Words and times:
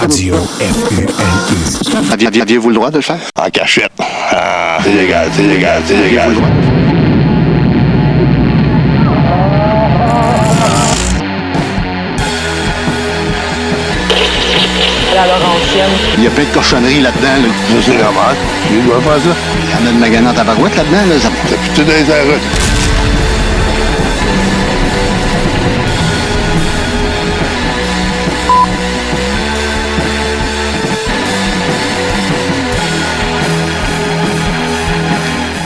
Radio 0.00 0.36
FUNU. 0.58 1.06
Aviez- 2.12 2.40
Aviez-vous 2.42 2.68
le 2.70 2.74
droit 2.74 2.90
de 2.90 2.96
le 2.96 3.02
faire? 3.02 3.18
En 3.38 3.50
cachette. 3.50 3.92
Ah, 3.98 4.78
c'est 4.82 4.92
légal, 4.92 5.28
c'est 5.36 5.42
légal, 5.42 5.82
c'est 5.86 5.96
légal. 5.96 6.32
la 15.14 15.26
Laurentienne. 15.26 15.90
Il 16.18 16.24
y 16.24 16.26
a 16.26 16.30
plein 16.30 16.44
de 16.44 16.48
cochonneries 16.54 17.00
là-dedans. 17.00 17.38
Là. 17.42 17.48
Ça, 17.70 17.76
c'est 17.86 17.98
normal. 18.02 18.36
Il 18.70 18.84
doit 18.84 19.00
faire 19.00 19.12
ça. 19.32 19.36
Il 19.62 19.70
y 19.70 19.74
en 19.74 19.88
a 19.88 19.92
de 19.92 19.98
magasin 19.98 20.26
en 20.30 20.34
tabarouette 20.34 20.76
là-dedans. 20.76 21.06
Là. 21.08 21.20
Ça- 21.20 21.28
C'est 21.48 21.58
plutôt 21.58 21.82
dans 21.84 21.96
les 21.96 22.10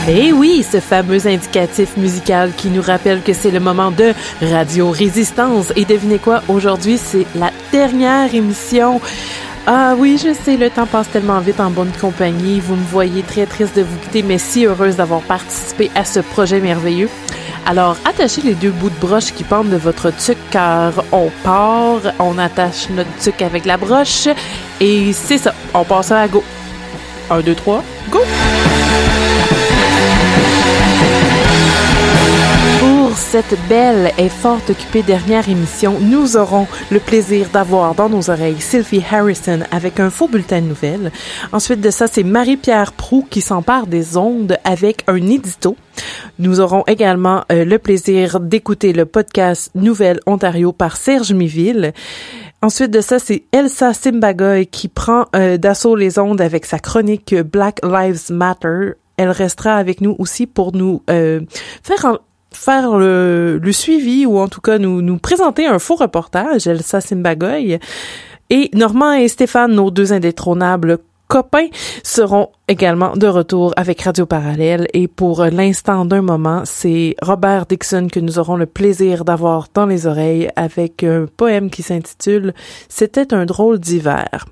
arrêts. 0.09 0.27
Eh 0.27 0.33
oui, 0.33 0.65
ce 0.69 0.79
fameux 0.79 1.27
indicatif 1.27 1.97
musical 1.97 2.51
qui 2.55 2.69
nous 2.69 2.81
rappelle 2.81 3.21
que 3.21 3.33
c'est 3.33 3.51
le 3.51 3.59
moment 3.59 3.91
de 3.91 4.13
Radio 4.41 4.89
Résistance. 4.91 5.71
Et 5.75 5.85
devinez 5.85 6.19
quoi, 6.19 6.41
aujourd'hui, 6.47 6.97
c'est 6.97 7.25
la 7.35 7.51
dernière 7.71 8.33
émission. 8.33 9.01
Ah 9.67 9.93
oui, 9.97 10.19
je 10.23 10.33
sais, 10.33 10.57
le 10.57 10.69
temps 10.69 10.87
passe 10.87 11.09
tellement 11.09 11.39
vite 11.39 11.59
en 11.59 11.69
bonne 11.69 11.91
compagnie. 11.99 12.59
Vous 12.59 12.75
me 12.75 12.85
voyez 12.85 13.21
très 13.21 13.45
triste 13.45 13.75
de 13.75 13.83
vous 13.83 13.97
quitter, 13.97 14.23
mais 14.23 14.37
si 14.37 14.65
heureuse 14.65 14.95
d'avoir 14.95 15.21
participé 15.21 15.91
à 15.95 16.03
ce 16.03 16.21
projet 16.21 16.59
merveilleux. 16.59 17.09
Alors, 17.65 17.97
attachez 18.03 18.41
les 18.41 18.55
deux 18.55 18.71
bouts 18.71 18.89
de 18.89 18.99
broche 18.99 19.31
qui 19.33 19.43
pendent 19.43 19.69
de 19.69 19.77
votre 19.77 20.09
tuc 20.15 20.37
car 20.49 20.91
on 21.11 21.29
part, 21.43 21.99
on 22.17 22.37
attache 22.39 22.89
notre 22.89 23.15
tuc 23.21 23.41
avec 23.41 23.65
la 23.65 23.77
broche 23.77 24.27
et 24.79 25.13
c'est 25.13 25.37
ça, 25.37 25.53
on 25.73 25.83
passe 25.83 26.11
à 26.11 26.27
go. 26.27 26.43
Un, 27.29 27.41
deux, 27.41 27.53
trois, 27.53 27.83
go! 28.09 28.21
Cette 33.29 33.55
belle 33.67 34.11
et 34.17 34.27
fort 34.29 34.59
occupée 34.69 35.03
dernière 35.03 35.47
émission, 35.49 35.97
nous 35.99 36.35
aurons 36.35 36.65
le 36.89 36.99
plaisir 36.99 37.47
d'avoir 37.53 37.93
dans 37.93 38.09
nos 38.09 38.29
oreilles 38.31 38.59
Sylvie 38.59 39.03
Harrison 39.11 39.59
avec 39.71 39.99
un 39.99 40.09
faux 40.09 40.27
bulletin 40.27 40.61
de 40.61 40.65
nouvelles. 40.67 41.11
Ensuite 41.51 41.79
de 41.81 41.91
ça, 41.91 42.07
c'est 42.07 42.23
Marie-Pierre 42.23 42.91
Prou 42.93 43.25
qui 43.29 43.41
s'empare 43.41 43.85
des 43.85 44.17
ondes 44.17 44.57
avec 44.63 45.03
un 45.07 45.17
édito. 45.17 45.75
Nous 46.39 46.59
aurons 46.59 46.83
également 46.87 47.43
euh, 47.51 47.65
le 47.65 47.77
plaisir 47.77 48.39
d'écouter 48.39 48.93
le 48.93 49.05
podcast 49.05 49.69
Nouvelle 49.75 50.19
Ontario 50.25 50.71
par 50.71 50.97
Serge 50.97 51.31
Miville. 51.33 51.93
Ensuite 52.63 52.91
de 52.91 53.01
ça, 53.01 53.19
c'est 53.19 53.43
Elsa 53.51 53.93
Simbagoy 53.93 54.65
qui 54.65 54.87
prend 54.87 55.25
euh, 55.35 55.57
d'assaut 55.57 55.95
les 55.95 56.17
ondes 56.17 56.41
avec 56.41 56.65
sa 56.65 56.79
chronique 56.79 57.35
Black 57.35 57.79
Lives 57.83 58.31
Matter. 58.31 58.93
Elle 59.17 59.29
restera 59.31 59.75
avec 59.75 60.01
nous 60.01 60.15
aussi 60.17 60.47
pour 60.47 60.73
nous 60.75 61.03
euh, 61.11 61.41
faire 61.83 62.05
en- 62.05 62.17
faire 62.53 62.97
le, 62.97 63.59
le 63.61 63.71
suivi 63.71 64.25
ou 64.25 64.37
en 64.39 64.47
tout 64.47 64.61
cas 64.61 64.77
nous, 64.77 65.01
nous 65.01 65.17
présenter 65.17 65.65
un 65.67 65.79
faux 65.79 65.95
reportage, 65.95 66.67
Elsa 66.67 67.01
Simbagoy. 67.01 67.79
Et 68.49 68.71
Normand 68.73 69.13
et 69.13 69.27
Stéphane, 69.27 69.73
nos 69.73 69.91
deux 69.91 70.11
indétrônables 70.11 70.97
copains, 71.27 71.67
seront 72.03 72.49
également 72.67 73.15
de 73.15 73.27
retour 73.27 73.73
avec 73.77 74.01
Radio 74.01 74.25
Parallèle. 74.25 74.87
Et 74.93 75.07
pour 75.07 75.45
l'instant 75.45 76.03
d'un 76.03 76.23
moment, 76.23 76.63
c'est 76.65 77.15
Robert 77.21 77.67
Dixon 77.67 78.07
que 78.11 78.19
nous 78.19 78.39
aurons 78.39 78.55
le 78.55 78.65
plaisir 78.65 79.23
d'avoir 79.23 79.67
dans 79.73 79.85
les 79.85 80.07
oreilles 80.07 80.49
avec 80.55 81.03
un 81.03 81.27
poème 81.37 81.69
qui 81.69 81.83
s'intitule 81.83 82.53
C'était 82.89 83.33
un 83.33 83.45
drôle 83.45 83.79
d'hiver. 83.79 84.45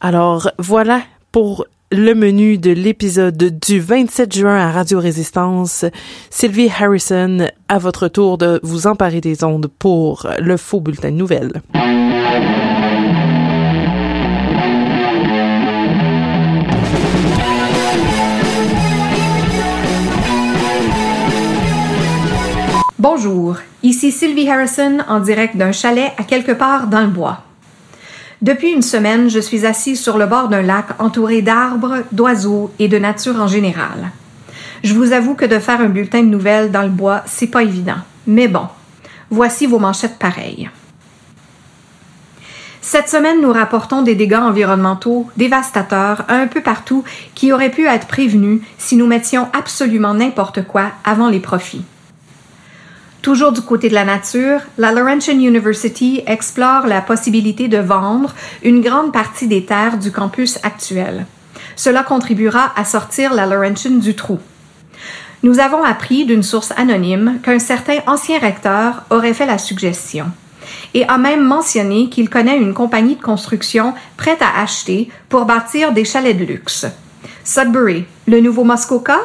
Alors 0.00 0.50
voilà 0.58 1.02
pour 1.30 1.66
le 1.90 2.14
menu 2.14 2.58
de 2.58 2.70
l'épisode 2.70 3.58
du 3.60 3.80
27 3.80 4.34
juin 4.34 4.56
à 4.56 4.70
Radio 4.70 5.00
Résistance. 5.00 5.84
Sylvie 6.30 6.68
Harrison, 6.68 7.46
à 7.68 7.78
votre 7.78 8.08
tour 8.08 8.36
de 8.36 8.60
vous 8.62 8.86
emparer 8.86 9.20
des 9.20 9.42
ondes 9.42 9.68
pour 9.78 10.26
le 10.38 10.56
faux 10.56 10.80
bulletin 10.80 11.10
de 11.10 11.16
nouvelles. 11.16 11.62
Bonjour, 22.98 23.56
ici 23.82 24.12
Sylvie 24.12 24.50
Harrison 24.50 24.98
en 25.08 25.20
direct 25.20 25.56
d'un 25.56 25.72
chalet 25.72 26.12
à 26.18 26.24
quelque 26.24 26.52
part 26.52 26.88
dans 26.88 27.00
le 27.00 27.06
bois. 27.06 27.47
Depuis 28.40 28.70
une 28.70 28.82
semaine, 28.82 29.28
je 29.28 29.40
suis 29.40 29.66
assise 29.66 30.00
sur 30.00 30.16
le 30.16 30.26
bord 30.26 30.48
d'un 30.48 30.62
lac 30.62 30.86
entouré 31.00 31.42
d'arbres, 31.42 32.04
d'oiseaux 32.12 32.70
et 32.78 32.86
de 32.86 32.96
nature 32.96 33.40
en 33.40 33.48
général. 33.48 34.12
Je 34.84 34.94
vous 34.94 35.12
avoue 35.12 35.34
que 35.34 35.44
de 35.44 35.58
faire 35.58 35.80
un 35.80 35.88
bulletin 35.88 36.22
de 36.22 36.28
nouvelles 36.28 36.70
dans 36.70 36.84
le 36.84 36.88
bois, 36.88 37.22
c'est 37.26 37.48
pas 37.48 37.64
évident. 37.64 37.98
Mais 38.28 38.46
bon, 38.46 38.68
voici 39.30 39.66
vos 39.66 39.80
manchettes 39.80 40.20
pareilles. 40.20 40.70
Cette 42.80 43.08
semaine, 43.08 43.42
nous 43.42 43.52
rapportons 43.52 44.02
des 44.02 44.14
dégâts 44.14 44.34
environnementaux 44.34 45.26
dévastateurs 45.36 46.24
un 46.28 46.46
peu 46.46 46.60
partout 46.60 47.02
qui 47.34 47.52
auraient 47.52 47.72
pu 47.72 47.86
être 47.88 48.06
prévenus 48.06 48.60
si 48.78 48.96
nous 48.96 49.08
mettions 49.08 49.48
absolument 49.52 50.14
n'importe 50.14 50.64
quoi 50.64 50.92
avant 51.04 51.28
les 51.28 51.40
profits. 51.40 51.84
Toujours 53.28 53.52
du 53.52 53.60
côté 53.60 53.90
de 53.90 53.94
la 53.94 54.06
nature, 54.06 54.60
la 54.78 54.90
Laurentian 54.90 55.34
University 55.34 56.22
explore 56.26 56.86
la 56.86 57.02
possibilité 57.02 57.68
de 57.68 57.76
vendre 57.76 58.34
une 58.62 58.80
grande 58.80 59.12
partie 59.12 59.46
des 59.46 59.66
terres 59.66 59.98
du 59.98 60.10
campus 60.10 60.58
actuel. 60.62 61.26
Cela 61.76 62.04
contribuera 62.04 62.72
à 62.74 62.86
sortir 62.86 63.34
la 63.34 63.44
Laurentian 63.44 63.96
du 63.96 64.14
trou. 64.14 64.38
Nous 65.42 65.58
avons 65.58 65.84
appris 65.84 66.24
d'une 66.24 66.42
source 66.42 66.72
anonyme 66.78 67.38
qu'un 67.42 67.58
certain 67.58 67.98
ancien 68.06 68.38
recteur 68.38 69.02
aurait 69.10 69.34
fait 69.34 69.44
la 69.44 69.58
suggestion 69.58 70.24
et 70.94 71.06
a 71.06 71.18
même 71.18 71.44
mentionné 71.44 72.08
qu'il 72.08 72.30
connaît 72.30 72.56
une 72.56 72.72
compagnie 72.72 73.16
de 73.16 73.22
construction 73.22 73.92
prête 74.16 74.40
à 74.40 74.62
acheter 74.62 75.10
pour 75.28 75.44
bâtir 75.44 75.92
des 75.92 76.06
chalets 76.06 76.38
de 76.38 76.46
luxe. 76.46 76.86
Sudbury, 77.44 78.06
le 78.26 78.40
nouveau 78.40 78.64
Muskoka? 78.64 79.18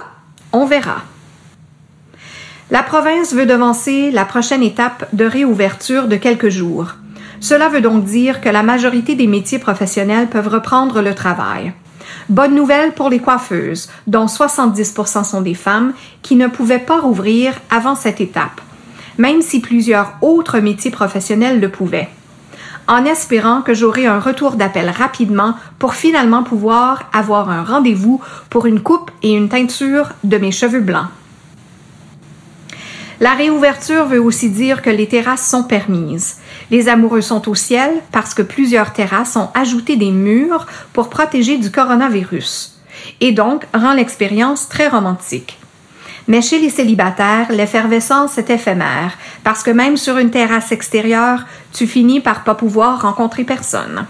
On 0.51 0.65
verra. 0.65 1.03
La 2.73 2.81
province 2.81 3.35
veut 3.35 3.45
devancer 3.45 4.09
la 4.09 4.25
prochaine 4.25 4.63
étape 4.63 5.07
de 5.13 5.25
réouverture 5.25 6.07
de 6.07 6.16
quelques 6.16 6.50
jours. 6.50 6.95
Cela 7.39 7.69
veut 7.69 7.81
donc 7.81 8.03
dire 8.03 8.41
que 8.41 8.50
la 8.50 8.63
majorité 8.63 9.13
des 9.13 9.28
métiers 9.28 9.59
professionnels 9.59 10.25
peuvent 10.25 10.47
reprendre 10.47 11.03
le 11.03 11.13
travail. 11.13 11.73
Bonne 12.29 12.56
nouvelle 12.56 12.94
pour 12.94 13.12
les 13.12 13.19
coiffeuses, 13.19 13.91
dont 14.07 14.25
70% 14.25 15.23
sont 15.23 15.41
des 15.41 15.53
femmes, 15.53 15.94
qui 16.23 16.35
ne 16.35 16.47
pouvaient 16.47 16.79
pas 16.79 17.00
rouvrir 17.00 17.53
avant 17.69 17.94
cette 17.94 18.22
étape, 18.22 18.59
même 19.19 19.44
si 19.44 19.59
plusieurs 19.59 20.13
autres 20.22 20.57
métiers 20.57 20.89
professionnels 20.89 21.59
le 21.59 21.69
pouvaient. 21.69 22.09
En 22.88 23.06
espérant 23.06 23.62
que 23.62 23.75
j'aurai 23.75 24.07
un 24.07 24.19
retour 24.19 24.53
d'appel 24.53 24.89
rapidement 24.89 25.53
pour 25.78 25.94
finalement 25.94 26.41
pouvoir 26.41 27.03
avoir 27.13 27.51
un 27.51 27.63
rendez-vous 27.63 28.19
pour 28.50 28.66
une 28.66 28.81
coupe 28.81 29.12
et 29.22 29.33
une 29.33 29.50
teinture 29.50 30.09
de 30.23 30.39
mes 30.39 30.51
cheveux 30.51 30.81
blancs. 30.81 31.09
La 33.19 33.34
réouverture 33.34 34.06
veut 34.06 34.22
aussi 34.22 34.50
dire 34.50 34.81
que 34.81 34.90
les 34.90 35.07
terrasses 35.07 35.47
sont 35.47 35.63
permises. 35.63 36.38
Les 36.72 36.90
amoureux 36.90 37.22
sont 37.22 37.47
au 37.50 37.56
ciel 37.56 37.91
parce 38.12 38.34
que 38.34 38.41
plusieurs 38.41 38.94
terrasses 38.94 39.35
ont 39.35 39.50
ajouté 39.53 39.96
des 39.96 40.12
murs 40.12 40.66
pour 40.94 41.09
protéger 41.09 41.57
du 41.57 41.72
coronavirus 41.72 42.79
et 43.22 43.31
donc 43.31 43.66
rend 43.74 43.94
l'expérience 43.94 44.69
très 44.69 44.88
romantique. 44.88 45.59
Mais 46.28 46.41
chez 46.41 46.59
les 46.59 46.69
célibataires, 46.69 47.47
l'effervescence 47.51 48.38
est 48.38 48.50
éphémère 48.50 49.18
parce 49.44 49.62
que 49.62 49.72
même 49.72 49.97
sur 49.97 50.18
une 50.18 50.31
terrasse 50.31 50.72
extérieure, 50.72 51.45
tu 51.74 51.85
finis 51.85 52.22
par 52.22 52.44
pas 52.44 52.56
pouvoir 52.56 53.01
rencontrer 53.01 53.44
personne. 53.44 54.06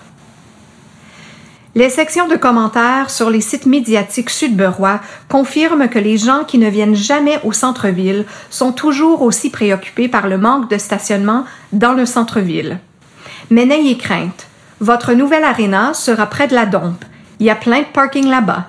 Les 1.75 1.89
sections 1.89 2.27
de 2.27 2.35
commentaires 2.35 3.09
sur 3.09 3.31
les 3.31 3.41
sites 3.41 3.65
médiatiques 3.65 4.29
sud-berois 4.29 4.99
confirment 5.27 5.89
que 5.89 5.97
les 5.97 6.17
gens 6.19 6.43
qui 6.43 6.59
ne 6.59 6.69
viennent 6.69 6.95
jamais 6.95 7.39
au 7.43 7.51
centre-ville 7.51 8.25
sont 8.51 8.71
toujours 8.71 9.23
aussi 9.23 9.49
préoccupés 9.49 10.07
par 10.07 10.27
le 10.27 10.37
manque 10.37 10.69
de 10.69 10.77
stationnement 10.77 11.45
dans 11.71 11.93
le 11.93 12.05
centre-ville. 12.05 12.77
Mais 13.49 13.65
n'ayez 13.65 13.97
crainte, 13.97 14.45
votre 14.81 15.13
nouvelle 15.13 15.43
aréna 15.43 15.95
sera 15.95 16.27
près 16.27 16.47
de 16.47 16.53
la 16.53 16.67
dompe. 16.67 17.05
Il 17.39 17.47
y 17.47 17.49
a 17.49 17.55
plein 17.55 17.79
de 17.79 17.87
parking 17.91 18.27
là-bas. 18.27 18.67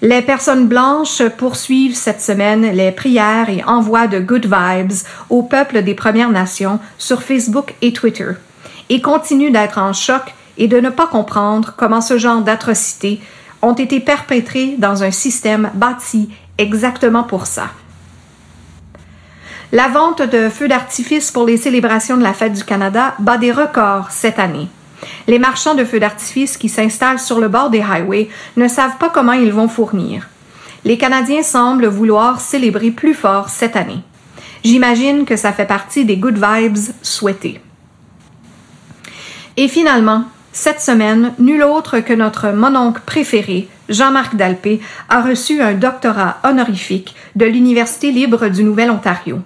Les 0.00 0.22
personnes 0.22 0.66
blanches 0.66 1.22
poursuivent 1.36 1.96
cette 1.96 2.22
semaine 2.22 2.62
les 2.72 2.92
prières 2.92 3.50
et 3.50 3.62
envoient 3.64 4.06
de 4.06 4.20
good 4.20 4.46
vibes 4.46 4.96
au 5.28 5.42
peuple 5.42 5.82
des 5.82 5.94
Premières 5.94 6.30
Nations 6.30 6.80
sur 6.96 7.22
Facebook 7.22 7.74
et 7.82 7.92
Twitter 7.92 8.30
et 8.88 9.02
continuent 9.02 9.52
d'être 9.52 9.76
en 9.76 9.92
choc 9.92 10.34
et 10.60 10.68
de 10.68 10.78
ne 10.78 10.90
pas 10.90 11.08
comprendre 11.08 11.74
comment 11.76 12.02
ce 12.02 12.18
genre 12.18 12.42
d'atrocités 12.42 13.20
ont 13.62 13.72
été 13.72 13.98
perpétrées 13.98 14.76
dans 14.78 15.02
un 15.02 15.10
système 15.10 15.70
bâti 15.74 16.28
exactement 16.58 17.24
pour 17.24 17.46
ça. 17.46 17.70
La 19.72 19.88
vente 19.88 20.22
de 20.22 20.48
feux 20.48 20.68
d'artifice 20.68 21.30
pour 21.30 21.46
les 21.46 21.56
célébrations 21.56 22.16
de 22.16 22.22
la 22.22 22.34
fête 22.34 22.52
du 22.52 22.64
Canada 22.64 23.14
bat 23.20 23.38
des 23.38 23.52
records 23.52 24.10
cette 24.10 24.38
année. 24.38 24.68
Les 25.26 25.38
marchands 25.38 25.74
de 25.74 25.84
feux 25.84 26.00
d'artifice 26.00 26.58
qui 26.58 26.68
s'installent 26.68 27.18
sur 27.18 27.40
le 27.40 27.48
bord 27.48 27.70
des 27.70 27.80
highways 27.80 28.28
ne 28.56 28.68
savent 28.68 28.98
pas 28.98 29.08
comment 29.08 29.32
ils 29.32 29.52
vont 29.52 29.68
fournir. 29.68 30.28
Les 30.84 30.98
Canadiens 30.98 31.42
semblent 31.42 31.86
vouloir 31.86 32.40
célébrer 32.40 32.90
plus 32.90 33.14
fort 33.14 33.48
cette 33.48 33.76
année. 33.76 34.02
J'imagine 34.62 35.24
que 35.24 35.36
ça 35.36 35.52
fait 35.52 35.66
partie 35.66 36.04
des 36.04 36.18
good 36.18 36.38
vibes 36.38 36.76
souhaitées. 37.00 37.60
Et 39.56 39.68
finalement, 39.68 40.24
cette 40.52 40.80
semaine, 40.80 41.32
nul 41.38 41.62
autre 41.62 42.00
que 42.00 42.12
notre 42.12 42.48
mononcle 42.48 43.02
préféré, 43.06 43.68
Jean-Marc 43.88 44.34
Dalpé, 44.34 44.80
a 45.08 45.22
reçu 45.22 45.60
un 45.60 45.74
doctorat 45.74 46.38
honorifique 46.44 47.14
de 47.36 47.44
l'Université 47.44 48.10
libre 48.10 48.48
du 48.48 48.64
Nouvel-Ontario. 48.64 49.40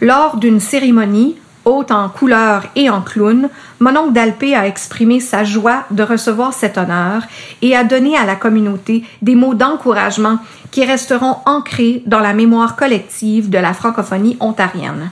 Lors 0.00 0.38
d'une 0.38 0.60
cérémonie, 0.60 1.36
haute 1.64 1.90
en 1.90 2.08
couleurs 2.08 2.64
et 2.76 2.88
en 2.88 3.02
clown, 3.02 3.48
Mononcle 3.78 4.12
Dalpé 4.12 4.54
a 4.54 4.66
exprimé 4.66 5.20
sa 5.20 5.44
joie 5.44 5.84
de 5.90 6.02
recevoir 6.02 6.54
cet 6.54 6.78
honneur 6.78 7.22
et 7.60 7.76
a 7.76 7.84
donné 7.84 8.16
à 8.16 8.24
la 8.24 8.34
communauté 8.34 9.04
des 9.20 9.34
mots 9.34 9.54
d'encouragement 9.54 10.38
qui 10.70 10.84
resteront 10.84 11.36
ancrés 11.44 12.02
dans 12.06 12.20
la 12.20 12.32
mémoire 12.32 12.74
collective 12.74 13.50
de 13.50 13.58
la 13.58 13.74
francophonie 13.74 14.38
ontarienne. 14.40 15.10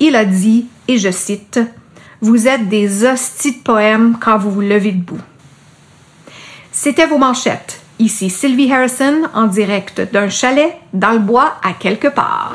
Il 0.00 0.16
a 0.16 0.24
dit, 0.24 0.66
et 0.88 0.98
je 0.98 1.10
cite, 1.10 1.60
Vous 2.20 2.48
êtes 2.48 2.68
des 2.68 3.04
hosties 3.04 3.58
de 3.58 3.62
poèmes 3.62 4.16
quand 4.20 4.38
vous 4.38 4.50
vous 4.50 4.60
levez 4.60 4.92
debout. 4.92 5.20
C'était 6.72 7.06
vos 7.06 7.18
manchettes. 7.18 7.80
Ici 7.98 8.30
Sylvie 8.30 8.72
Harrison 8.72 9.22
en 9.34 9.46
direct 9.46 10.00
d'un 10.12 10.28
chalet 10.28 10.76
dans 10.92 11.12
le 11.12 11.20
bois 11.20 11.54
à 11.62 11.72
quelque 11.72 12.08
part. 12.08 12.54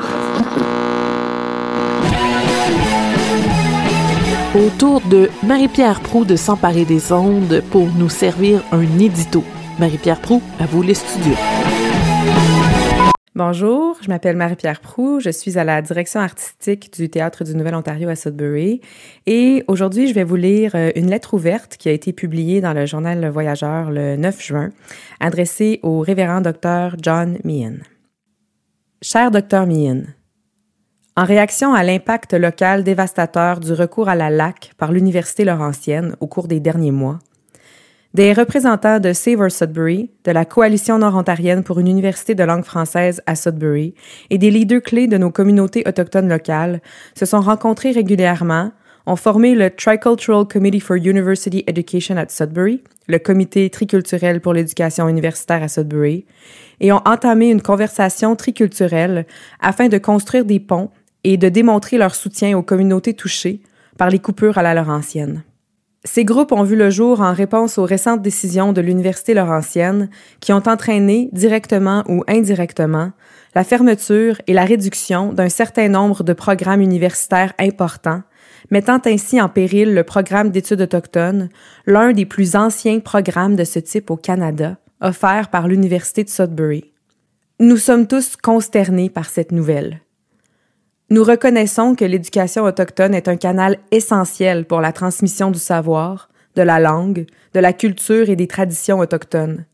Autour 4.54 5.00
de 5.02 5.30
Marie-Pierre 5.44 6.00
Prou 6.00 6.24
de 6.24 6.36
s'emparer 6.36 6.84
des 6.84 7.12
ondes 7.12 7.62
pour 7.70 7.86
nous 7.96 8.08
servir 8.08 8.62
un 8.72 8.98
édito. 8.98 9.44
Marie-Pierre 9.78 10.20
Prou, 10.20 10.42
à 10.58 10.66
vous 10.66 10.82
les 10.82 10.94
studios. 10.94 11.36
Bonjour, 13.36 13.96
je 14.02 14.08
m'appelle 14.08 14.34
Marie-Pierre 14.34 14.80
Prou, 14.80 15.20
je 15.20 15.30
suis 15.30 15.56
à 15.56 15.62
la 15.62 15.82
direction 15.82 16.18
artistique 16.18 16.92
du 16.92 17.08
Théâtre 17.08 17.44
du 17.44 17.54
Nouvel-Ontario 17.54 18.08
à 18.08 18.16
Sudbury 18.16 18.80
et 19.26 19.62
aujourd'hui 19.68 20.08
je 20.08 20.14
vais 20.14 20.24
vous 20.24 20.34
lire 20.34 20.72
euh, 20.74 20.90
une 20.96 21.08
lettre 21.08 21.34
ouverte 21.34 21.76
qui 21.76 21.88
a 21.88 21.92
été 21.92 22.12
publiée 22.12 22.60
dans 22.60 22.72
le 22.72 22.86
journal 22.86 23.20
Le 23.20 23.28
Voyageur 23.28 23.92
le 23.92 24.16
9 24.16 24.42
juin, 24.42 24.70
adressée 25.20 25.78
au 25.84 26.00
révérend 26.00 26.40
docteur 26.40 26.96
John 27.00 27.38
Meehan. 27.44 27.76
Cher 29.00 29.30
docteur 29.30 29.64
Meehan, 29.64 30.02
en 31.16 31.24
réaction 31.24 31.72
à 31.72 31.84
l'impact 31.84 32.34
local 32.34 32.82
dévastateur 32.82 33.60
du 33.60 33.72
recours 33.72 34.08
à 34.08 34.16
la 34.16 34.30
LAC 34.30 34.72
par 34.76 34.90
l'Université 34.90 35.44
Laurentienne 35.44 36.16
au 36.18 36.26
cours 36.26 36.48
des 36.48 36.58
derniers 36.58 36.90
mois, 36.90 37.20
des 38.12 38.32
représentants 38.32 38.98
de 38.98 39.12
Save 39.12 39.48
Sudbury, 39.48 40.10
de 40.24 40.32
la 40.32 40.44
Coalition 40.44 40.98
nord-ontarienne 40.98 41.62
pour 41.62 41.78
une 41.78 41.86
université 41.86 42.34
de 42.34 42.42
langue 42.42 42.64
française 42.64 43.22
à 43.26 43.36
Sudbury 43.36 43.94
et 44.30 44.38
des 44.38 44.50
leaders 44.50 44.82
clés 44.82 45.06
de 45.06 45.16
nos 45.16 45.30
communautés 45.30 45.84
autochtones 45.86 46.28
locales 46.28 46.80
se 47.16 47.24
sont 47.24 47.40
rencontrés 47.40 47.92
régulièrement, 47.92 48.72
ont 49.06 49.16
formé 49.16 49.54
le 49.54 49.70
Tricultural 49.70 50.44
Committee 50.44 50.80
for 50.80 50.96
University 50.96 51.62
Education 51.68 52.16
at 52.16 52.30
Sudbury, 52.30 52.82
le 53.06 53.18
comité 53.18 53.70
triculturel 53.70 54.40
pour 54.40 54.54
l'éducation 54.54 55.08
universitaire 55.08 55.62
à 55.62 55.68
Sudbury, 55.68 56.26
et 56.80 56.92
ont 56.92 57.02
entamé 57.06 57.50
une 57.50 57.62
conversation 57.62 58.34
triculturelle 58.34 59.24
afin 59.60 59.88
de 59.88 59.98
construire 59.98 60.44
des 60.44 60.58
ponts 60.58 60.90
et 61.22 61.36
de 61.36 61.48
démontrer 61.48 61.96
leur 61.96 62.16
soutien 62.16 62.58
aux 62.58 62.62
communautés 62.62 63.14
touchées 63.14 63.60
par 63.96 64.10
les 64.10 64.18
coupures 64.18 64.58
à 64.58 64.62
la 64.62 64.74
Laurentienne. 64.74 65.44
Ces 66.04 66.24
groupes 66.24 66.52
ont 66.52 66.62
vu 66.62 66.76
le 66.76 66.88
jour 66.88 67.20
en 67.20 67.34
réponse 67.34 67.76
aux 67.76 67.84
récentes 67.84 68.22
décisions 68.22 68.72
de 68.72 68.80
l'Université 68.80 69.34
Laurentienne 69.34 70.08
qui 70.40 70.52
ont 70.54 70.62
entraîné, 70.66 71.28
directement 71.32 72.04
ou 72.08 72.24
indirectement, 72.26 73.12
la 73.54 73.64
fermeture 73.64 74.40
et 74.46 74.54
la 74.54 74.64
réduction 74.64 75.34
d'un 75.34 75.50
certain 75.50 75.88
nombre 75.88 76.24
de 76.24 76.32
programmes 76.32 76.80
universitaires 76.80 77.52
importants, 77.58 78.22
mettant 78.70 79.00
ainsi 79.04 79.42
en 79.42 79.50
péril 79.50 79.92
le 79.92 80.04
programme 80.04 80.50
d'études 80.50 80.80
autochtones, 80.80 81.50
l'un 81.84 82.12
des 82.12 82.24
plus 82.24 82.56
anciens 82.56 83.00
programmes 83.00 83.56
de 83.56 83.64
ce 83.64 83.78
type 83.78 84.10
au 84.10 84.16
Canada, 84.16 84.78
offert 85.02 85.48
par 85.48 85.68
l'Université 85.68 86.24
de 86.24 86.30
Sudbury. 86.30 86.94
Nous 87.58 87.76
sommes 87.76 88.06
tous 88.06 88.36
consternés 88.36 89.10
par 89.10 89.26
cette 89.26 89.52
nouvelle. 89.52 90.00
Nous 91.12 91.24
reconnaissons 91.24 91.96
que 91.96 92.04
l'éducation 92.04 92.62
autochtone 92.62 93.16
est 93.16 93.26
un 93.26 93.36
canal 93.36 93.78
essentiel 93.90 94.64
pour 94.64 94.80
la 94.80 94.92
transmission 94.92 95.50
du 95.50 95.58
savoir, 95.58 96.28
de 96.54 96.62
la 96.62 96.78
langue, 96.78 97.26
de 97.52 97.58
la 97.58 97.72
culture 97.72 98.30
et 98.30 98.36
des 98.36 98.46
traditions 98.46 99.00
autochtones. 99.00 99.64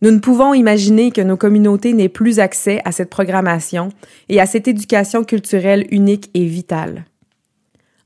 Nous 0.00 0.12
ne 0.12 0.20
pouvons 0.20 0.54
imaginer 0.54 1.10
que 1.10 1.22
nos 1.22 1.36
communautés 1.36 1.92
n'aient 1.92 2.08
plus 2.08 2.38
accès 2.38 2.80
à 2.84 2.92
cette 2.92 3.10
programmation 3.10 3.88
et 4.28 4.40
à 4.40 4.46
cette 4.46 4.68
éducation 4.68 5.24
culturelle 5.24 5.88
unique 5.90 6.30
et 6.34 6.44
vitale. 6.44 7.04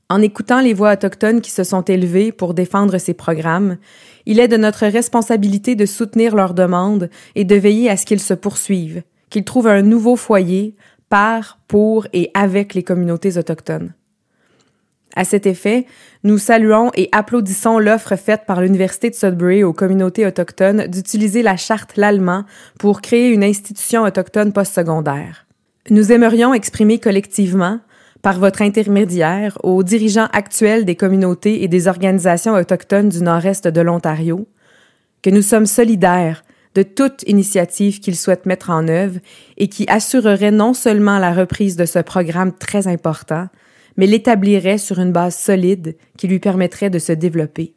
En 0.09 0.19
écoutant 0.19 0.59
les 0.59 0.73
voix 0.73 0.93
autochtones 0.93 1.41
qui 1.41 1.51
se 1.51 1.63
sont 1.63 1.83
élevées 1.83 2.31
pour 2.31 2.55
défendre 2.55 2.97
ces 2.97 3.13
programmes, 3.13 3.77
il 4.25 4.39
est 4.39 4.47
de 4.47 4.57
notre 4.57 4.87
responsabilité 4.87 5.75
de 5.75 5.85
soutenir 5.85 6.35
leurs 6.35 6.55
demandes 6.55 7.11
et 7.35 7.43
de 7.43 7.55
veiller 7.55 7.91
à 7.91 7.97
ce 7.97 8.07
qu'ils 8.07 8.19
se 8.19 8.33
poursuivent, 8.33 9.03
qu'ils 9.29 9.45
trouvent 9.45 9.67
un 9.67 9.83
nouveau 9.83 10.15
foyer, 10.15 10.73
par, 11.09 11.59
pour 11.67 12.07
et 12.13 12.31
avec 12.33 12.73
les 12.73 12.83
communautés 12.83 13.37
autochtones. 13.37 13.93
À 15.15 15.25
cet 15.25 15.47
effet, 15.47 15.85
nous 16.23 16.37
saluons 16.37 16.91
et 16.95 17.09
applaudissons 17.11 17.79
l'offre 17.79 18.15
faite 18.15 18.43
par 18.45 18.61
l'Université 18.61 19.09
de 19.09 19.15
Sudbury 19.15 19.63
aux 19.63 19.73
communautés 19.73 20.25
autochtones 20.25 20.85
d'utiliser 20.87 21.41
la 21.41 21.57
charte 21.57 21.97
l'allemand 21.97 22.45
pour 22.77 23.01
créer 23.01 23.29
une 23.29 23.43
institution 23.43 24.03
autochtone 24.03 24.53
postsecondaire. 24.53 25.47
Nous 25.89 26.11
aimerions 26.11 26.53
exprimer 26.53 26.99
collectivement, 26.99 27.79
par 28.21 28.37
votre 28.37 28.61
intermédiaire, 28.61 29.57
aux 29.63 29.81
dirigeants 29.81 30.27
actuels 30.33 30.85
des 30.85 30.95
communautés 30.95 31.63
et 31.63 31.67
des 31.67 31.87
organisations 31.87 32.53
autochtones 32.53 33.09
du 33.09 33.23
nord-est 33.23 33.67
de 33.67 33.81
l'Ontario, 33.81 34.47
que 35.21 35.29
nous 35.29 35.41
sommes 35.41 35.65
solidaires 35.65 36.43
de 36.75 36.83
toute 36.83 37.23
initiative 37.27 37.99
qu'ils 37.99 38.15
souhaitent 38.15 38.45
mettre 38.45 38.69
en 38.69 38.87
œuvre 38.87 39.19
et 39.57 39.67
qui 39.67 39.85
assurerait 39.87 40.51
non 40.51 40.73
seulement 40.73 41.19
la 41.19 41.33
reprise 41.33 41.75
de 41.75 41.85
ce 41.85 41.99
programme 41.99 42.53
très 42.53 42.87
important, 42.87 43.47
mais 43.97 44.07
l'établirait 44.07 44.77
sur 44.77 44.99
une 44.99 45.11
base 45.11 45.35
solide 45.35 45.95
qui 46.17 46.27
lui 46.27 46.39
permettrait 46.39 46.89
de 46.89 46.99
se 46.99 47.11
développer. 47.11 47.73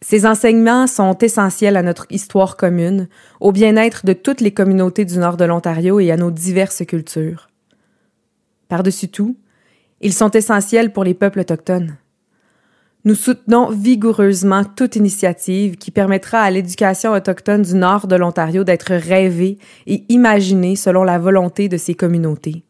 Ces 0.00 0.26
enseignements 0.26 0.86
sont 0.86 1.18
essentiels 1.18 1.76
à 1.76 1.82
notre 1.82 2.06
histoire 2.10 2.56
commune, 2.56 3.08
au 3.40 3.50
bien-être 3.50 4.06
de 4.06 4.12
toutes 4.12 4.40
les 4.40 4.52
communautés 4.52 5.04
du 5.04 5.18
nord 5.18 5.36
de 5.36 5.44
l'Ontario 5.44 5.98
et 5.98 6.12
à 6.12 6.16
nos 6.16 6.30
diverses 6.30 6.84
cultures. 6.86 7.48
Par-dessus 8.68 9.08
tout, 9.08 9.36
ils 10.00 10.12
sont 10.12 10.30
essentiels 10.30 10.92
pour 10.92 11.02
les 11.02 11.14
peuples 11.14 11.40
autochtones. 11.40 11.96
Nous 13.08 13.14
soutenons 13.14 13.70
vigoureusement 13.70 14.64
toute 14.64 14.94
initiative 14.94 15.78
qui 15.78 15.90
permettra 15.90 16.40
à 16.40 16.50
l'éducation 16.50 17.12
autochtone 17.12 17.62
du 17.62 17.74
nord 17.74 18.06
de 18.06 18.16
l'Ontario 18.16 18.64
d'être 18.64 18.92
rêvée 18.92 19.56
et 19.86 20.04
imaginée 20.10 20.76
selon 20.76 21.04
la 21.04 21.18
volonté 21.18 21.70
de 21.70 21.78
ces 21.78 21.94
communautés. 21.94 22.64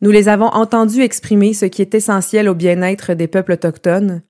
Nous 0.00 0.10
les 0.10 0.28
avons 0.28 0.48
entendus 0.48 1.02
exprimer 1.02 1.54
ce 1.54 1.66
qui 1.66 1.80
est 1.80 1.94
essentiel 1.94 2.48
au 2.48 2.56
bien-être 2.56 3.14
des 3.14 3.28
peuples 3.28 3.52
autochtones, 3.52 4.22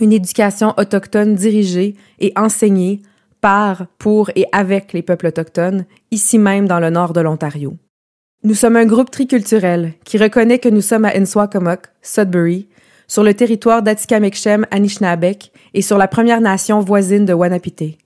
une 0.00 0.12
éducation 0.12 0.74
autochtone 0.76 1.34
dirigée 1.34 1.96
et 2.20 2.32
enseignée 2.36 3.02
par, 3.40 3.88
pour 3.98 4.30
et 4.36 4.46
avec 4.52 4.92
les 4.92 5.02
peuples 5.02 5.26
autochtones, 5.26 5.86
ici 6.12 6.38
même 6.38 6.68
dans 6.68 6.78
le 6.78 6.90
nord 6.90 7.14
de 7.14 7.20
l'Ontario. 7.20 7.76
Nous 8.44 8.54
sommes 8.54 8.76
un 8.76 8.86
groupe 8.86 9.10
triculturel 9.10 9.94
qui 10.04 10.18
reconnaît 10.18 10.60
que 10.60 10.68
nous 10.68 10.82
sommes 10.82 11.04
à 11.04 11.16
Enswakomok, 11.16 11.86
Sudbury, 12.00 12.68
sur 13.12 13.22
le 13.22 13.34
territoire 13.34 13.82
d'Atikameksham 13.82 14.66
Anishinabek 14.70 15.52
et 15.74 15.82
sur 15.82 15.98
la 15.98 16.08
Première 16.08 16.40
Nation 16.40 16.80
voisine 16.80 17.26
de 17.26 17.34
Wanapité. 17.34 17.98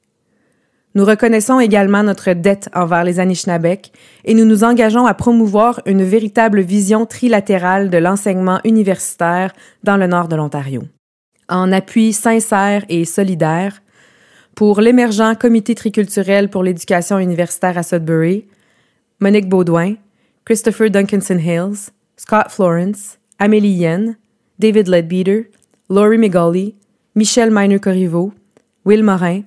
Nous 0.96 1.04
reconnaissons 1.04 1.60
également 1.60 2.02
notre 2.02 2.32
dette 2.32 2.68
envers 2.74 3.04
les 3.04 3.20
Anishinabek 3.20 3.92
et 4.24 4.34
nous 4.34 4.44
nous 4.44 4.64
engageons 4.64 5.06
à 5.06 5.14
promouvoir 5.14 5.80
une 5.86 6.02
véritable 6.02 6.60
vision 6.60 7.06
trilatérale 7.06 7.88
de 7.88 7.98
l'enseignement 7.98 8.58
universitaire 8.64 9.52
dans 9.84 9.96
le 9.96 10.08
nord 10.08 10.26
de 10.26 10.34
l'Ontario. 10.34 10.82
En 11.48 11.70
appui 11.70 12.12
sincère 12.12 12.84
et 12.88 13.04
solidaire, 13.04 13.82
pour 14.56 14.80
l'émergent 14.80 15.36
Comité 15.38 15.76
triculturel 15.76 16.50
pour 16.50 16.64
l'éducation 16.64 17.20
universitaire 17.20 17.78
à 17.78 17.84
Sudbury, 17.84 18.46
Monique 19.20 19.48
Baudouin, 19.48 19.94
Christopher 20.44 20.90
Duncanson 20.90 21.38
Hills, 21.38 21.92
Scott 22.16 22.46
Florence, 22.48 23.20
Amélie 23.38 23.68
Yen, 23.68 24.16
David 24.58 24.88
Ledbeater, 24.88 25.44
Laurie 25.88 26.18
McGauley, 26.18 26.74
Michel 27.14 27.50
Miner-Corriveau, 27.50 28.32
Will 28.84 29.02
Morin, 29.02 29.42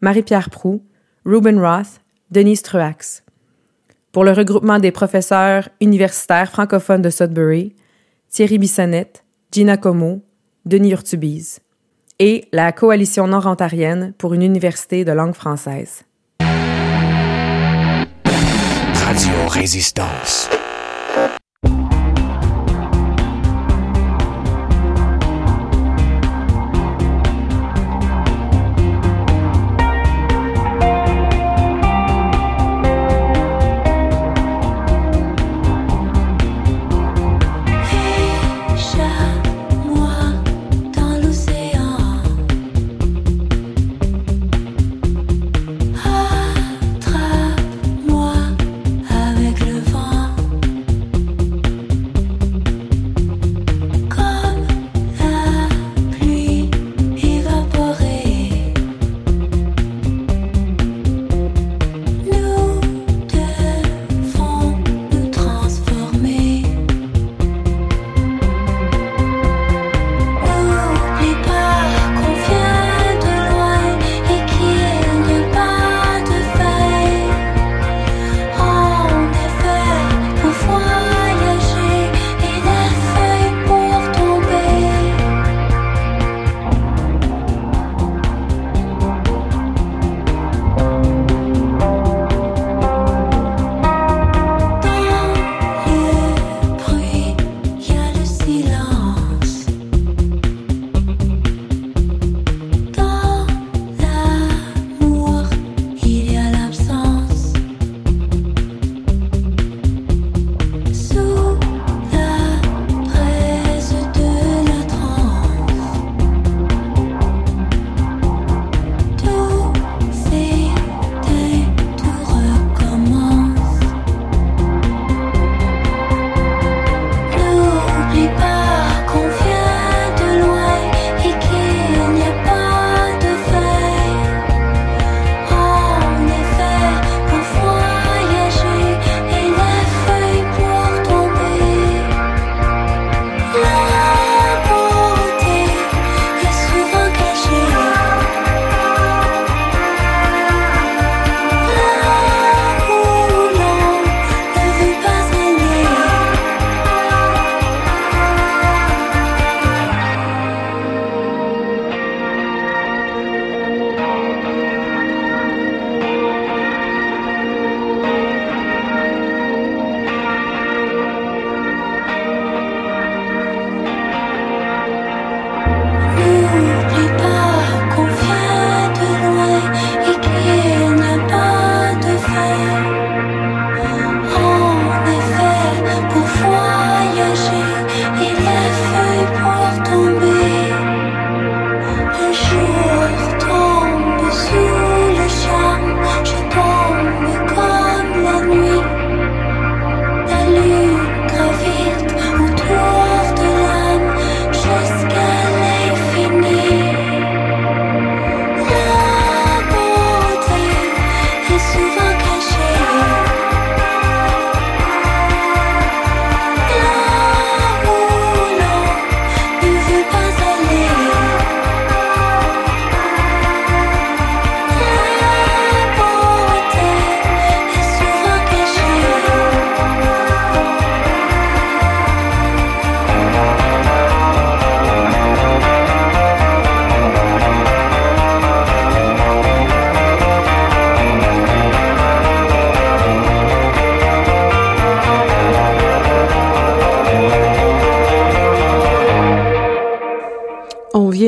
Marie-Pierre 0.00 0.50
Prou, 0.50 0.82
Ruben 1.24 1.58
Roth, 1.58 2.00
Denise 2.30 2.62
Truax. 2.62 3.24
pour 4.14 4.24
le 4.24 4.30
regroupement 4.30 4.78
des 4.78 4.92
professeurs 4.92 5.68
universitaires 5.80 6.52
francophones 6.52 7.02
de 7.02 7.10
Sudbury, 7.10 7.74
Thierry 8.30 8.58
Bissonnette, 8.58 9.24
Gina 9.50 9.76
Como, 9.76 10.22
Denis 10.64 10.92
Urtubise, 10.92 11.58
et 12.20 12.46
la 12.52 12.70
Coalition 12.70 13.26
nord-ontarienne 13.26 14.14
pour 14.16 14.32
une 14.32 14.42
université 14.42 15.04
de 15.04 15.10
langue 15.10 15.34
française. 15.34 16.04
Radio 18.94 19.34
Résistance. 19.48 20.48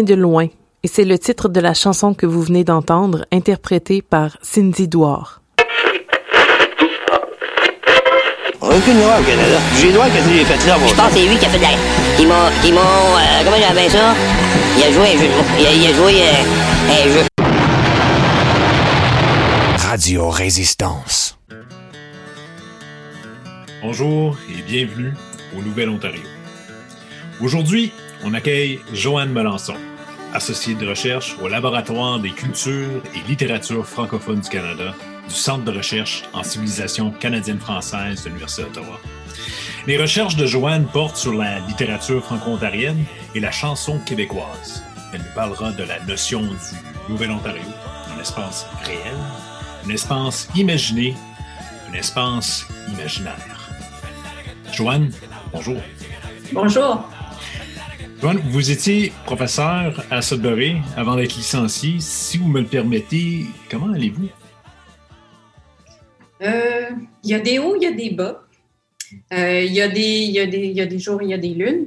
De 0.06 0.14
loin, 0.14 0.46
et 0.82 0.88
c'est 0.88 1.04
le 1.04 1.18
titre 1.18 1.50
de 1.50 1.60
la 1.60 1.74
chanson 1.74 2.14
que 2.14 2.24
vous 2.24 2.40
venez 2.40 2.64
d'entendre, 2.64 3.26
interprétée 3.30 4.00
par 4.00 4.38
Cindy 4.40 4.88
Douard. 4.88 5.42
Aucune 8.62 8.98
loi 8.98 9.20
au 9.20 9.22
Canada. 9.22 9.58
J'ai 9.78 9.92
droit 9.92 10.06
qu'est-ce 10.06 10.28
que 10.28 10.34
j'ai 10.34 10.44
fait 10.44 10.66
là, 10.66 10.78
moi. 10.78 10.88
Je 10.88 10.94
pense 10.94 11.08
que 11.08 11.14
c'est 11.14 11.26
lui 11.26 11.36
qui 11.36 11.44
a 11.46 11.48
fait 11.48 11.58
de 11.58 11.62
la... 11.62 11.68
Ils 12.18 12.26
m'ont... 12.26 12.34
Ils 12.64 12.72
m'ont... 12.72 12.80
Euh, 12.80 13.44
comment 13.44 13.56
j'appelle 13.58 13.90
ça? 13.90 14.14
Il 14.76 14.82
a 14.82 14.92
joué 14.92 15.08
un 15.08 15.12
jeu 15.12 15.26
de. 15.26 15.60
Il 15.60 15.66
a, 15.66 15.72
il 15.72 15.86
a 15.86 15.92
joué 15.94 16.22
euh, 16.22 16.42
un 16.90 17.04
jeu. 17.12 17.22
Radio 19.78 20.30
Résistance. 20.30 21.38
Bonjour 23.82 24.36
et 24.50 24.62
bienvenue 24.62 25.14
au 25.56 25.62
Nouvel-Ontario. 25.62 26.22
Aujourd'hui, 27.40 27.92
on 28.24 28.34
accueille 28.34 28.80
Joanne 28.92 29.30
Melançon, 29.30 29.74
associée 30.46 30.76
de 30.76 30.86
recherche 30.86 31.36
au 31.42 31.48
Laboratoire 31.48 32.20
des 32.20 32.30
cultures 32.30 33.02
et 33.16 33.28
littératures 33.28 33.84
francophones 33.84 34.38
du 34.38 34.48
Canada 34.48 34.94
du 35.28 35.34
Centre 35.34 35.64
de 35.64 35.72
recherche 35.72 36.22
en 36.34 36.44
civilisation 36.44 37.10
canadienne-française 37.10 38.22
de 38.22 38.28
l'Université 38.28 38.62
d'Ottawa. 38.62 39.00
Les 39.88 39.98
recherches 39.98 40.36
de 40.36 40.46
Joanne 40.46 40.86
portent 40.86 41.16
sur 41.16 41.34
la 41.34 41.58
littérature 41.66 42.22
franco-ontarienne 42.24 43.04
et 43.34 43.40
la 43.40 43.50
chanson 43.50 43.98
québécoise. 44.06 44.84
Elle 45.12 45.22
nous 45.22 45.34
parlera 45.34 45.72
de 45.72 45.82
la 45.82 45.98
notion 46.04 46.42
du 46.42 47.12
Nouvel-Ontario, 47.12 47.66
un 48.16 48.20
espace 48.20 48.68
réel, 48.84 49.16
un 49.84 49.88
espace 49.88 50.48
imaginé 50.54 51.16
un 51.90 51.94
espace 51.94 52.68
imaginaire. 52.92 53.68
Joanne, 54.72 55.10
bonjour. 55.52 55.80
Bonjour. 56.52 57.15
Vous 58.20 58.70
étiez 58.70 59.12
professeur 59.26 60.04
à 60.10 60.22
Sudbury 60.22 60.76
avant 60.96 61.16
d'être 61.16 61.36
licencié. 61.36 61.96
Si 62.00 62.38
vous 62.38 62.48
me 62.48 62.60
le 62.60 62.66
permettez, 62.66 63.44
comment 63.70 63.92
allez-vous? 63.92 64.28
Euh, 66.42 66.90
Il 67.22 67.30
y 67.30 67.34
a 67.34 67.40
des 67.40 67.58
hauts, 67.58 67.76
il 67.76 67.82
y 67.82 67.86
a 67.86 67.92
des 67.92 68.10
bas. 68.10 68.42
Euh, 69.32 69.62
Il 69.62 69.72
y, 69.72 69.76
y 69.76 69.80
a 70.40 70.86
des 70.86 70.98
jours, 70.98 71.22
il 71.22 71.28
y 71.28 71.34
a 71.34 71.38
des 71.38 71.50
lunes. 71.50 71.86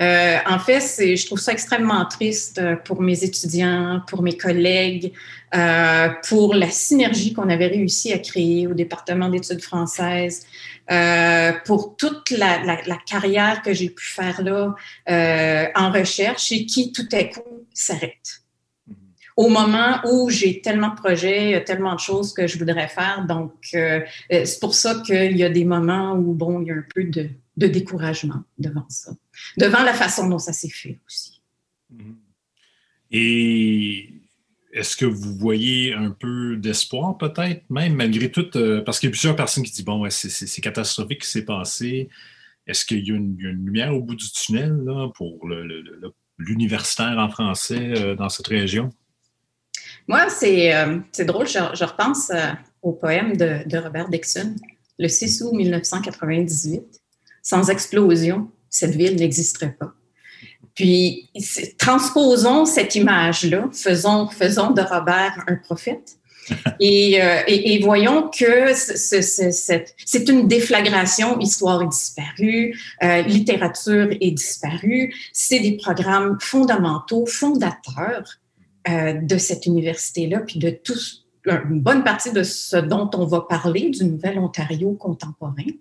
Euh, 0.00 0.36
en 0.46 0.58
fait, 0.60 0.80
c'est- 0.80 1.16
je 1.16 1.26
trouve 1.26 1.40
ça 1.40 1.52
extrêmement 1.52 2.04
triste 2.06 2.58
euh, 2.58 2.76
pour 2.76 3.02
mes 3.02 3.24
étudiants, 3.24 4.00
pour 4.06 4.22
mes 4.22 4.36
collègues, 4.36 5.12
euh, 5.56 6.08
pour 6.28 6.54
la 6.54 6.70
synergie 6.70 7.32
qu'on 7.32 7.48
avait 7.48 7.66
réussi 7.66 8.12
à 8.12 8.18
créer 8.18 8.66
au 8.68 8.74
département 8.74 9.28
d'études 9.28 9.62
françaises, 9.62 10.46
euh, 10.90 11.52
pour 11.64 11.96
toute 11.96 12.30
la, 12.30 12.62
la- 12.64 12.80
la 12.86 12.98
carrière 13.06 13.60
que 13.62 13.72
j'ai 13.72 13.90
pu 13.90 14.04
faire 14.06 14.40
là 14.42 14.74
en 15.74 15.90
recherche 15.90 16.52
et 16.52 16.64
qui 16.66 16.92
tout 16.92 17.08
à 17.12 17.24
coup 17.24 17.66
s'arrête 17.74 18.42
au 19.36 19.48
moment 19.48 20.00
où 20.10 20.30
j'ai 20.30 20.60
tellement 20.60 20.88
de 20.88 20.96
projets, 20.96 21.62
tellement 21.64 21.94
de 21.94 22.00
choses 22.00 22.32
que 22.34 22.48
je 22.48 22.58
voudrais 22.58 22.88
faire. 22.88 23.24
Donc, 23.28 23.52
c'est 23.70 24.60
pour 24.60 24.74
ça 24.74 25.00
qu'il 25.06 25.36
y 25.36 25.44
a 25.44 25.48
des 25.48 25.64
moments 25.64 26.12
où, 26.14 26.34
bon, 26.34 26.60
il 26.60 26.66
y 26.68 26.70
a 26.72 26.74
un 26.74 26.84
peu 26.92 27.04
de, 27.04 27.30
de 27.58 27.66
découragement 27.66 28.44
devant 28.56 28.86
ça, 28.88 29.12
devant 29.56 29.82
la 29.82 29.92
façon 29.92 30.28
dont 30.28 30.38
ça 30.38 30.52
s'est 30.52 30.70
fait 30.70 31.00
aussi. 31.06 31.42
Et 33.10 34.10
est-ce 34.72 34.96
que 34.96 35.04
vous 35.04 35.34
voyez 35.36 35.92
un 35.92 36.12
peu 36.12 36.56
d'espoir 36.56 37.18
peut-être, 37.18 37.68
même 37.68 37.94
malgré 37.94 38.30
tout, 38.30 38.56
euh, 38.56 38.80
parce 38.82 39.00
qu'il 39.00 39.08
y 39.08 39.10
a 39.10 39.12
plusieurs 39.12 39.34
personnes 39.34 39.64
qui 39.64 39.72
disent, 39.72 39.84
bon, 39.84 40.00
ouais, 40.02 40.10
c'est- 40.10 40.60
catastrophique 40.60 41.24
ce 41.24 41.28
qui 41.28 41.32
s'est 41.40 41.44
passé. 41.44 42.08
Est-ce 42.66 42.84
qu'il 42.84 43.04
y, 43.04 43.10
a 43.10 43.16
une 43.16 43.34
il 43.38 43.44
y 43.44 43.46
a 43.48 43.50
une 43.50 43.64
lumière 43.64 43.94
au 43.96 44.02
bout 44.02 44.14
du 44.14 44.30
tunnel 44.30 44.76
là, 44.84 45.08
pour 45.16 45.48
l'universitaire 46.38 47.18
en 47.18 47.28
français 47.28 47.92
euh, 47.96 48.14
dans 48.14 48.28
cette 48.28 48.46
région? 48.46 48.90
Moi, 50.06 50.28
c'est 50.28 50.74
euh, 50.76 50.98
drôle, 51.26 51.48
je, 51.48 51.58
je 51.74 51.84
repense 51.84 52.30
au 52.82 52.92
poème 52.92 53.36
de, 53.36 53.66
de 53.68 53.78
Robert 53.78 54.08
Dixon, 54.10 54.54
le 54.98 55.08
6 55.08 55.42
août 55.42 55.52
1998. 55.54 56.97
Sans 57.48 57.70
explosion, 57.70 58.50
cette 58.68 58.94
ville 58.94 59.16
n'existerait 59.16 59.72
pas. 59.72 59.94
Puis, 60.74 61.30
transposons 61.78 62.66
cette 62.66 62.94
image-là, 62.94 63.70
faisons, 63.72 64.28
faisons 64.28 64.72
de 64.72 64.82
Robert 64.82 65.44
un 65.46 65.56
prophète. 65.56 66.18
Et, 66.80 67.22
euh, 67.22 67.40
et, 67.46 67.74
et 67.74 67.82
voyons 67.82 68.30
que 68.30 68.72
c'est 68.74 70.28
une 70.28 70.46
déflagration. 70.48 71.38
Histoire 71.40 71.82
est 71.82 71.88
disparue, 71.88 72.78
euh, 73.02 73.22
littérature 73.22 74.08
est 74.18 74.30
disparue. 74.30 75.14
C'est 75.32 75.60
des 75.60 75.76
programmes 75.76 76.38
fondamentaux, 76.40 77.26
fondateurs 77.26 78.38
euh, 78.88 79.12
de 79.12 79.36
cette 79.36 79.66
université-là, 79.66 80.40
puis 80.40 80.58
de 80.58 80.70
tout, 80.70 80.98
une 81.46 81.80
bonne 81.80 82.04
partie 82.04 82.32
de 82.32 82.42
ce 82.42 82.76
dont 82.76 83.10
on 83.14 83.26
va 83.26 83.42
parler, 83.42 83.90
du 83.90 84.04
Nouvel 84.04 84.38
Ontario 84.38 84.92
contemporain. 84.92 85.72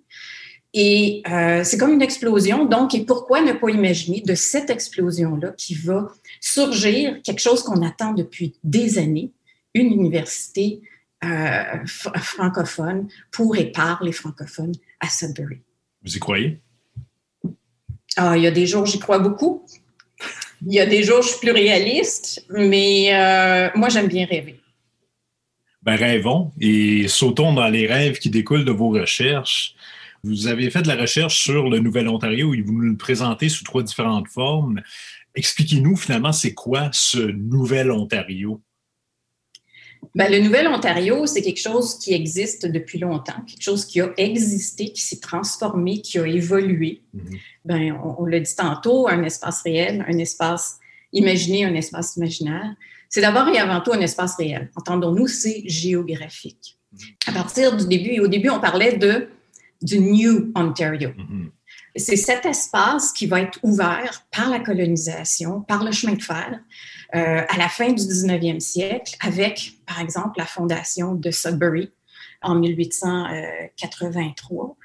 Et 0.79 1.23
euh, 1.27 1.63
c'est 1.63 1.79
comme 1.79 1.93
une 1.93 2.03
explosion. 2.03 2.65
Donc, 2.65 2.93
et 2.93 3.03
pourquoi 3.03 3.41
ne 3.41 3.53
pas 3.53 3.69
imaginer 3.71 4.21
de 4.21 4.35
cette 4.35 4.69
explosion-là 4.69 5.49
qui 5.57 5.73
va 5.73 5.99
surgir 6.39 7.19
quelque 7.23 7.39
chose 7.39 7.63
qu'on 7.63 7.81
attend 7.81 8.13
depuis 8.13 8.53
des 8.63 8.99
années, 8.99 9.31
une 9.73 9.91
université 9.91 10.81
euh, 11.23 11.27
fr- 11.85 12.15
francophone 12.19 13.07
pour 13.31 13.57
et 13.57 13.71
par 13.71 14.03
les 14.03 14.11
francophones 14.11 14.75
à 14.99 15.09
Sudbury. 15.09 15.61
Vous 16.03 16.15
y 16.15 16.19
croyez? 16.19 16.59
Ah, 18.15 18.37
il 18.37 18.43
y 18.43 18.47
a 18.47 18.51
des 18.51 18.67
jours, 18.67 18.85
j'y 18.85 18.99
crois 18.99 19.17
beaucoup. 19.17 19.65
Il 20.63 20.73
y 20.73 20.79
a 20.79 20.85
des 20.85 21.01
jours, 21.01 21.23
je 21.23 21.29
suis 21.29 21.39
plus 21.39 21.55
réaliste, 21.65 22.45
mais 22.49 23.15
euh, 23.15 23.69
moi, 23.73 23.89
j'aime 23.89 24.09
bien 24.09 24.27
rêver. 24.27 24.59
Ben, 25.81 25.95
rêvons 25.95 26.51
et 26.61 27.07
sautons 27.07 27.53
dans 27.53 27.67
les 27.67 27.87
rêves 27.87 28.19
qui 28.19 28.29
découlent 28.29 28.65
de 28.65 28.71
vos 28.71 28.89
recherches. 28.89 29.73
Vous 30.27 30.47
avez 30.47 30.69
fait 30.69 30.81
de 30.81 30.89
la 30.89 30.97
recherche 30.97 31.41
sur 31.41 31.69
le 31.69 31.79
Nouvel-Ontario 31.79 32.53
et 32.53 32.61
vous 32.61 32.73
nous 32.73 32.81
le 32.81 32.97
présentez 32.97 33.47
sous 33.47 33.63
trois 33.63 33.81
différentes 33.81 34.27
formes. 34.27 34.81
Expliquez-nous 35.35 35.95
finalement, 35.95 36.33
c'est 36.33 36.53
quoi 36.53 36.89
ce 36.91 37.19
Nouvel-Ontario? 37.19 38.61
Ben, 40.13 40.29
le 40.29 40.39
Nouvel-Ontario, 40.39 41.25
c'est 41.27 41.41
quelque 41.41 41.61
chose 41.61 41.97
qui 41.97 42.13
existe 42.13 42.65
depuis 42.65 42.99
longtemps, 42.99 43.41
quelque 43.47 43.61
chose 43.61 43.85
qui 43.85 44.01
a 44.01 44.11
existé, 44.17 44.91
qui 44.91 45.01
s'est 45.01 45.21
transformé, 45.21 46.01
qui 46.01 46.19
a 46.19 46.27
évolué. 46.27 47.03
Ben, 47.63 47.93
on, 48.03 48.23
on 48.23 48.25
l'a 48.25 48.41
dit 48.41 48.55
tantôt, 48.55 49.07
un 49.07 49.23
espace 49.23 49.61
réel, 49.61 50.05
un 50.09 50.17
espace 50.17 50.77
imaginé, 51.13 51.63
un 51.63 51.73
espace 51.73 52.17
imaginaire. 52.17 52.75
C'est 53.07 53.21
d'abord 53.21 53.47
et 53.47 53.59
avant 53.59 53.79
tout 53.79 53.93
un 53.93 54.01
espace 54.01 54.35
réel. 54.35 54.71
Entendons-nous, 54.75 55.27
c'est 55.27 55.63
géographique. 55.67 56.77
À 57.27 57.31
partir 57.31 57.77
du 57.77 57.87
début, 57.87 58.19
au 58.19 58.27
début, 58.27 58.49
on 58.49 58.59
parlait 58.59 58.97
de, 58.97 59.29
du 59.81 59.99
New 59.99 60.51
Ontario. 60.55 61.11
C'est 61.95 62.15
cet 62.15 62.45
espace 62.45 63.11
qui 63.11 63.25
va 63.25 63.41
être 63.41 63.59
ouvert 63.63 64.23
par 64.31 64.49
la 64.49 64.59
colonisation, 64.59 65.61
par 65.61 65.83
le 65.83 65.91
chemin 65.91 66.13
de 66.13 66.21
fer, 66.21 66.59
euh, 67.15 67.41
à 67.47 67.57
la 67.57 67.69
fin 67.69 67.91
du 67.91 68.03
19e 68.03 68.59
siècle, 68.59 69.15
avec, 69.19 69.79
par 69.85 69.99
exemple, 69.99 70.37
la 70.37 70.45
fondation 70.45 71.15
de 71.15 71.31
Sudbury 71.31 71.91
en 72.41 72.55
1883. 72.55 74.77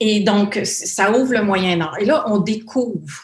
Et 0.00 0.20
donc, 0.20 0.60
ça 0.64 1.18
ouvre 1.18 1.32
le 1.32 1.42
Moyen-Âge. 1.42 1.96
Et 2.00 2.04
là, 2.04 2.24
on 2.26 2.38
découvre 2.38 3.22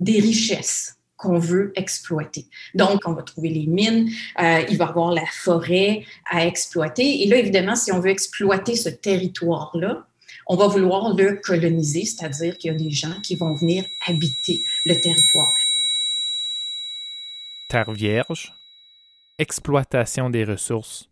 des 0.00 0.20
richesses 0.20 0.96
qu'on 1.16 1.38
veut 1.38 1.72
exploiter. 1.76 2.46
Donc, 2.74 3.02
on 3.06 3.12
va 3.12 3.22
trouver 3.22 3.48
les 3.48 3.66
mines, 3.66 4.10
euh, 4.40 4.62
il 4.68 4.76
va 4.76 4.86
y 4.86 4.88
avoir 4.88 5.12
la 5.12 5.24
forêt 5.30 6.04
à 6.30 6.46
exploiter. 6.46 7.22
Et 7.22 7.26
là, 7.26 7.36
évidemment, 7.36 7.76
si 7.76 7.92
on 7.92 8.00
veut 8.00 8.10
exploiter 8.10 8.76
ce 8.76 8.88
territoire-là, 8.88 10.06
on 10.46 10.56
va 10.56 10.68
vouloir 10.68 11.14
le 11.14 11.36
coloniser, 11.36 12.04
c'est-à-dire 12.04 12.56
qu'il 12.56 12.70
y 12.70 12.74
a 12.74 12.76
des 12.76 12.90
gens 12.90 13.20
qui 13.22 13.34
vont 13.34 13.52
venir 13.52 13.84
habiter 14.06 14.62
le 14.84 15.00
territoire. 15.00 15.54
Terre 17.68 17.90
vierge, 17.90 18.54
exploitation 19.38 20.30
des 20.30 20.44
ressources, 20.44 21.10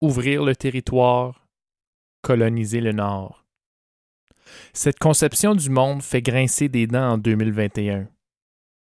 ouvrir 0.00 0.44
le 0.44 0.54
territoire, 0.54 1.46
coloniser 2.22 2.80
le 2.80 2.92
Nord. 2.92 3.44
Cette 4.72 4.98
conception 4.98 5.54
du 5.54 5.70
monde 5.70 6.02
fait 6.02 6.22
grincer 6.22 6.68
des 6.68 6.86
dents 6.86 7.14
en 7.14 7.18
2021, 7.18 8.08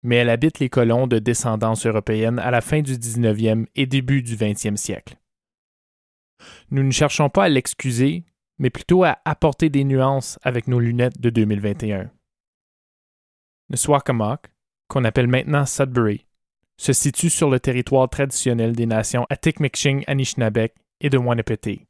mais 0.02 0.16
elle 0.16 0.28
habite 0.28 0.58
les 0.58 0.68
colons 0.68 1.06
de 1.06 1.18
descendance 1.18 1.86
européenne 1.86 2.38
à 2.38 2.50
la 2.50 2.60
fin 2.60 2.82
du 2.82 2.94
19e 2.94 3.66
et 3.74 3.86
début 3.86 4.22
du 4.22 4.36
20e 4.36 4.76
siècle. 4.76 5.16
Nous 6.70 6.82
ne 6.82 6.90
cherchons 6.90 7.30
pas 7.30 7.44
à 7.44 7.48
l'excuser, 7.48 8.24
mais 8.58 8.70
plutôt 8.70 9.04
à 9.04 9.18
apporter 9.24 9.70
des 9.70 9.84
nuances 9.84 10.38
avec 10.42 10.68
nos 10.68 10.80
lunettes 10.80 11.20
de 11.20 11.30
2021. 11.30 12.10
Neswakamok, 13.70 14.50
qu'on 14.88 15.04
appelle 15.04 15.28
maintenant 15.28 15.66
Sudbury, 15.66 16.26
se 16.76 16.92
situe 16.92 17.30
sur 17.30 17.48
le 17.48 17.60
territoire 17.60 18.08
traditionnel 18.08 18.74
des 18.74 18.86
nations 18.86 19.26
Atikomiksing, 19.30 20.04
Anishinaabeg 20.06 20.72
et 21.00 21.10
de 21.10 21.18
Wanapete, 21.18 21.86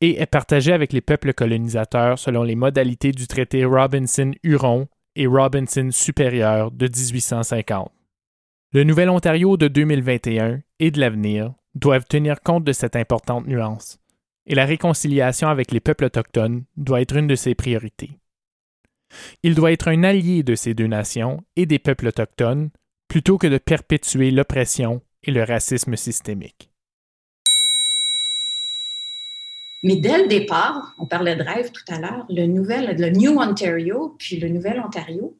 et 0.00 0.20
est 0.20 0.26
partagé 0.26 0.72
avec 0.72 0.92
les 0.92 1.00
peuples 1.00 1.34
colonisateurs 1.34 2.18
selon 2.18 2.42
les 2.42 2.54
modalités 2.54 3.12
du 3.12 3.26
traité 3.26 3.64
Robinson-Huron 3.64 4.88
et 5.16 5.26
Robinson 5.26 5.88
supérieur 5.90 6.70
de 6.70 6.86
1850. 6.86 7.90
Le 8.72 8.84
Nouvel 8.84 9.08
Ontario 9.08 9.56
de 9.56 9.68
2021 9.68 10.60
et 10.78 10.90
de 10.90 11.00
l'avenir 11.00 11.54
doivent 11.74 12.06
tenir 12.06 12.40
compte 12.40 12.64
de 12.64 12.72
cette 12.72 12.96
importante 12.96 13.46
nuance, 13.46 13.98
et 14.46 14.54
la 14.54 14.64
réconciliation 14.64 15.48
avec 15.48 15.72
les 15.72 15.80
peuples 15.80 16.04
autochtones 16.04 16.64
doit 16.76 17.00
être 17.00 17.16
une 17.16 17.26
de 17.26 17.34
ses 17.34 17.54
priorités. 17.54 18.18
Il 19.42 19.54
doit 19.54 19.72
être 19.72 19.88
un 19.88 20.02
allié 20.02 20.42
de 20.42 20.54
ces 20.54 20.74
deux 20.74 20.86
nations 20.86 21.42
et 21.56 21.66
des 21.66 21.78
peuples 21.78 22.08
autochtones 22.08 22.70
plutôt 23.08 23.38
que 23.38 23.46
de 23.46 23.58
perpétuer 23.58 24.30
l'oppression 24.30 25.02
et 25.22 25.30
le 25.30 25.42
racisme 25.42 25.96
systémique. 25.96 26.70
Mais 29.86 29.94
dès 29.94 30.20
le 30.20 30.26
départ, 30.26 30.96
on 30.98 31.06
parlait 31.06 31.36
de 31.36 31.44
rêve 31.44 31.70
tout 31.70 31.84
à 31.86 32.00
l'heure, 32.00 32.26
le, 32.28 32.46
nouvel, 32.46 32.96
le 32.98 33.08
New 33.10 33.38
Ontario, 33.38 34.16
puis 34.18 34.36
le 34.36 34.48
Nouvel 34.48 34.82
Ontario, 34.84 35.36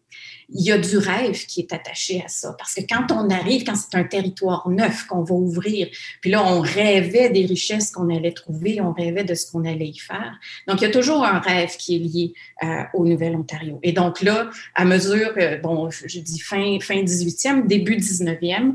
il 0.48 0.64
y 0.64 0.70
a 0.70 0.78
du 0.78 0.98
rêve 0.98 1.46
qui 1.46 1.62
est 1.62 1.72
attaché 1.72 2.22
à 2.24 2.28
ça. 2.28 2.54
Parce 2.56 2.74
que 2.74 2.82
quand 2.88 3.10
on 3.10 3.28
arrive, 3.28 3.64
quand 3.64 3.74
c'est 3.74 3.96
un 3.96 4.04
territoire 4.04 4.68
neuf 4.68 5.08
qu'on 5.08 5.24
va 5.24 5.34
ouvrir, 5.34 5.88
puis 6.20 6.30
là, 6.30 6.44
on 6.46 6.60
rêvait 6.60 7.28
des 7.30 7.44
richesses 7.44 7.90
qu'on 7.90 8.08
allait 8.14 8.30
trouver, 8.30 8.80
on 8.80 8.92
rêvait 8.92 9.24
de 9.24 9.34
ce 9.34 9.50
qu'on 9.50 9.64
allait 9.64 9.88
y 9.88 9.98
faire. 9.98 10.38
Donc, 10.68 10.80
il 10.80 10.84
y 10.84 10.86
a 10.86 10.92
toujours 10.92 11.24
un 11.24 11.40
rêve 11.40 11.76
qui 11.76 11.96
est 11.96 11.98
lié 11.98 12.32
euh, 12.62 12.84
au 12.94 13.04
Nouvel 13.04 13.34
Ontario. 13.34 13.80
Et 13.82 13.90
donc 13.90 14.22
là, 14.22 14.48
à 14.76 14.84
mesure, 14.84 15.32
euh, 15.38 15.58
bon, 15.58 15.90
je 15.90 16.20
dis 16.20 16.38
fin, 16.38 16.78
fin 16.80 17.02
18e, 17.02 17.66
début 17.66 17.96
19e, 17.96 18.68
euh, 18.68 18.72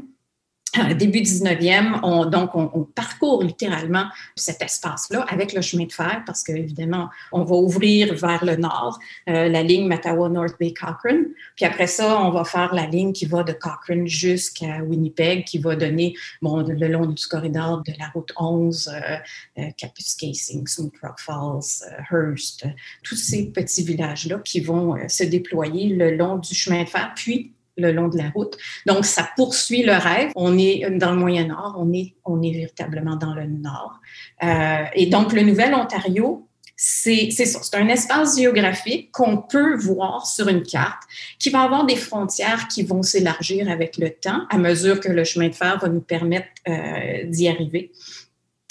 début 0.96 1.20
19e, 1.20 2.00
on, 2.04 2.26
donc 2.26 2.56
on, 2.56 2.70
on, 2.74 2.84
parcourt 2.84 3.44
littéralement 3.44 4.06
cet 4.36 4.62
espace-là 4.62 5.26
avec 5.30 5.54
le 5.54 5.62
chemin 5.62 5.86
de 5.86 5.92
fer 5.92 6.24
parce 6.26 6.44
qu'évidemment, 6.44 7.10
on 7.32 7.44
va 7.44 7.56
ouvrir 7.56 8.14
vers 8.14 8.44
le 8.46 8.56
nord 8.56 9.00
euh, 9.30 9.50
la 9.50 9.64
ligne 9.64 9.88
Mattawa-North 9.88 10.56
Bay-Cochrane. 10.60 11.26
Puis 11.56 11.66
après 11.66 11.88
ça, 11.88 12.22
on 12.22 12.32
va 12.32 12.44
faire 12.44 12.74
la 12.74 12.86
ligne 12.86 13.14
qui 13.14 13.26
va 13.26 13.44
de 13.44 13.54
Cochrane 13.54 14.08
jusqu'à 14.08 14.82
Winnipeg, 14.84 15.46
qui 15.46 15.58
va 15.60 15.76
donner 15.76 16.14
bon, 16.42 16.58
le 16.58 16.88
long 16.88 17.06
du 17.06 17.26
corridor 17.28 17.84
de 17.84 17.94
la 18.00 18.08
route 18.14 18.32
11, 18.38 18.88
euh, 18.88 19.18
euh, 19.58 19.70
Kapuskasing, 19.78 20.68
Smooth 20.68 20.94
Rock 21.02 21.20
Falls, 21.20 21.84
euh, 21.88 22.02
Hearst, 22.12 22.66
tous 23.04 23.16
ces 23.16 23.52
petits 23.52 23.84
villages-là 23.84 24.40
qui 24.44 24.60
vont 24.60 24.98
se 25.08 25.24
déployer 25.24 25.90
le 25.90 26.16
long 26.16 26.38
du 26.38 26.54
chemin 26.54 26.84
de 26.84 26.90
fer. 26.90 27.12
Puis 27.16 27.54
le 27.82 27.92
long 27.92 28.08
de 28.08 28.18
la 28.18 28.30
route. 28.30 28.58
Donc, 28.86 29.06
ça 29.06 29.30
poursuit 29.36 29.84
le 29.84 29.94
rêve. 29.94 30.32
On 30.36 30.58
est 30.58 30.90
dans 30.92 31.12
le 31.12 31.18
Moyen-Nord, 31.18 31.76
on 31.78 31.92
est, 31.94 32.16
on 32.26 32.42
est 32.42 32.52
véritablement 32.52 33.16
dans 33.16 33.34
le 33.34 33.46
Nord. 33.46 34.00
Euh, 34.44 34.84
et 34.94 35.08
donc, 35.08 35.34
le 35.34 35.42
Nouvel-Ontario, 35.42 36.48
c'est 36.84 37.30
ça, 37.30 37.60
c'est 37.62 37.76
un 37.78 37.88
espace 37.90 38.40
géographique 38.40 39.12
qu'on 39.12 39.38
peut 39.38 39.76
voir 39.78 40.26
sur 40.26 40.48
une 40.48 40.64
carte, 40.64 41.04
qui 41.38 41.52
va 41.52 41.62
avoir 41.62 41.86
des 41.86 41.96
frontières 41.96 42.68
qui 42.68 42.82
vont 42.82 43.04
s'élargir 43.04 43.70
avec 43.70 43.98
le 43.98 44.10
temps 44.10 44.48
à 44.50 44.58
mesure 44.58 45.00
que 45.00 45.10
le 45.10 45.24
chemin 45.24 45.50
de 45.50 45.54
fer 45.54 45.78
va 45.80 45.90
nous 45.90 46.02
permettre 46.02 46.48
euh, 46.68 47.26
d'y 47.26 47.48
arriver. 47.48 47.92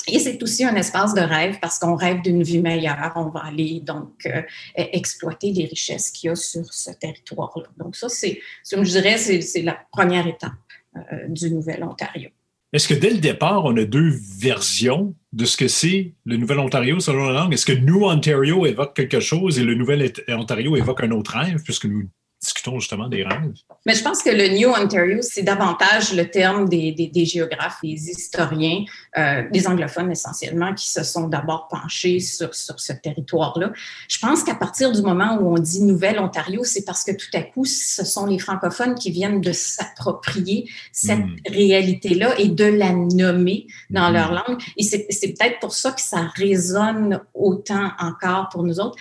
Et 0.09 0.19
c'est 0.19 0.43
aussi 0.43 0.65
un 0.65 0.75
espace 0.77 1.15
de 1.15 1.21
rêve 1.21 1.59
parce 1.61 1.79
qu'on 1.79 1.95
rêve 1.95 2.23
d'une 2.23 2.43
vie 2.43 2.61
meilleure. 2.61 3.13
On 3.17 3.29
va 3.29 3.45
aller 3.45 3.81
donc 3.81 4.27
euh, 4.27 4.43
exploiter 4.77 5.53
les 5.53 5.67
richesses 5.67 6.11
qu'il 6.11 6.29
y 6.29 6.31
a 6.31 6.37
sur 6.37 6.73
ce 6.73 6.91
territoire-là. 6.91 7.69
Donc 7.79 7.97
ça, 7.97 8.09
c'est, 8.09 8.41
je 8.71 8.81
dirais, 8.81 9.19
c'est 9.19 9.63
la 9.63 9.79
première 9.93 10.27
étape 10.27 10.53
euh, 10.97 11.01
du 11.29 11.51
Nouvel-Ontario. 11.51 12.31
Est-ce 12.73 12.87
que 12.87 12.95
dès 12.95 13.11
le 13.11 13.19
départ, 13.19 13.65
on 13.65 13.77
a 13.77 13.85
deux 13.85 14.13
versions 14.39 15.15
de 15.33 15.45
ce 15.45 15.57
que 15.57 15.67
c'est 15.67 16.15
le 16.25 16.37
Nouvel-Ontario 16.37 17.01
selon 17.01 17.27
la 17.27 17.33
langue? 17.33 17.53
Est-ce 17.53 17.67
que 17.67 17.73
New 17.73 18.05
Ontario 18.05 18.65
évoque 18.65 18.95
quelque 18.95 19.19
chose 19.19 19.59
et 19.59 19.65
le 19.65 19.75
Nouvel-Ontario 19.75 20.77
évoque 20.77 21.03
un 21.03 21.11
autre 21.11 21.37
rêve, 21.37 21.63
puisque 21.65 21.87
nous 21.87 22.09
discutons 22.41 22.81
justement 22.81 23.09
des 23.09 23.23
rêves. 23.23 23.53
Mais 23.85 23.95
je 23.95 24.03
pense 24.03 24.23
que 24.23 24.31
le 24.31 24.49
New 24.57 24.71
Ontario, 24.71 25.19
c'est 25.21 25.43
davantage 25.43 26.15
le 26.15 26.31
terme 26.31 26.69
des, 26.69 26.93
des, 26.93 27.09
des 27.09 27.27
géographes, 27.27 27.81
des 27.83 28.11
historiens, 28.11 28.85
euh, 29.19 29.49
des 29.51 29.67
anglophones 29.67 30.11
essentiellement, 30.11 30.75
qui 30.75 30.89
se 30.89 31.03
sont 31.05 31.29
d'abord 31.29 31.69
penchés 31.69 32.19
sur, 32.19 32.55
sur 32.55 32.81
ce 32.81 32.95
territoire-là. 32.95 33.73
Je 34.09 34.19
pense 34.19 34.43
qu'à 34.43 34.55
partir 34.55 34.91
du 34.93 35.03
moment 35.03 35.39
où 35.39 35.55
on 35.55 35.59
dit 35.59 35.83
Nouvelle-Ontario, 35.83 36.65
c'est 36.65 36.85
parce 36.85 37.05
que 37.05 37.13
tout 37.13 37.29
à 37.35 37.43
coup, 37.43 37.67
ce 37.67 38.05
sont 38.07 38.25
les 38.25 38.39
francophones 38.39 38.95
qui 38.95 39.11
viennent 39.11 39.43
de 39.43 39.53
s'approprier 39.53 40.71
cette 40.93 41.19
mm. 41.19 41.37
réalité-là 41.51 42.39
et 42.39 42.49
de 42.49 42.65
la 42.65 42.93
nommer 42.93 43.67
dans 43.91 44.11
mm. 44.11 44.15
leur 44.15 44.33
langue. 44.33 44.63
Et 44.79 44.83
c'est 44.83 45.07
peut-être 45.07 45.59
pour 45.61 45.75
ça 45.75 45.93
que 45.93 46.01
ça 46.01 46.31
résonne 46.37 47.21
autant 47.35 47.91
encore 47.99 48.49
pour 48.49 48.63
nous 48.63 48.81
autres. 48.81 48.97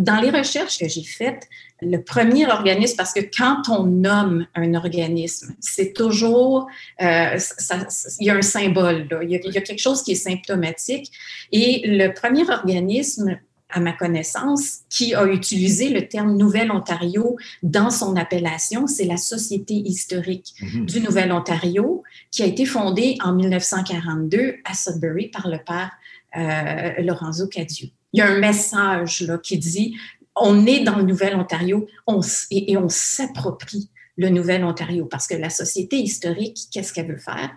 Dans 0.00 0.18
les 0.18 0.30
recherches 0.30 0.78
que 0.78 0.88
j'ai 0.88 1.04
faites, 1.04 1.46
le 1.82 1.98
premier 1.98 2.46
organisme, 2.46 2.96
parce 2.96 3.12
que 3.12 3.20
quand 3.20 3.68
on 3.68 3.84
nomme 3.84 4.46
un 4.54 4.72
organisme, 4.72 5.54
c'est 5.60 5.92
toujours, 5.92 6.68
euh, 7.02 7.36
ça, 7.38 7.86
il 8.18 8.26
y 8.26 8.30
a 8.30 8.34
un 8.34 8.42
symbole, 8.42 9.06
là. 9.10 9.22
Il, 9.22 9.30
y 9.30 9.36
a, 9.36 9.40
il 9.44 9.52
y 9.52 9.58
a 9.58 9.60
quelque 9.60 9.80
chose 9.80 10.02
qui 10.02 10.12
est 10.12 10.22
symptomatique. 10.30 11.12
Et 11.52 11.82
le 11.84 12.14
premier 12.14 12.48
organisme 12.48 13.38
à 13.68 13.78
ma 13.78 13.92
connaissance, 13.92 14.80
qui 14.88 15.14
a 15.14 15.26
utilisé 15.26 15.90
le 15.90 16.08
terme 16.08 16.34
Nouvelle-Ontario 16.34 17.36
dans 17.62 17.90
son 17.90 18.16
appellation, 18.16 18.86
c'est 18.86 19.04
la 19.04 19.18
Société 19.18 19.74
historique 19.74 20.54
-hmm. 20.60 20.86
du 20.86 21.00
Nouvel-Ontario, 21.00 22.02
qui 22.32 22.42
a 22.42 22.46
été 22.46 22.64
fondée 22.64 23.18
en 23.22 23.32
1942 23.34 24.56
à 24.64 24.72
Sudbury 24.74 25.28
par 25.28 25.46
le 25.46 25.58
père 25.58 25.90
euh, 26.36 27.02
Lorenzo 27.02 27.46
Cadieux. 27.48 27.90
Il 28.12 28.18
y 28.18 28.20
a 28.22 28.26
un 28.26 28.38
message 28.38 29.22
là, 29.22 29.38
qui 29.38 29.58
dit 29.58 29.96
on 30.36 30.66
est 30.66 30.80
dans 30.80 30.96
le 30.96 31.04
Nouvel-Ontario 31.04 31.86
on, 32.06 32.20
et, 32.50 32.76
on 32.76 32.88
s'approprie 32.88 33.90
le 34.16 34.28
Nouvel-Ontario 34.28 35.06
parce 35.06 35.26
que 35.26 35.34
la 35.34 35.50
société 35.50 35.96
historique, 35.96 36.58
qu'est-ce 36.72 36.92
qu'elle 36.92 37.08
veut 37.08 37.18
faire? 37.18 37.50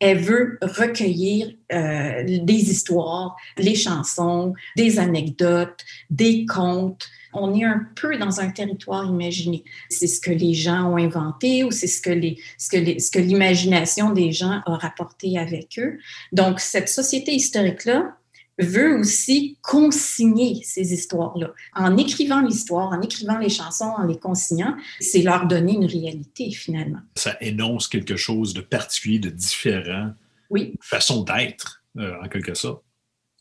Elle 0.00 0.18
veut 0.18 0.58
recueillir 0.62 1.52
euh, 1.72 2.24
des 2.24 2.70
histoires, 2.70 3.36
les 3.56 3.74
chansons, 3.74 4.54
des 4.76 4.98
anecdotes, 4.98 5.84
des 6.10 6.44
contes. 6.44 7.06
On 7.32 7.54
est 7.54 7.64
un 7.64 7.86
peu 7.94 8.16
dans 8.16 8.40
un 8.40 8.50
territoire 8.50 9.06
imaginé. 9.06 9.62
C'est 9.90 10.06
ce 10.06 10.20
que 10.20 10.30
les 10.30 10.54
gens 10.54 10.92
ont 10.92 10.96
inventé 10.96 11.62
ou 11.62 11.70
c'est 11.70 11.86
ce 11.86 12.00
que 12.00 13.18
l'imagination 13.18 14.10
des 14.10 14.32
gens 14.32 14.60
a 14.66 14.76
rapporté 14.76 15.38
avec 15.38 15.78
eux. 15.78 15.98
Donc, 16.32 16.58
cette 16.58 16.88
société 16.88 17.32
historique-là, 17.32 18.17
veut 18.58 18.98
aussi 18.98 19.56
consigner 19.62 20.60
ces 20.64 20.92
histoires-là. 20.92 21.52
En 21.74 21.96
écrivant 21.96 22.40
l'histoire, 22.40 22.90
en 22.92 23.00
écrivant 23.00 23.38
les 23.38 23.48
chansons, 23.48 23.92
en 23.96 24.04
les 24.04 24.18
consignant, 24.18 24.76
c'est 25.00 25.22
leur 25.22 25.46
donner 25.46 25.74
une 25.74 25.86
réalité 25.86 26.50
finalement. 26.50 26.98
Ça 27.16 27.36
énonce 27.40 27.88
quelque 27.88 28.16
chose 28.16 28.54
de 28.54 28.60
particulier, 28.60 29.18
de 29.18 29.30
différent. 29.30 30.10
Oui. 30.50 30.72
Une 30.72 30.82
façon 30.82 31.22
d'être, 31.22 31.82
euh, 31.98 32.14
en 32.22 32.28
quelque 32.28 32.54
sorte. 32.54 32.82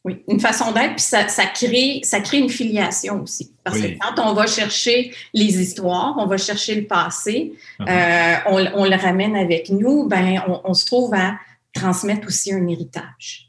Oui, 0.06 0.24
une 0.30 0.40
façon 0.40 0.72
d'être, 0.72 0.96
puis 0.96 1.02
ça, 1.02 1.28
ça, 1.28 1.48
crée, 1.48 2.00
ça 2.04 2.22
crée 2.22 2.38
une 2.38 2.50
filiation 2.50 3.24
aussi. 3.24 3.52
Parce 3.64 3.78
oui. 3.78 3.98
que 3.98 4.00
quand 4.00 4.30
on 4.30 4.34
va 4.34 4.48
chercher 4.48 5.12
les 5.34 5.62
histoires, 5.62 6.16
on 6.18 6.28
va 6.28 6.38
chercher 6.38 6.76
le 6.76 6.88
passé, 6.88 7.54
uh 7.80 7.84
-huh. 7.84 7.90
euh, 7.90 8.36
on, 8.46 8.82
on, 8.82 8.86
le 8.86 8.96
ramène 8.96 9.36
avec 9.36 9.70
nous, 9.70 10.08
ben, 10.08 10.42
on, 10.48 10.62
on 10.64 10.74
se 10.74 10.86
trouve 10.86 11.14
à 11.14 11.38
transmettre 11.74 12.28
aussi 12.28 12.54
un 12.54 12.68
héritage. 12.68 13.47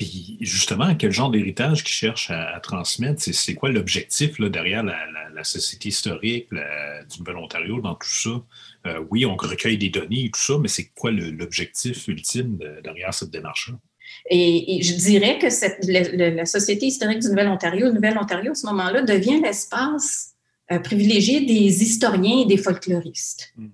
Puis 0.00 0.38
justement, 0.40 0.94
quel 0.94 1.12
genre 1.12 1.30
d'héritage 1.30 1.84
qu'ils 1.84 1.92
cherchent 1.92 2.30
à, 2.30 2.56
à 2.56 2.60
transmettre? 2.60 3.20
C'est 3.20 3.54
quoi 3.54 3.68
l'objectif 3.68 4.40
derrière 4.40 4.82
la, 4.82 4.96
la, 5.12 5.28
la, 5.28 5.44
société 5.44 5.90
historique 5.90 6.46
la, 6.50 7.04
du 7.04 7.18
Nouvel-Ontario 7.18 7.82
dans 7.82 7.94
tout 7.96 8.08
ça? 8.08 8.30
Euh, 8.86 9.04
oui, 9.10 9.26
on 9.26 9.36
recueille 9.36 9.76
des 9.76 9.90
données 9.90 10.24
et 10.24 10.30
tout 10.30 10.40
ça, 10.40 10.56
mais 10.58 10.68
c'est 10.68 10.86
quoi 10.94 11.10
l'objectif 11.10 12.08
ultime 12.08 12.56
de, 12.56 12.80
derrière 12.82 13.12
cette 13.12 13.28
démarche-là? 13.28 13.76
Et, 14.30 14.78
et, 14.78 14.82
je 14.82 14.94
dirais 14.94 15.38
que 15.38 15.50
cette, 15.50 15.84
le, 15.86 16.34
la 16.34 16.46
Société 16.46 16.86
historique 16.86 17.18
du 17.18 17.28
Nouvel-Ontario, 17.28 17.84
le 17.84 17.92
Nouvel-Ontario, 17.92 18.52
à 18.52 18.54
ce 18.54 18.66
moment-là, 18.68 19.02
devient 19.02 19.38
l'espace 19.42 20.30
euh, 20.72 20.78
privilégié 20.78 21.42
des 21.42 21.82
historiens 21.82 22.40
et 22.40 22.46
des 22.46 22.56
folkloristes. 22.56 23.52
Mm. 23.56 23.68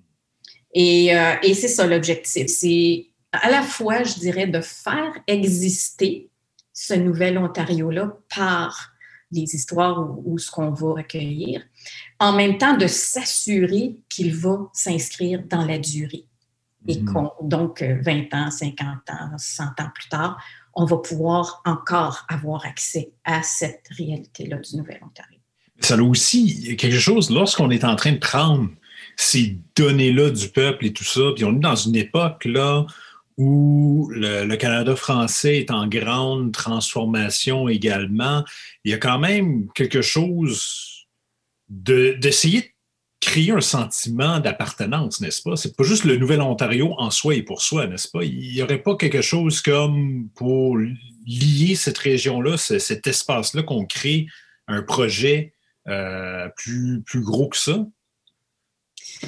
Et, 0.74 1.16
euh, 1.16 1.34
et 1.44 1.54
c'est 1.54 1.68
ça 1.68 1.86
l'objectif. 1.86 2.48
C'est 2.48 3.10
à 3.32 3.50
la 3.50 3.62
fois, 3.62 4.02
je 4.02 4.14
dirais, 4.14 4.46
de 4.46 4.60
faire 4.60 5.12
exister 5.26 6.30
ce 6.72 6.94
nouvel 6.94 7.38
Ontario-là 7.38 8.16
par 8.34 8.92
les 9.32 9.54
histoires 9.54 10.00
ou, 10.00 10.22
ou 10.24 10.38
ce 10.38 10.50
qu'on 10.50 10.70
va 10.70 10.94
recueillir, 10.94 11.62
en 12.20 12.32
même 12.32 12.58
temps 12.58 12.76
de 12.76 12.86
s'assurer 12.86 13.96
qu'il 14.08 14.34
va 14.34 14.70
s'inscrire 14.72 15.42
dans 15.44 15.64
la 15.64 15.78
durée. 15.78 16.26
Et 16.88 17.00
mmh. 17.00 17.12
qu'on, 17.12 17.32
donc, 17.42 17.82
20 17.82 18.32
ans, 18.34 18.50
50 18.50 19.10
ans, 19.10 19.36
100 19.36 19.64
ans 19.64 19.90
plus 19.92 20.08
tard, 20.08 20.40
on 20.74 20.84
va 20.84 20.98
pouvoir 20.98 21.62
encore 21.64 22.24
avoir 22.28 22.64
accès 22.64 23.10
à 23.24 23.42
cette 23.42 23.86
réalité-là 23.90 24.58
du 24.58 24.76
Nouvel 24.76 25.00
Ontario. 25.02 25.40
Ça 25.80 25.94
a 25.94 26.02
aussi 26.02 26.76
quelque 26.76 26.98
chose, 26.98 27.30
lorsqu'on 27.30 27.70
est 27.70 27.84
en 27.84 27.96
train 27.96 28.12
de 28.12 28.18
prendre 28.18 28.68
ces 29.16 29.58
données-là 29.74 30.30
du 30.30 30.48
peuple 30.48 30.86
et 30.86 30.92
tout 30.92 31.04
ça, 31.04 31.22
puis 31.34 31.44
on 31.44 31.56
est 31.56 31.60
dans 31.60 31.74
une 31.74 31.96
époque 31.96 32.44
là 32.44 32.86
où 33.36 34.08
le, 34.12 34.44
le, 34.44 34.56
Canada 34.56 34.96
français 34.96 35.58
est 35.58 35.70
en 35.70 35.86
grande 35.86 36.52
transformation 36.52 37.68
également, 37.68 38.44
il 38.84 38.92
y 38.92 38.94
a 38.94 38.98
quand 38.98 39.18
même 39.18 39.68
quelque 39.74 40.00
chose 40.02 41.06
d'essayer 41.68 42.60
de, 42.62 42.66
créer 43.20 43.50
un 43.50 43.60
sentiment 43.60 44.40
d'appartenance, 44.40 45.20
n'est-ce 45.20 45.42
pas? 45.42 45.56
C'est 45.56 45.76
pas 45.76 45.84
juste 45.84 46.04
le 46.04 46.16
Nouvel-Ontario 46.16 46.94
en 46.98 47.10
soi 47.10 47.34
et 47.34 47.42
pour 47.42 47.62
soi, 47.62 47.86
n'est-ce 47.86 48.08
pas? 48.08 48.22
Il 48.22 48.52
n'y 48.52 48.62
aurait 48.62 48.82
pas 48.82 48.94
quelque 48.96 49.22
chose 49.22 49.60
comme 49.60 50.28
pour 50.34 50.76
lier 51.26 51.74
cette 51.74 51.98
région-là, 51.98 52.56
cet 52.56 53.06
espace-là, 53.06 53.62
qu'on 53.62 53.84
crée 53.84 54.26
un 54.68 54.82
projet 54.82 55.54
euh, 55.88 56.48
plus, 56.56 57.02
plus 57.02 57.22
gros 57.22 57.48
que 57.48 57.56
ça? 57.56 57.86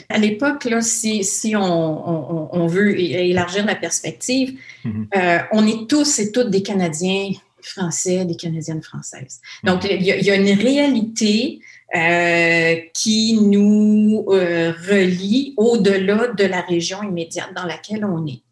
À 0.08 0.18
l'époque, 0.18 0.64
là, 0.64 0.80
si, 0.80 1.24
si 1.24 1.56
on, 1.56 1.62
on, 1.62 2.48
on, 2.52 2.66
veut 2.66 2.98
élargir 3.00 3.64
la 3.64 3.74
perspective, 3.74 4.48
mm 4.84 4.90
-hmm. 4.90 5.06
euh, 5.16 5.38
on 5.52 5.66
est 5.66 5.88
tous 5.88 6.18
et 6.18 6.32
toutes 6.32 6.50
des 6.50 6.62
Canadiens 6.62 7.32
français, 7.62 8.24
des 8.24 8.36
Canadiennes 8.36 8.82
françaises. 8.82 9.40
Donc, 9.64 9.84
il 9.84 10.02
y, 10.02 10.24
y, 10.26 10.30
a 10.30 10.34
une 10.34 10.58
réalité 10.68 11.60
euh, 11.96 12.76
qui 12.92 13.38
nous 13.40 14.26
euh, 14.28 14.72
relie 14.90 15.54
au-delà 15.56 16.28
de 16.28 16.44
la 16.44 16.60
région 16.60 17.02
immédiate 17.02 17.52
dans 17.56 17.64
laquelle 17.64 18.04
on 18.04 18.26
est. 18.26 18.42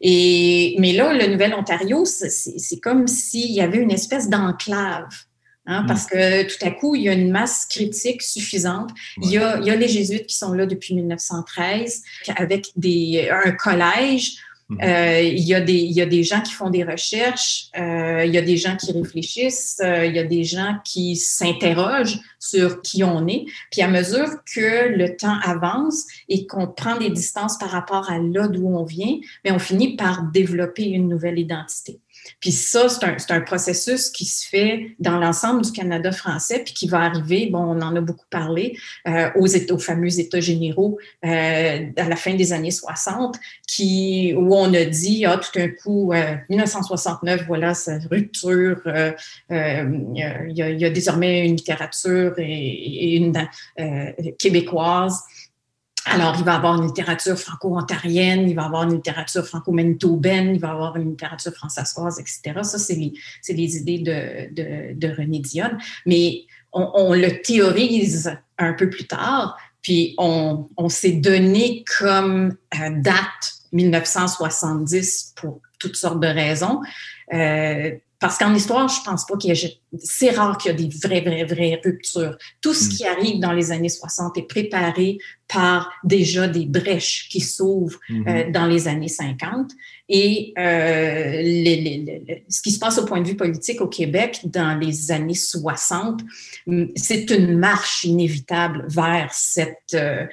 Et, 0.00 0.74
mais 0.78 0.92
là, 0.94 1.12
le 1.12 1.26
Nouvel-Ontario, 1.26 2.04
c'est 2.06 2.80
comme 2.80 3.06
s'il 3.06 3.52
y 3.52 3.60
avait 3.60 3.78
une 3.78 3.90
espèce 3.90 4.30
d'enclave 4.30 5.06
Hein, 5.66 5.84
parce 5.86 6.06
que 6.06 6.42
tout 6.42 6.66
à 6.66 6.70
coup, 6.72 6.96
il 6.96 7.02
y 7.02 7.08
a 7.08 7.12
une 7.12 7.30
masse 7.30 7.66
critique 7.66 8.20
suffisante. 8.20 8.90
Il, 9.22 9.30
y 9.30 9.38
a, 9.38 9.58
il 9.60 9.66
y 9.66 9.70
a 9.70 9.76
les 9.76 9.88
jésuites 9.88 10.26
qui 10.26 10.36
sont 10.36 10.52
là 10.52 10.66
depuis 10.66 10.94
1913 10.94 12.02
avec 12.36 12.72
des, 12.76 13.30
un 13.30 13.52
collège 13.52 14.38
euh, 14.80 15.20
il, 15.20 15.42
y 15.42 15.54
a 15.54 15.60
des, 15.60 15.74
il 15.74 15.92
y 15.92 16.00
a 16.00 16.06
des 16.06 16.22
gens 16.22 16.40
qui 16.40 16.52
font 16.52 16.70
des 16.70 16.84
recherches, 16.84 17.66
euh, 17.76 18.24
il 18.24 18.32
y 18.32 18.38
a 18.38 18.42
des 18.42 18.56
gens 18.56 18.76
qui 18.76 18.92
réfléchissent, 18.92 19.78
euh, 19.82 20.06
il 20.06 20.14
y 20.14 20.18
a 20.18 20.24
des 20.24 20.44
gens 20.44 20.76
qui 20.84 21.16
s'interrogent 21.16 22.18
sur 22.38 22.80
qui 22.80 23.04
on 23.04 23.26
est. 23.26 23.44
Puis 23.70 23.82
à 23.82 23.88
mesure 23.88 24.28
que 24.54 24.88
le 24.88 25.16
temps 25.16 25.36
avance 25.42 26.04
et 26.28 26.46
qu'on 26.46 26.66
prend 26.66 26.96
des 26.96 27.10
distances 27.10 27.58
par 27.58 27.70
rapport 27.70 28.10
à 28.10 28.18
là 28.18 28.48
d'où 28.48 28.66
on 28.66 28.84
vient, 28.84 29.18
mais 29.44 29.52
on 29.52 29.58
finit 29.58 29.96
par 29.96 30.22
développer 30.32 30.84
une 30.84 31.08
nouvelle 31.08 31.38
identité. 31.38 32.00
Puis 32.40 32.52
ça, 32.52 32.88
c'est 32.88 33.04
un, 33.04 33.16
un, 33.36 33.40
processus 33.40 34.10
qui 34.10 34.24
se 34.24 34.48
fait 34.48 34.94
dans 34.98 35.18
l'ensemble 35.18 35.62
du 35.62 35.72
Canada 35.72 36.12
français, 36.12 36.62
puis 36.64 36.74
qui 36.74 36.88
va 36.88 37.00
arriver, 37.00 37.48
bon, 37.50 37.60
on 37.60 37.80
en 37.80 37.94
a 37.96 38.00
beaucoup 38.00 38.26
parlé, 38.30 38.76
euh, 39.06 39.30
aux, 39.36 39.46
aux, 39.72 39.78
fameux 39.78 40.18
États 40.18 40.40
généraux 40.40 40.98
euh, 41.24 41.86
à 41.96 42.08
la 42.08 42.16
fin 42.16 42.34
des 42.34 42.52
années 42.52 42.70
60, 42.70 43.38
qui, 43.66 44.34
où 44.36 44.54
on 44.54 44.72
a 44.74 44.84
dit, 44.84 45.24
ah, 45.24 45.38
tout 45.38 45.58
un 45.58 45.68
coup, 45.68 46.12
euh, 46.12 46.34
1969, 46.48 47.44
voilà, 47.46 47.74
cette 47.74 48.04
rupture, 48.04 48.80
euh, 48.86 49.12
euh, 49.50 49.98
il 50.14 50.52
y, 50.54 50.80
y, 50.80 50.84
a, 50.84 50.90
désormais 50.90 51.46
une 51.46 51.56
littérature 51.56 52.34
et, 52.38 52.44
et 52.44 53.16
une 53.16 53.32
québécoise 54.38 55.22
alors, 56.04 56.34
il 56.38 56.44
va 56.44 56.56
avoir 56.56 56.80
une 56.80 56.86
littérature 56.86 57.38
franco-ontarienne, 57.38 58.48
il 58.48 58.56
va 58.56 58.64
avoir 58.64 58.84
une 58.84 58.94
littérature 58.94 59.46
franco-manitobaine, 59.46 60.54
il 60.54 60.60
va 60.60 60.70
avoir 60.70 60.96
une 60.96 61.10
littérature 61.10 61.52
française, 61.52 61.94
etc. 62.18 62.60
Ça, 62.62 62.78
c'est 62.78 62.94
les, 62.94 63.12
les, 63.48 63.76
idées 63.76 63.98
de, 63.98 64.52
de, 64.52 64.94
de, 64.94 65.14
René 65.14 65.38
Dionne. 65.38 65.78
Mais 66.06 66.42
on, 66.72 66.90
on, 66.94 67.14
le 67.14 67.40
théorise 67.42 68.36
un 68.58 68.72
peu 68.72 68.90
plus 68.90 69.06
tard, 69.06 69.56
puis 69.80 70.14
on, 70.18 70.68
on 70.76 70.88
s'est 70.88 71.12
donné 71.12 71.84
comme 71.98 72.56
euh, 72.74 72.90
date 72.96 73.62
1970 73.72 75.34
pour 75.36 75.60
toutes 75.78 75.96
sortes 75.96 76.20
de 76.20 76.28
raisons. 76.28 76.80
Euh, 77.32 77.92
parce 78.22 78.38
qu'en 78.38 78.54
histoire, 78.54 78.86
je 78.86 79.02
pense 79.04 79.26
pas 79.26 79.36
qu'il 79.36 79.52
y 79.52 79.64
ait. 79.64 79.80
C'est 79.98 80.30
rare 80.30 80.56
qu'il 80.56 80.70
y 80.70 80.74
ait 80.74 80.86
des 80.86 80.96
vraies, 80.96 81.20
vraies, 81.22 81.44
vraies 81.44 81.80
ruptures. 81.84 82.38
Tout 82.60 82.72
ce 82.72 82.86
mm. 82.86 82.88
qui 82.90 83.04
arrive 83.04 83.40
dans 83.40 83.50
les 83.50 83.72
années 83.72 83.88
60 83.88 84.38
est 84.38 84.48
préparé 84.48 85.18
par 85.48 85.90
déjà 86.04 86.46
des 86.46 86.64
brèches 86.64 87.28
qui 87.30 87.40
s'ouvrent 87.40 87.98
mm-hmm. 88.08 88.28
euh, 88.28 88.50
dans 88.52 88.66
les 88.66 88.86
années 88.86 89.08
50. 89.08 89.72
Et 90.08 90.54
euh, 90.56 91.42
les, 91.42 91.76
les, 91.80 92.44
ce 92.48 92.62
qui 92.62 92.70
se 92.70 92.78
passe 92.78 92.96
au 92.98 93.04
point 93.06 93.20
de 93.20 93.26
vue 93.26 93.36
politique 93.36 93.80
au 93.80 93.88
Québec 93.88 94.40
dans 94.44 94.78
les 94.78 95.10
années 95.10 95.34
60, 95.34 96.20
mm, 96.68 96.84
c'est 96.94 97.28
une 97.30 97.58
marche 97.58 98.04
inévitable 98.04 98.84
vers 98.88 99.32
cette 99.32 99.94
euh, 99.94 100.26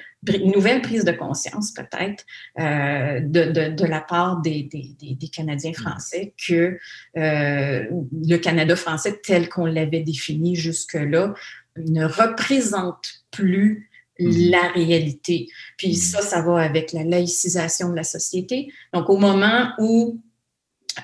nouvelle 0.44 0.82
prise 0.82 1.04
de 1.04 1.12
conscience, 1.12 1.72
peut-être, 1.72 2.24
euh, 2.58 3.20
de, 3.20 3.52
de, 3.52 3.74
de, 3.74 3.84
la 3.84 4.00
part 4.00 4.40
des, 4.40 4.62
des, 4.64 5.14
des 5.14 5.28
Canadiens 5.28 5.72
français 5.72 6.34
que 6.46 6.78
euh, 7.16 7.86
le 8.12 8.36
Canada 8.36 8.76
français 8.76 9.20
tel 9.22 9.48
qu'on 9.48 9.66
l'avait 9.66 10.00
défini 10.02 10.56
jusque-là 10.56 11.34
ne 11.76 12.04
représente 12.04 13.24
plus 13.30 13.90
Mm-hmm. 14.20 14.50
la 14.50 14.68
réalité. 14.74 15.48
Puis 15.78 15.92
mm-hmm. 15.92 16.10
ça, 16.10 16.20
ça 16.20 16.42
va 16.42 16.60
avec 16.60 16.92
la 16.92 17.04
laïcisation 17.04 17.88
de 17.88 17.96
la 17.96 18.04
société. 18.04 18.70
Donc, 18.92 19.08
au 19.08 19.16
moment 19.16 19.70
où 19.78 20.20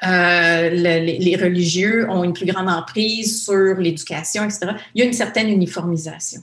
euh, 0.04 0.70
le, 0.70 1.18
les, 1.18 1.36
religieux 1.36 2.10
ont 2.10 2.24
une 2.24 2.34
plus 2.34 2.46
grande 2.46 2.68
emprise 2.68 3.44
sur 3.44 3.76
l'éducation, 3.76 4.44
etc., 4.44 4.72
il 4.94 5.00
y 5.00 5.02
a 5.02 5.06
une 5.06 5.14
certaine 5.14 5.48
uniformisation. 5.48 6.42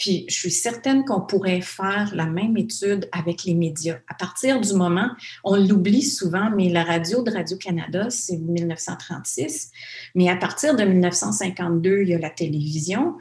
Puis 0.00 0.24
je 0.28 0.34
suis 0.34 0.50
certaine 0.50 1.04
qu'on 1.04 1.20
pourrait 1.20 1.60
faire 1.60 2.10
la 2.14 2.24
même 2.24 2.56
étude 2.56 3.08
avec 3.12 3.44
les 3.44 3.54
médias. 3.54 3.98
À 4.08 4.14
partir 4.14 4.58
du 4.60 4.72
moment, 4.72 5.10
on 5.44 5.56
l'oublie 5.56 6.02
souvent, 6.02 6.50
mais 6.50 6.70
la 6.70 6.82
radio 6.82 7.22
de 7.22 7.30
Radio-Canada, 7.30 8.08
c'est 8.08 8.38
1936. 8.38 9.70
Mais 10.14 10.30
à 10.30 10.36
partir 10.36 10.74
de 10.74 10.84
1952, 10.84 12.00
il 12.02 12.08
y 12.08 12.14
a 12.14 12.18
la 12.18 12.30
télévision. 12.30 13.18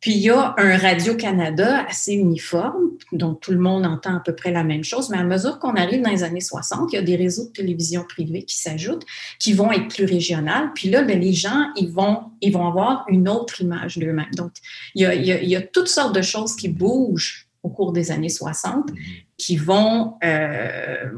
Puis 0.00 0.12
il 0.12 0.18
y 0.18 0.30
a 0.30 0.54
un 0.56 0.76
Radio-Canada 0.76 1.84
assez 1.88 2.12
uniforme, 2.12 2.92
dont 3.10 3.34
tout 3.34 3.50
le 3.50 3.58
monde 3.58 3.84
entend 3.84 4.16
à 4.16 4.20
peu 4.20 4.34
près 4.34 4.52
la 4.52 4.62
même 4.62 4.84
chose, 4.84 5.10
mais 5.10 5.18
à 5.18 5.24
mesure 5.24 5.58
qu'on 5.58 5.74
arrive 5.74 6.02
dans 6.02 6.10
les 6.10 6.22
années 6.22 6.40
60, 6.40 6.92
il 6.92 6.96
y 6.96 6.98
a 6.98 7.02
des 7.02 7.16
réseaux 7.16 7.46
de 7.46 7.52
télévision 7.52 8.04
privés 8.08 8.44
qui 8.44 8.56
s'ajoutent, 8.56 9.04
qui 9.40 9.54
vont 9.54 9.72
être 9.72 9.88
plus 9.88 10.04
régionales. 10.04 10.70
Puis 10.74 10.88
là, 10.88 11.02
ben, 11.02 11.18
les 11.20 11.32
gens, 11.32 11.66
ils 11.74 11.90
vont, 11.90 12.30
ils 12.40 12.52
vont 12.52 12.66
avoir 12.66 13.06
une 13.08 13.28
autre 13.28 13.60
image 13.60 13.98
d'eux-mêmes. 13.98 14.30
Donc, 14.36 14.52
il 14.94 15.02
y, 15.02 15.06
a, 15.06 15.14
il, 15.14 15.26
y 15.26 15.32
a, 15.32 15.42
il 15.42 15.48
y, 15.48 15.56
a, 15.56 15.62
toutes 15.62 15.88
sortes 15.88 16.14
de 16.14 16.22
choses 16.22 16.54
qui 16.54 16.68
bougent 16.68 17.48
au 17.64 17.68
cours 17.68 17.92
des 17.92 18.12
années 18.12 18.28
60, 18.28 18.90
qui 19.36 19.56
vont 19.56 20.14
euh, 20.22 21.10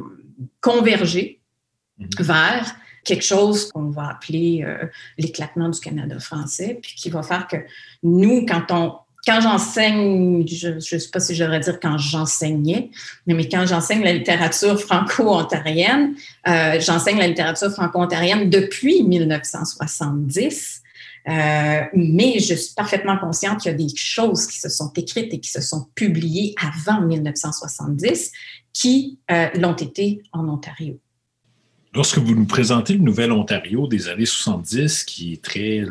converger 0.62 1.40
mm-hmm. 2.00 2.22
vers 2.22 2.76
quelque 3.04 3.24
chose 3.24 3.70
qu'on 3.72 3.90
va 3.90 4.10
appeler 4.10 4.62
euh, 4.64 4.86
l'éclatement 5.18 5.68
du 5.68 5.80
Canada 5.80 6.18
français, 6.18 6.78
puis 6.80 6.94
qui 6.96 7.10
va 7.10 7.22
faire 7.22 7.46
que 7.46 7.56
nous, 8.02 8.46
quand 8.46 8.70
on 8.70 8.94
quand 9.26 9.42
j'enseigne, 9.42 10.46
je 10.48 10.68
ne 10.70 10.80
sais 10.80 11.10
pas 11.12 11.20
si 11.20 11.34
je 11.34 11.44
devrais 11.44 11.60
dire 11.60 11.78
quand 11.78 11.98
j'enseignais, 11.98 12.90
mais 13.26 13.46
quand 13.50 13.66
j'enseigne 13.66 14.02
la 14.02 14.14
littérature 14.14 14.80
franco-ontarienne, 14.80 16.14
euh, 16.48 16.80
j'enseigne 16.80 17.18
la 17.18 17.28
littérature 17.28 17.70
franco-ontarienne 17.70 18.48
depuis 18.48 19.02
1970. 19.02 20.80
Euh, 21.28 21.80
mais 21.92 22.38
je 22.38 22.54
suis 22.54 22.72
parfaitement 22.74 23.18
consciente 23.18 23.60
qu'il 23.60 23.70
y 23.70 23.74
a 23.74 23.76
des 23.76 23.94
choses 23.94 24.46
qui 24.46 24.58
se 24.58 24.70
sont 24.70 24.90
écrites 24.96 25.34
et 25.34 25.38
qui 25.38 25.50
se 25.50 25.60
sont 25.60 25.88
publiées 25.94 26.54
avant 26.58 27.02
1970 27.02 28.32
qui 28.72 29.18
l'ont 29.56 29.74
été 29.74 30.22
en 30.32 30.48
Ontario. 30.48 30.98
Lorsque 31.92 32.18
vous 32.18 32.37
nous 32.37 32.46
présentez 32.46 32.92
le 32.92 33.00
Nouvel 33.00 33.33
Ontario 33.33 33.88
des 33.88 34.09
années 34.09 34.26
70, 34.26 35.03
qui 35.05 35.33
est 35.33 35.42
très 35.42 35.83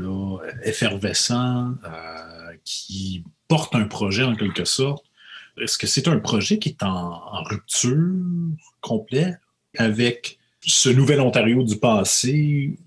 effervescent, 0.63 1.71
euh, 1.83 2.53
qui 2.63 3.25
porte 3.49 3.75
un 3.75 3.83
projet 3.83 4.23
en 4.23 4.35
quelque 4.35 4.63
sorte, 4.63 5.05
est-ce 5.61 5.77
que 5.77 5.87
c'est 5.87 6.07
un 6.07 6.19
projet 6.19 6.57
qui 6.57 6.69
est 6.69 6.83
en, 6.83 6.87
en 6.87 7.43
rupture 7.43 8.15
complète 8.79 9.39
avec 9.77 10.39
ce 10.61 10.87
Nouvel 10.87 11.19
Ontario 11.19 11.63
du 11.63 11.75
passé? 11.75 12.77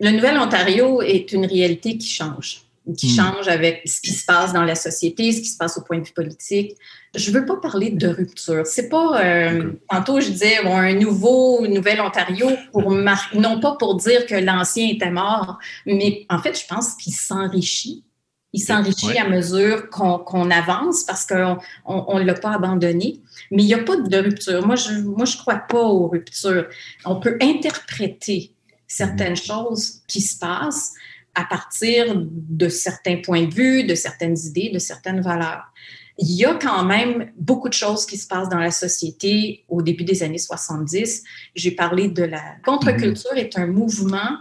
Le 0.00 0.10
Nouvel 0.10 0.36
Ontario 0.36 1.02
est 1.02 1.32
une 1.32 1.46
réalité 1.46 1.96
qui 1.96 2.08
change 2.08 2.65
qui 2.94 3.08
hmm. 3.08 3.16
change 3.16 3.48
avec 3.48 3.82
ce 3.84 4.00
qui 4.00 4.12
se 4.12 4.24
passe 4.24 4.52
dans 4.52 4.62
la 4.62 4.74
société, 4.74 5.32
ce 5.32 5.40
qui 5.40 5.48
se 5.48 5.56
passe 5.56 5.76
au 5.78 5.82
point 5.82 5.98
de 5.98 6.04
vue 6.04 6.12
politique. 6.12 6.76
Je 7.14 7.30
veux 7.30 7.44
pas 7.44 7.56
parler 7.56 7.90
de 7.90 8.08
rupture. 8.08 8.66
C'est 8.66 8.88
pas 8.88 9.24
euh, 9.24 9.72
tantôt 9.90 10.20
je 10.20 10.30
disais 10.30 10.62
bon, 10.62 10.76
un 10.76 10.94
nouveau 10.94 11.66
nouvel 11.66 12.00
Ontario 12.00 12.48
pour 12.72 12.92
non 12.92 13.60
pas 13.60 13.76
pour 13.76 13.96
dire 13.96 14.26
que 14.26 14.34
l'ancien 14.34 14.88
était 14.88 15.10
mort, 15.10 15.58
mais 15.84 16.26
en 16.30 16.38
fait 16.38 16.58
je 16.58 16.66
pense 16.66 16.94
qu'il 16.94 17.14
s'enrichit. 17.14 18.04
Il 18.52 18.60
s'enrichit 18.60 19.18
à 19.18 19.28
mesure 19.28 19.90
qu'on 19.90 20.50
avance 20.50 21.04
parce 21.04 21.26
qu'on 21.26 21.58
on, 21.84 22.18
l'a 22.18 22.32
pas 22.32 22.54
abandonné. 22.54 23.20
Mais 23.50 23.62
il 23.62 23.66
n'y 23.66 23.74
a 23.74 23.82
pas 23.82 23.96
de 23.96 24.16
rupture. 24.16 24.64
Moi 24.64 24.76
je 24.76 25.00
moi 25.00 25.24
je 25.24 25.36
crois 25.36 25.56
pas 25.56 25.82
aux 25.82 26.08
ruptures. 26.08 26.66
On 27.04 27.16
peut 27.16 27.36
interpréter 27.42 28.52
certaines 28.86 29.32
hmm. 29.32 29.36
choses 29.36 30.02
qui 30.06 30.20
se 30.20 30.38
passent 30.38 30.92
à 31.36 31.44
partir 31.44 32.14
de 32.16 32.68
certains 32.68 33.18
points 33.18 33.44
de 33.44 33.54
vue, 33.54 33.84
de 33.84 33.94
certaines 33.94 34.36
idées, 34.38 34.70
de 34.70 34.78
certaines 34.78 35.20
valeurs. 35.20 35.66
Il 36.18 36.32
y 36.32 36.46
a 36.46 36.54
quand 36.54 36.82
même 36.82 37.30
beaucoup 37.36 37.68
de 37.68 37.74
choses 37.74 38.06
qui 38.06 38.16
se 38.16 38.26
passent 38.26 38.48
dans 38.48 38.58
la 38.58 38.70
société 38.70 39.64
au 39.68 39.82
début 39.82 40.04
des 40.04 40.22
années 40.22 40.38
70. 40.38 41.22
J'ai 41.54 41.70
parlé 41.72 42.08
de 42.08 42.24
la 42.24 42.42
contre-culture 42.64 43.36
est 43.36 43.58
un 43.58 43.66
mouvement 43.66 44.38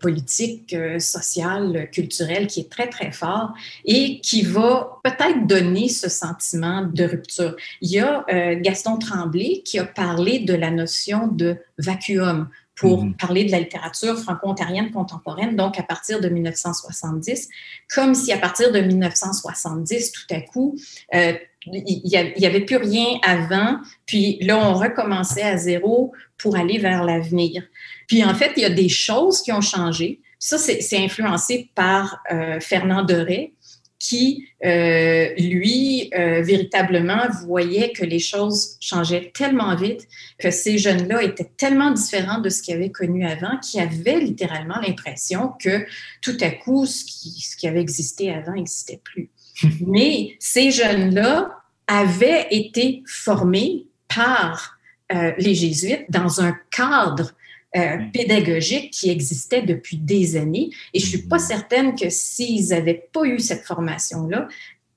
politique, 0.00 0.72
euh, 0.72 0.98
social, 0.98 1.88
culturel 1.92 2.46
qui 2.46 2.60
est 2.60 2.70
très, 2.70 2.88
très 2.88 3.12
fort 3.12 3.52
et 3.84 4.20
qui 4.20 4.42
va 4.42 4.98
peut-être 5.04 5.46
donner 5.46 5.88
ce 5.88 6.08
sentiment 6.08 6.82
de 6.82 7.04
rupture. 7.04 7.54
Il 7.82 7.90
y 7.90 8.00
a 8.00 8.24
euh, 8.32 8.56
Gaston 8.58 8.98
Tremblay 8.98 9.62
qui 9.64 9.78
a 9.78 9.84
parlé 9.84 10.40
de 10.40 10.54
la 10.54 10.70
notion 10.70 11.28
de 11.28 11.56
vacuum 11.78 12.48
pour 12.80 13.04
mhm. 13.04 13.14
parler 13.14 13.44
de 13.44 13.50
la 13.50 13.60
littérature 13.60 14.18
franco-ontarienne 14.18 14.90
contemporaine, 14.90 15.54
donc 15.54 15.78
à 15.78 15.82
partir 15.82 16.18
de 16.18 16.30
1970, 16.30 17.48
comme 17.94 18.14
si 18.14 18.32
à 18.32 18.38
partir 18.38 18.72
de 18.72 18.80
1970, 18.80 20.12
tout 20.12 20.34
à 20.34 20.40
coup, 20.40 20.78
euh, 21.14 21.34
il 21.66 22.02
n'y 22.04 22.46
avait 22.46 22.64
plus 22.64 22.78
rien 22.78 23.18
avant, 23.22 23.76
puis 24.06 24.38
là, 24.40 24.56
on 24.56 24.72
recommençait 24.72 25.42
à 25.42 25.58
zéro 25.58 26.14
pour 26.38 26.56
aller 26.56 26.78
vers 26.78 27.04
l'avenir. 27.04 27.62
Puis 28.08 28.24
en 28.24 28.34
fait, 28.34 28.52
il 28.56 28.62
y 28.62 28.66
a 28.66 28.70
des 28.70 28.88
choses 28.88 29.42
qui 29.42 29.52
ont 29.52 29.60
changé. 29.60 30.22
Ça, 30.38 30.56
c'est 30.56 30.96
influencé 30.96 31.70
par 31.74 32.22
euh, 32.32 32.60
Fernand 32.60 33.02
Doré, 33.02 33.52
qui, 34.00 34.48
euh, 34.64 35.28
lui, 35.34 36.10
euh, 36.18 36.40
véritablement 36.40 37.28
voyait 37.44 37.92
que 37.92 38.04
les 38.04 38.18
choses 38.18 38.78
changeaient 38.80 39.30
tellement 39.32 39.76
vite, 39.76 40.08
que 40.38 40.50
ces 40.50 40.78
jeunes-là 40.78 41.22
étaient 41.22 41.50
tellement 41.58 41.90
différents 41.90 42.40
de 42.40 42.48
ce 42.48 42.62
qu'ils 42.62 42.74
avaient 42.74 42.90
connu 42.90 43.26
avant, 43.26 43.58
qu'ils 43.58 43.82
avaient 43.82 44.18
littéralement 44.18 44.80
l'impression 44.80 45.52
que 45.62 45.84
tout 46.22 46.36
à 46.40 46.50
coup, 46.50 46.86
ce 46.86 47.04
qui, 47.04 47.42
ce 47.42 47.56
qui 47.56 47.68
avait 47.68 47.82
existé 47.82 48.32
avant 48.32 48.54
n'existait 48.54 49.00
plus. 49.04 49.30
Mais 49.86 50.34
ces 50.38 50.70
jeunes-là 50.70 51.50
avaient 51.86 52.46
été 52.50 53.02
formés 53.06 53.86
par 54.08 54.78
euh, 55.12 55.32
les 55.36 55.54
jésuites 55.54 56.06
dans 56.08 56.40
un 56.40 56.56
cadre 56.70 57.32
euh, 57.76 57.98
pédagogique 58.12 58.90
qui 58.90 59.10
existait 59.10 59.62
depuis 59.62 59.96
des 59.96 60.36
années. 60.36 60.70
Et 60.92 61.00
je 61.00 61.06
suis 61.06 61.22
pas 61.28 61.38
certaine 61.38 61.94
que 61.94 62.10
s'ils 62.10 62.70
n'avaient 62.70 63.08
pas 63.12 63.24
eu 63.24 63.38
cette 63.38 63.64
formation-là, 63.64 64.48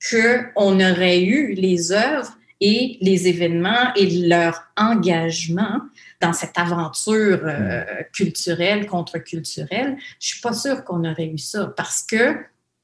qu'on 0.10 0.80
aurait 0.80 1.22
eu 1.22 1.54
les 1.54 1.92
œuvres 1.92 2.36
et 2.60 2.98
les 3.02 3.28
événements 3.28 3.94
et 3.96 4.28
leur 4.28 4.64
engagement 4.78 5.82
dans 6.22 6.34
cette 6.34 6.58
aventure 6.58 7.42
euh, 7.44 7.84
culturelle, 8.14 8.88
contre-culturelle. 8.88 9.98
Je 10.20 10.28
suis 10.28 10.42
pas 10.42 10.54
sûre 10.54 10.84
qu'on 10.84 11.04
aurait 11.04 11.28
eu 11.28 11.38
ça 11.38 11.74
parce 11.76 12.02
que 12.02 12.38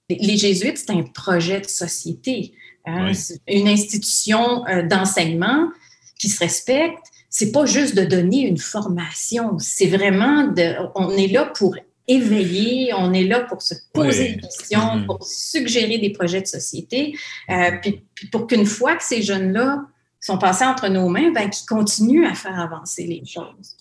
les 0.09 0.37
jésuites, 0.37 0.77
c'est 0.77 0.91
un 0.91 1.03
projet 1.03 1.61
de 1.61 1.67
société, 1.67 2.53
hein, 2.85 3.11
une 3.47 3.67
institution 3.67 4.67
euh, 4.67 4.83
d'enseignement 4.83 5.71
qui 6.19 6.29
se 6.29 6.39
respecte, 6.39 7.07
c'est 7.29 7.51
pas 7.51 7.65
juste 7.65 7.95
de 7.95 8.03
donner 8.03 8.41
une 8.41 8.57
formation, 8.57 9.59
c'est 9.59 9.87
vraiment 9.87 10.47
de, 10.47 10.75
on 10.95 11.11
est 11.11 11.27
là 11.27 11.45
pour 11.45 11.75
éveiller, 12.07 12.91
on 12.95 13.13
est 13.13 13.23
là 13.23 13.41
pour 13.41 13.61
se 13.61 13.75
poser 13.93 14.33
des 14.33 14.41
questions, 14.41 14.79
mm-hmm. 14.79 15.05
pour 15.05 15.23
suggérer 15.23 15.99
des 15.99 16.09
projets 16.09 16.41
de 16.41 16.47
société, 16.47 17.15
euh, 17.49 17.71
puis, 17.81 18.03
pour 18.31 18.47
qu'une 18.47 18.65
fois 18.65 18.95
que 18.95 19.03
ces 19.03 19.21
jeunes-là 19.21 19.83
sont 20.19 20.39
passés 20.39 20.65
entre 20.65 20.87
nos 20.87 21.07
mains, 21.07 21.31
ben, 21.31 21.49
qu'ils 21.49 21.67
continuent 21.67 22.25
à 22.25 22.33
faire 22.33 22.59
avancer 22.59 23.03
les 23.03 23.23
choses. 23.25 23.77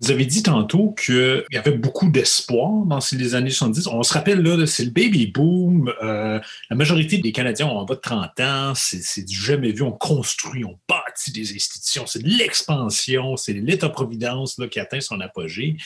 Vous 0.00 0.10
avez 0.10 0.24
dit 0.24 0.42
tantôt 0.42 0.92
qu'il 0.92 1.44
y 1.52 1.56
avait 1.56 1.76
beaucoup 1.76 2.08
d'espoir 2.08 2.86
dans 2.86 3.00
les 3.12 3.34
années 3.34 3.50
70. 3.50 3.86
On 3.88 4.02
se 4.02 4.14
rappelle, 4.14 4.40
là, 4.40 4.66
c'est 4.66 4.84
le 4.84 4.90
baby 4.90 5.26
boom. 5.26 5.92
Euh, 6.02 6.40
la 6.70 6.76
majorité 6.76 7.18
des 7.18 7.32
Canadiens 7.32 7.66
ont 7.66 7.76
en 7.76 7.84
bas 7.84 7.96
de 7.96 8.00
30 8.00 8.40
ans. 8.40 8.72
C'est 8.74 9.24
du 9.24 9.36
jamais 9.38 9.72
vu. 9.72 9.82
On 9.82 9.92
construit, 9.92 10.64
on 10.64 10.78
bâtit 10.88 11.32
des 11.32 11.54
institutions. 11.54 12.06
C'est 12.06 12.22
de 12.22 12.28
l'expansion. 12.28 13.36
C'est 13.36 13.52
l'État-providence 13.52 14.58
qui 14.70 14.80
atteint 14.80 15.00
son 15.00 15.20
apogée. 15.20 15.76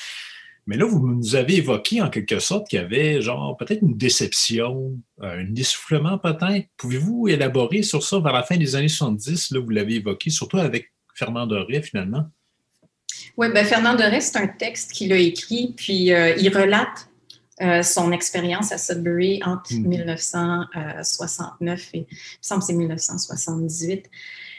Mais 0.67 0.77
là, 0.77 0.87
vous 0.87 1.07
nous 1.07 1.35
avez 1.35 1.57
évoqué 1.57 2.01
en 2.01 2.09
quelque 2.09 2.39
sorte 2.39 2.69
qu'il 2.69 2.79
y 2.79 2.83
avait 2.83 3.21
genre 3.21 3.57
peut-être 3.57 3.83
une 3.83 3.99
déception, 3.99 4.97
euh, 5.23 5.41
un 5.41 5.55
essoufflement 5.57 6.19
peut-être. 6.19 6.69
Pouvez-vous 6.77 7.29
élaborer 7.29 7.83
sur 7.83 8.03
ça 8.03 8.19
vers 8.21 8.33
la 8.33 8.43
fin 8.43 8.57
des 8.57 8.77
années 8.77 8.89
70? 8.89 9.51
Là, 9.51 9.61
vous 9.61 9.71
l'avez 9.71 9.97
évoqué, 9.97 10.31
surtout 10.31 10.59
avec 10.59 10.93
Fernand 11.15 11.47
Doré 11.47 11.83
finalement. 11.83 12.31
Oui, 13.37 13.49
ben 13.53 13.65
Fernand 13.65 13.95
Doré, 13.95 14.21
c'est 14.21 14.39
un 14.39 14.47
texte 14.47 14.93
qu'il 14.93 15.13
a 15.13 15.17
écrit, 15.17 15.75
puis 15.77 16.13
euh, 16.13 16.37
il 16.37 16.57
relate 16.57 17.09
euh, 17.61 17.83
son 17.83 18.13
expérience 18.13 18.73
à 18.73 18.79
Sudbury 18.79 19.43
entre 19.45 19.75
1969 19.75 21.91
et, 21.95 21.99
il 21.99 22.03
me 22.03 22.07
semble 22.41 22.63
c'est 22.63 22.73
1978. 22.73 24.09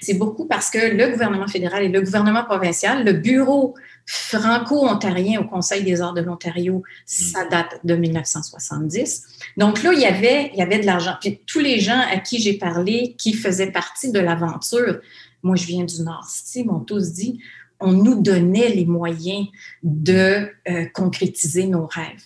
C'est 0.01 0.13
beaucoup 0.13 0.45
parce 0.45 0.69
que 0.69 0.77
le 0.77 1.09
gouvernement 1.09 1.47
fédéral 1.47 1.83
et 1.83 1.89
le 1.89 2.01
gouvernement 2.01 2.43
provincial, 2.43 3.03
le 3.03 3.13
bureau 3.13 3.75
franco-ontarien 4.05 5.41
au 5.41 5.45
Conseil 5.45 5.83
des 5.83 6.01
arts 6.01 6.13
de 6.13 6.21
l'Ontario, 6.21 6.83
ça 7.05 7.45
date 7.45 7.79
de 7.83 7.95
1970. 7.95 9.23
Donc 9.57 9.83
là, 9.83 9.93
il 9.93 9.99
y 9.99 10.05
avait, 10.05 10.51
il 10.53 10.59
y 10.59 10.61
avait 10.61 10.79
de 10.79 10.85
l'argent. 10.85 11.15
Puis 11.19 11.41
tous 11.45 11.59
les 11.59 11.79
gens 11.79 12.01
à 12.11 12.19
qui 12.19 12.41
j'ai 12.41 12.57
parlé, 12.57 13.15
qui 13.17 13.33
faisaient 13.33 13.71
partie 13.71 14.11
de 14.11 14.19
l'aventure, 14.19 14.99
moi 15.43 15.55
je 15.55 15.65
viens 15.65 15.83
du 15.83 16.01
Nord 16.01 16.29
City, 16.29 16.63
m'ont 16.63 16.79
tous 16.79 17.13
dit, 17.13 17.39
on 17.79 17.91
nous 17.91 18.21
donnait 18.21 18.69
les 18.69 18.85
moyens 18.85 19.47
de 19.83 20.49
euh, 20.69 20.85
concrétiser 20.93 21.67
nos 21.67 21.85
rêves. 21.85 22.23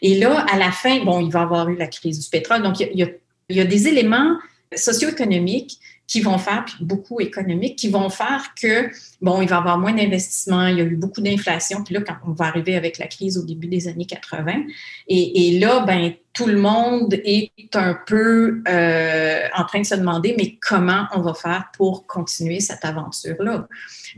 Et 0.00 0.18
là, 0.18 0.46
à 0.50 0.58
la 0.58 0.70
fin, 0.70 1.04
bon, 1.04 1.20
il 1.20 1.30
va 1.30 1.40
y 1.40 1.42
avoir 1.42 1.68
eu 1.68 1.76
la 1.76 1.88
crise 1.88 2.20
du 2.20 2.28
pétrole. 2.30 2.62
Donc, 2.62 2.80
il 2.80 2.96
y 2.98 3.02
a, 3.02 3.08
il 3.48 3.56
y 3.56 3.60
a 3.60 3.64
des 3.64 3.88
éléments 3.88 4.38
socio-économiques 4.74 5.78
qui 6.12 6.20
vont 6.20 6.36
faire, 6.36 6.66
puis 6.66 6.76
beaucoup 6.80 7.20
économiques, 7.20 7.76
qui 7.78 7.88
vont 7.88 8.10
faire 8.10 8.52
que, 8.60 8.90
bon, 9.22 9.40
il 9.40 9.48
va 9.48 9.56
y 9.56 9.58
avoir 9.58 9.78
moins 9.78 9.94
d'investissements, 9.94 10.66
il 10.66 10.76
y 10.76 10.80
a 10.82 10.84
eu 10.84 10.94
beaucoup 10.94 11.22
d'inflation, 11.22 11.82
puis 11.82 11.94
là, 11.94 12.02
quand 12.02 12.16
on 12.26 12.32
va 12.32 12.44
arriver 12.44 12.76
avec 12.76 12.98
la 12.98 13.06
crise 13.06 13.38
au 13.38 13.44
début 13.46 13.66
des 13.66 13.88
années 13.88 14.04
80, 14.04 14.64
et, 15.08 15.48
et 15.48 15.58
là, 15.58 15.80
ben 15.86 16.12
tout 16.34 16.44
le 16.44 16.58
monde 16.58 17.14
est 17.24 17.50
un 17.74 17.98
peu 18.06 18.62
euh, 18.68 19.40
en 19.56 19.64
train 19.64 19.80
de 19.80 19.86
se 19.86 19.94
demander, 19.94 20.34
mais 20.36 20.58
comment 20.60 21.06
on 21.14 21.22
va 21.22 21.32
faire 21.32 21.70
pour 21.74 22.06
continuer 22.06 22.60
cette 22.60 22.84
aventure-là? 22.84 23.66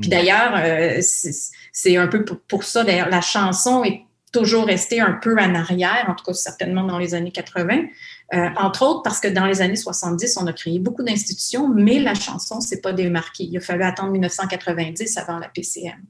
Puis 0.00 0.08
mm. 0.08 0.10
d'ailleurs, 0.10 0.52
euh, 0.56 0.98
c'est 1.00 1.96
un 1.96 2.08
peu 2.08 2.24
pour, 2.24 2.40
pour 2.40 2.64
ça, 2.64 2.82
d'ailleurs, 2.82 3.08
la 3.08 3.20
chanson 3.20 3.84
est 3.84 4.02
toujours 4.34 4.66
restée 4.66 5.00
un 5.00 5.12
peu 5.12 5.38
en 5.38 5.54
arrière, 5.54 6.06
en 6.08 6.14
tout 6.14 6.24
cas 6.24 6.32
certainement 6.32 6.82
dans 6.82 6.98
les 6.98 7.14
années 7.14 7.30
80, 7.30 7.84
euh, 8.34 8.48
entre 8.56 8.82
autres 8.82 9.02
parce 9.02 9.20
que 9.20 9.28
dans 9.28 9.46
les 9.46 9.62
années 9.62 9.76
70, 9.76 10.36
on 10.38 10.46
a 10.48 10.52
créé 10.52 10.80
beaucoup 10.80 11.04
d'institutions, 11.04 11.68
mais 11.68 12.00
la 12.00 12.14
chanson 12.14 12.56
ne 12.56 12.60
s'est 12.60 12.80
pas 12.80 12.92
démarquée. 12.92 13.44
Il 13.44 13.56
a 13.56 13.60
fallu 13.60 13.84
attendre 13.84 14.10
1990 14.10 15.16
avant 15.18 15.38
la 15.38 15.48
PCM 15.48 16.02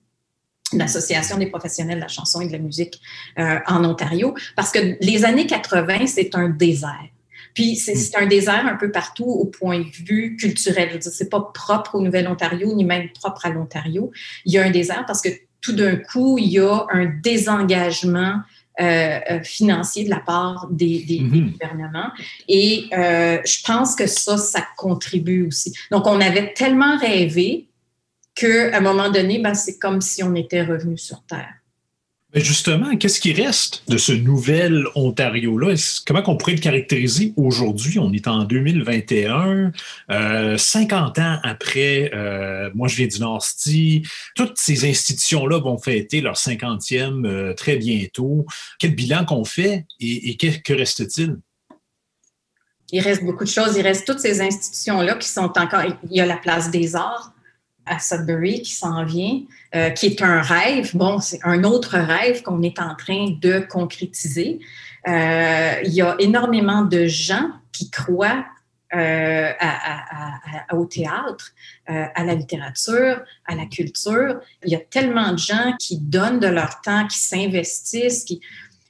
l'Association 0.73 1.37
des 1.37 1.47
professionnels 1.47 1.99
de 1.99 2.01
la 2.01 2.09
chanson 2.09 2.41
et 2.41 2.49
de 2.49 2.53
la 2.53 2.59
musique 2.59 3.01
euh, 3.39 3.59
en 3.69 3.85
Ontario, 3.85 4.35
parce 4.57 4.73
que 4.73 4.97
les 5.01 5.25
années 5.25 5.47
80, 5.47 6.07
c'est 6.07 6.35
un 6.35 6.49
désert. 6.49 7.11
Puis 7.55 7.77
c'est 7.77 8.17
un 8.17 8.27
désert 8.27 8.67
un 8.67 8.75
peu 8.75 8.91
partout 8.91 9.27
au 9.27 9.45
point 9.45 9.79
de 9.79 9.85
vue 9.85 10.37
culturel. 10.37 11.01
Ce 11.01 11.23
n'est 11.23 11.31
pas 11.31 11.53
propre 11.55 11.95
au 11.95 12.01
Nouvel-Ontario, 12.01 12.75
ni 12.75 12.85
même 12.85 13.11
propre 13.13 13.47
à 13.47 13.51
l'Ontario. 13.51 14.11
Il 14.45 14.53
y 14.53 14.59
a 14.59 14.65
un 14.65 14.71
désert 14.71 15.05
parce 15.07 15.21
que 15.21 15.29
tout 15.65 15.73
d'un 15.73 15.97
coup, 15.97 16.37
il 16.39 16.49
y 16.49 16.59
a 16.59 16.87
un 16.93 17.07
désengagement 17.07 18.43
euh, 18.81 19.21
euh, 19.31 19.43
financier 19.43 20.05
de 20.05 20.11
la 20.11 20.21
part 20.21 20.69
des, 20.71 21.07
mm-hmm. 21.07 21.53
gouvernements. 21.53 22.11
Et 22.49 22.87
euh, 22.93 23.39
je 23.47 23.63
pense 23.65 23.95
que 23.95 24.07
ça, 24.07 24.37
ça 24.37 24.67
contribue 24.77 25.47
aussi. 25.47 25.73
Donc, 25.91 26.07
on 26.07 26.21
avait 26.21 26.53
tellement 26.53 26.99
rêvé 26.99 27.69
qu'à 28.35 28.77
un 28.77 28.81
moment 28.81 29.11
donné, 29.11 29.39
ben, 29.39 29.55
c'est 29.55 29.79
comme 29.79 30.01
si 30.01 30.23
on 30.23 30.35
était 30.35 30.63
revenu 30.63 30.99
sur 30.99 31.23
Terre. 31.23 31.55
Justement, 32.35 32.97
qu'est-ce 32.97 33.21
qui 33.21 33.33
reste 33.33 33.85
de 33.89 33.97
ce 33.97 34.11
nouvel 34.11 34.87
Ontario-là? 34.97 35.77
Comment 36.05 36.23
on 36.27 36.37
pourrait 36.37 36.55
le 36.55 36.61
caractériser 36.61 37.33
aujourd'hui? 37.37 38.01
On 38.01 38.13
est 38.13 38.27
en 38.27 38.43
2021, 38.43 39.71
euh, 40.11 40.59
50 40.59 41.19
ans 41.21 41.39
après, 41.45 42.11
euh, 42.13 42.71
moi 42.75 42.89
je 42.89 42.97
viens 42.97 43.07
du 43.07 43.21
nord 43.21 43.45
toutes 44.35 44.57
ces 44.57 44.89
institutions-là 44.89 45.61
vont 45.61 45.79
fêter 45.79 46.21
leur 46.21 46.35
50e 46.35 47.25
euh, 47.25 47.55
très 47.55 47.77
bientôt. 47.77 48.47
Quel 48.81 48.97
bilan 48.97 49.25
qu'on 49.25 49.45
fait 49.45 49.87
et, 50.01 50.37
que, 50.37 50.61
que 50.61 50.73
reste-t-il? 50.73 51.37
Il 52.91 53.01
reste 53.01 53.23
beaucoup 53.23 53.45
de 53.45 53.49
choses. 53.49 53.77
Il 53.77 53.83
reste 53.83 54.07
toutes 54.07 54.21
ces 54.21 54.41
institutions-là 54.41 55.15
qui 55.17 55.29
sont 55.29 55.53
encore... 55.57 55.83
Il 56.11 56.17
y 56.17 56.21
a 56.21 56.27
la 56.27 56.37
place 56.37 56.71
des 56.71 56.97
arts, 56.97 57.34
à 57.87 57.99
Sudbury 57.99 58.63
qui 58.63 58.73
s'en 58.73 59.05
vient, 59.05 59.43
euh, 59.75 59.91
qui 59.91 60.07
est 60.07 60.23
un 60.23 60.41
rêve. 60.41 60.97
Bon, 60.97 61.19
c'est 61.21 61.41
un 61.45 61.65
autre 61.65 61.99
rêve 61.99 62.43
qu'on 62.43 62.63
est 62.63 62.79
en 62.79 62.95
train 62.95 63.37
de 63.41 63.61
concrétiser. 63.61 64.61
Euh, 65.07 65.75
il 65.85 65.93
y 65.93 66.03
a 66.03 66.17
énormément 66.19 66.83
de 66.83 67.07
gens 67.07 67.51
qui 67.73 67.91
croient 67.91 68.45
euh, 68.95 69.53
au 70.73 70.85
théâtre, 70.85 71.51
à 71.87 72.23
la 72.25 72.35
littérature, 72.35 73.21
à 73.45 73.57
la 73.57 73.67
culture. 73.67 74.41
Il 74.65 74.71
y 74.71 74.77
a 74.77 74.81
tellement 74.81 75.33
de 75.33 75.39
gens 75.39 75.75
qui 75.81 75.99
donnent 75.99 76.39
de 76.39 76.47
leur 76.47 76.81
temps, 76.81 77.07
qui 77.09 77.19
s'investissent, 77.19 78.25
qui, 78.25 78.41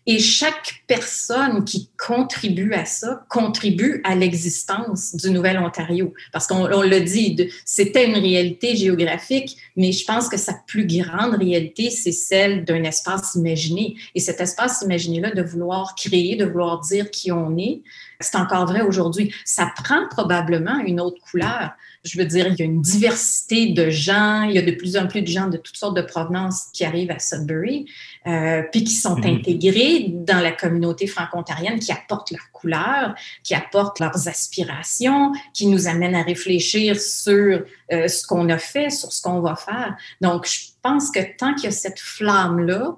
et 0.06 0.18
chaque 0.18 0.82
personne 0.86 1.64
qui 1.64 1.88
contribue 1.98 2.74
à 2.74 2.84
ça 2.84 3.24
contribue 3.28 4.02
à 4.04 4.14
l'existence 4.14 5.14
du 5.16 5.30
Nouvel-Ontario. 5.30 6.12
Parce 6.32 6.46
qu'on 6.46 6.66
l'a 6.66 7.00
dit, 7.00 7.50
c'était 7.64 8.06
une 8.06 8.16
réalité 8.16 8.76
géographique, 8.76 9.56
mais 9.76 9.92
je 9.92 10.04
pense 10.04 10.28
que 10.28 10.36
sa 10.36 10.54
plus 10.66 10.86
grande 10.86 11.34
réalité, 11.34 11.90
c'est 11.90 12.12
celle 12.12 12.64
d'un 12.64 12.84
espace 12.84 13.34
imaginé. 13.34 13.96
Et 14.14 14.20
cet 14.20 14.40
espace 14.40 14.82
imaginé-là, 14.82 15.30
de 15.30 15.42
vouloir 15.42 15.94
créer, 15.94 16.36
de 16.36 16.44
vouloir 16.44 16.80
dire 16.80 17.10
qui 17.10 17.32
on 17.32 17.56
est, 17.56 17.80
c'est 18.24 18.36
encore 18.36 18.66
vrai 18.66 18.82
aujourd'hui. 18.82 19.32
Ça 19.44 19.70
prend 19.76 20.08
probablement 20.08 20.78
une 20.78 21.00
autre 21.00 21.20
couleur. 21.30 21.70
Je 22.04 22.18
veux 22.18 22.26
dire, 22.26 22.48
il 22.48 22.56
y 22.56 22.62
a 22.62 22.64
une 22.64 22.82
diversité 22.82 23.72
de 23.72 23.88
gens, 23.88 24.42
il 24.42 24.54
y 24.54 24.58
a 24.58 24.62
de 24.62 24.72
plus 24.72 24.96
en 24.96 25.06
plus 25.06 25.22
de 25.22 25.26
gens 25.26 25.48
de 25.48 25.56
toutes 25.56 25.76
sortes 25.76 25.96
de 25.96 26.02
provenances 26.02 26.66
qui 26.72 26.84
arrivent 26.84 27.10
à 27.10 27.18
Sudbury, 27.18 27.86
euh, 28.26 28.62
puis 28.70 28.84
qui 28.84 28.94
sont 28.94 29.16
mhm. 29.16 29.36
intégrés 29.36 30.06
dans 30.10 30.40
la 30.40 30.52
communauté 30.52 31.06
franco-ontarienne, 31.06 31.78
qui 31.78 31.92
apportent 31.92 32.30
leur 32.30 32.50
couleur, 32.52 33.14
qui 33.42 33.54
apportent 33.54 34.00
leurs 34.00 34.28
aspirations, 34.28 35.32
qui 35.54 35.66
nous 35.66 35.88
amènent 35.88 36.14
à 36.14 36.22
réfléchir 36.22 37.00
sur 37.00 37.62
euh, 37.92 38.08
ce 38.08 38.26
qu'on 38.26 38.48
a 38.50 38.58
fait, 38.58 38.90
sur 38.90 39.12
ce 39.12 39.22
qu'on 39.22 39.40
va 39.40 39.56
faire. 39.56 39.96
Donc, 40.20 40.46
je 40.46 40.60
pense 40.82 41.10
que 41.10 41.20
tant 41.38 41.54
qu'il 41.54 41.64
y 41.64 41.68
a 41.68 41.70
cette 41.70 42.00
flamme-là, 42.00 42.96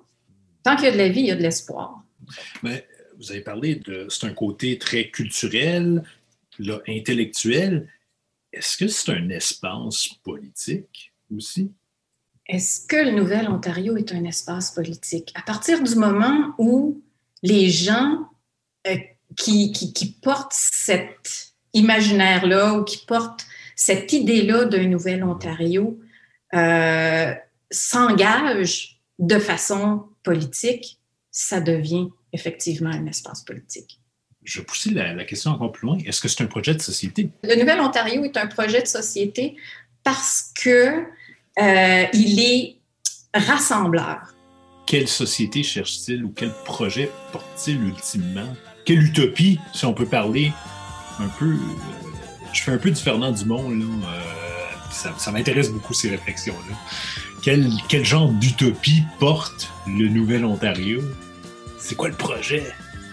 tant 0.64 0.74
qu'il 0.74 0.86
y 0.86 0.88
a 0.88 0.92
de 0.92 0.98
la 0.98 1.08
vie, 1.08 1.20
il 1.20 1.26
y 1.26 1.30
a 1.30 1.36
de 1.36 1.42
l'espoir. 1.42 2.02
Mais 2.62 2.84
vous 3.18 3.30
avez 3.30 3.40
parlé 3.40 3.76
de 3.76 4.06
c'est 4.08 4.26
un 4.26 4.32
côté 4.32 4.78
très 4.78 5.08
culturel, 5.10 6.02
là, 6.58 6.80
intellectuel, 6.88 7.88
est-ce 8.52 8.76
que 8.76 8.88
c'est 8.88 9.12
un 9.12 9.28
espace 9.28 10.08
politique 10.22 11.12
aussi? 11.34 11.72
Est-ce 12.48 12.86
que 12.86 12.96
le 12.96 13.10
Nouvel 13.10 13.48
Ontario 13.48 13.96
est 13.96 14.12
un 14.12 14.24
espace 14.24 14.70
politique? 14.70 15.32
À 15.34 15.42
partir 15.42 15.82
du 15.82 15.94
moment 15.96 16.54
où 16.58 17.02
les 17.42 17.68
gens 17.70 18.28
euh, 18.86 18.96
qui, 19.36 20.18
portent 20.22 20.54
cet 20.54 21.54
imaginaire-là 21.74 22.74
ou 22.74 22.84
qui 22.84 23.04
portent 23.04 23.46
cette 23.74 24.12
idée-là 24.12 24.64
d'un 24.64 24.86
Nouvel 24.86 25.24
Ontario 25.24 26.00
euh, 26.54 27.34
s'engagent 27.70 29.02
de 29.18 29.38
façon 29.38 30.04
politique, 30.22 31.00
ça 31.30 31.60
devient 31.60 32.08
effectivement 32.32 32.90
un 32.90 33.06
espace 33.06 33.42
politique. 33.42 34.00
Je 34.42 34.60
vais 34.60 34.64
pousser 34.64 34.90
la, 34.90 35.12
la 35.12 35.24
question 35.24 35.50
encore 35.50 35.72
plus 35.72 35.86
loin. 35.86 35.98
Est-ce 36.06 36.20
que 36.20 36.28
c'est 36.28 36.42
un 36.42 36.46
projet 36.46 36.74
de 36.74 36.80
société? 36.80 37.30
Le 37.42 37.56
Nouvel 37.56 37.80
Ontario 37.80 38.22
est 38.24 38.36
un 38.36 38.46
projet 38.46 38.80
de 38.80 38.86
société 38.86 39.56
parce 40.04 40.52
que 40.54 41.04
euh, 41.58 42.04
il 42.12 42.38
est 42.40 42.76
rassembleur. 43.34 44.34
Quelle 44.86 45.08
société 45.08 45.64
cherche-t-il 45.64 46.24
ou 46.24 46.30
quel 46.30 46.52
projet 46.64 47.10
porte-t-il 47.32 47.82
ultimement? 47.82 48.54
Quelle 48.84 49.02
utopie, 49.02 49.58
si 49.74 49.84
on 49.84 49.92
peut 49.92 50.06
parler 50.06 50.52
un 51.18 51.26
peu. 51.26 51.46
Euh, 51.46 51.56
je 52.52 52.62
fais 52.62 52.70
un 52.70 52.78
peu 52.78 52.90
du 52.90 53.02
Fernand 53.02 53.32
Dumont, 53.32 53.68
là. 53.70 53.84
Euh, 53.84 54.20
ça, 54.92 55.12
ça 55.18 55.32
m'intéresse 55.32 55.70
beaucoup 55.70 55.92
ces 55.92 56.08
réflexions-là. 56.08 56.76
Quel, 57.42 57.68
quel 57.88 58.04
genre 58.04 58.30
d'utopie 58.30 59.02
porte 59.18 59.72
le 59.88 60.08
Nouvel 60.08 60.44
Ontario? 60.44 61.02
C'est 61.86 61.94
quoi 61.94 62.08
le 62.08 62.14
projet? 62.14 62.64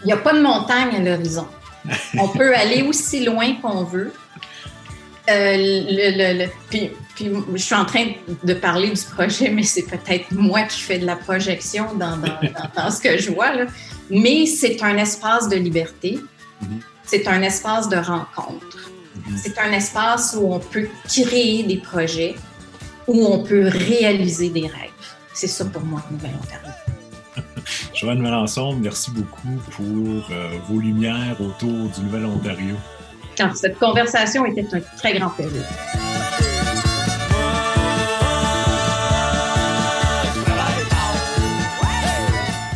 Il 0.03 0.07
n'y 0.07 0.13
a 0.13 0.17
pas 0.17 0.33
de 0.33 0.41
montagne 0.41 0.95
à 0.95 0.99
l'horizon. 0.99 1.47
on 2.17 2.27
peut 2.27 2.55
aller 2.55 2.81
aussi 2.81 3.23
loin 3.23 3.53
qu'on 3.61 3.83
veut. 3.83 4.11
Euh, 5.29 5.55
le, 5.57 6.17
le, 6.17 6.43
le, 6.43 6.49
puis, 6.71 6.89
puis, 7.13 7.31
je 7.53 7.61
suis 7.61 7.75
en 7.75 7.85
train 7.85 8.13
de 8.43 8.53
parler 8.55 8.89
du 8.89 9.01
projet, 9.03 9.51
mais 9.51 9.61
c'est 9.61 9.83
peut-être 9.83 10.31
moi 10.31 10.63
qui 10.63 10.79
fais 10.79 10.97
de 10.97 11.05
la 11.05 11.15
projection 11.15 11.93
dans, 11.93 12.17
dans, 12.17 12.27
dans, 12.41 12.83
dans 12.83 12.89
ce 12.89 12.99
que 12.99 13.15
je 13.19 13.29
vois. 13.29 13.53
Là. 13.53 13.65
Mais 14.09 14.47
c'est 14.47 14.81
un 14.81 14.97
espace 14.97 15.47
de 15.49 15.55
liberté. 15.55 16.17
Mm-hmm. 16.63 16.67
C'est 17.03 17.27
un 17.27 17.43
espace 17.43 17.89
de 17.89 17.97
rencontre. 17.97 18.89
Mm-hmm. 19.19 19.37
C'est 19.37 19.59
un 19.59 19.71
espace 19.71 20.35
où 20.35 20.51
on 20.51 20.59
peut 20.59 20.89
créer 21.07 21.61
des 21.61 21.77
projets, 21.77 22.33
où 23.07 23.23
on 23.27 23.43
peut 23.43 23.67
réaliser 23.67 24.49
des 24.49 24.61
rêves. 24.61 24.89
C'est 25.31 25.47
ça 25.47 25.63
pour 25.63 25.83
moi, 25.83 26.01
Nouvelle-Ontario. 26.09 26.82
Joanne 28.03 28.21
Melançon, 28.21 28.75
merci 28.75 29.11
beaucoup 29.11 29.61
pour 29.71 30.29
euh, 30.29 30.57
vos 30.67 30.77
lumières 30.77 31.39
autour 31.39 31.87
du 31.87 32.01
Nouvel-Ontario. 32.01 32.75
Alors, 33.39 33.55
cette 33.55 33.79
conversation 33.79 34.45
était 34.45 34.67
un 34.75 34.81
très 34.97 35.17
grand 35.17 35.29
plaisir. 35.29 35.63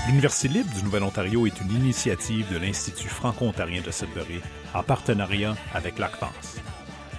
L'Université 0.07 0.47
libre 0.47 0.73
du 0.73 0.83
Nouvel-Ontario 0.85 1.45
est 1.45 1.59
une 1.59 1.71
initiative 1.71 2.49
de 2.49 2.57
l'Institut 2.57 3.09
franco-ontarien 3.09 3.81
de 3.81 3.91
Sudbury 3.91 4.39
en 4.73 4.81
partenariat 4.81 5.55
avec 5.73 5.99
l'ACPANS. 5.99 6.61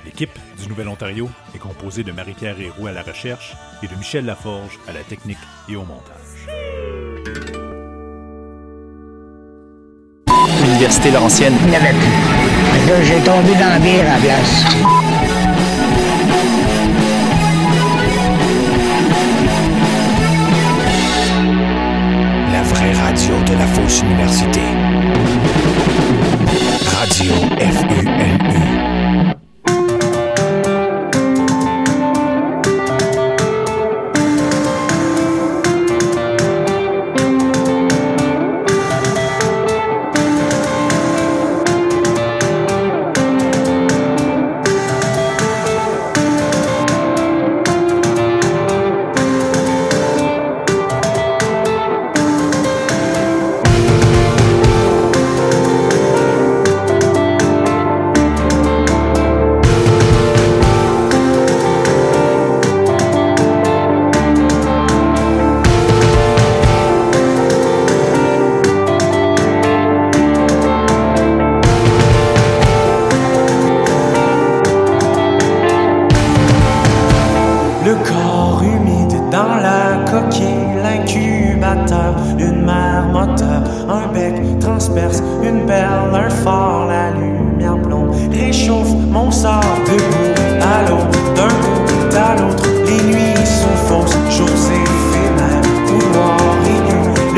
L'équipe 0.07 0.39
du 0.59 0.67
Nouvel-Ontario 0.67 1.29
est 1.55 1.59
composée 1.59 2.05
de 2.05 2.13
Marie-Pierre 2.13 2.59
Héroux 2.59 2.87
à 2.87 2.93
la 2.93 3.03
recherche 3.03 3.55
et 3.83 3.87
de 3.87 3.95
Michel 3.97 4.25
Laforge 4.25 4.79
à 4.89 4.95
la 4.95 5.03
technique 5.03 5.37
et 5.69 5.77
au 5.77 5.85
montage. 5.85 7.08
L'Université 10.79 11.11
Laurentienne. 11.11 11.55
Il 11.65 11.71
n'y 11.71 11.77
avait 11.77 11.93
plus. 11.93 13.05
J'ai 13.05 13.19
tombé 13.25 13.53
dans 13.55 13.69
la 13.69 13.81
bière 13.81 14.07
à 14.09 14.15
la 14.15 14.21
place. 14.21 14.65
La 22.53 22.63
vraie 22.63 22.93
radio 22.93 23.35
de 23.45 23.55
la 23.55 23.67
fausse 23.67 24.03
université. 24.03 24.61
Radio 26.87 27.33
FUNU. 27.59 29.18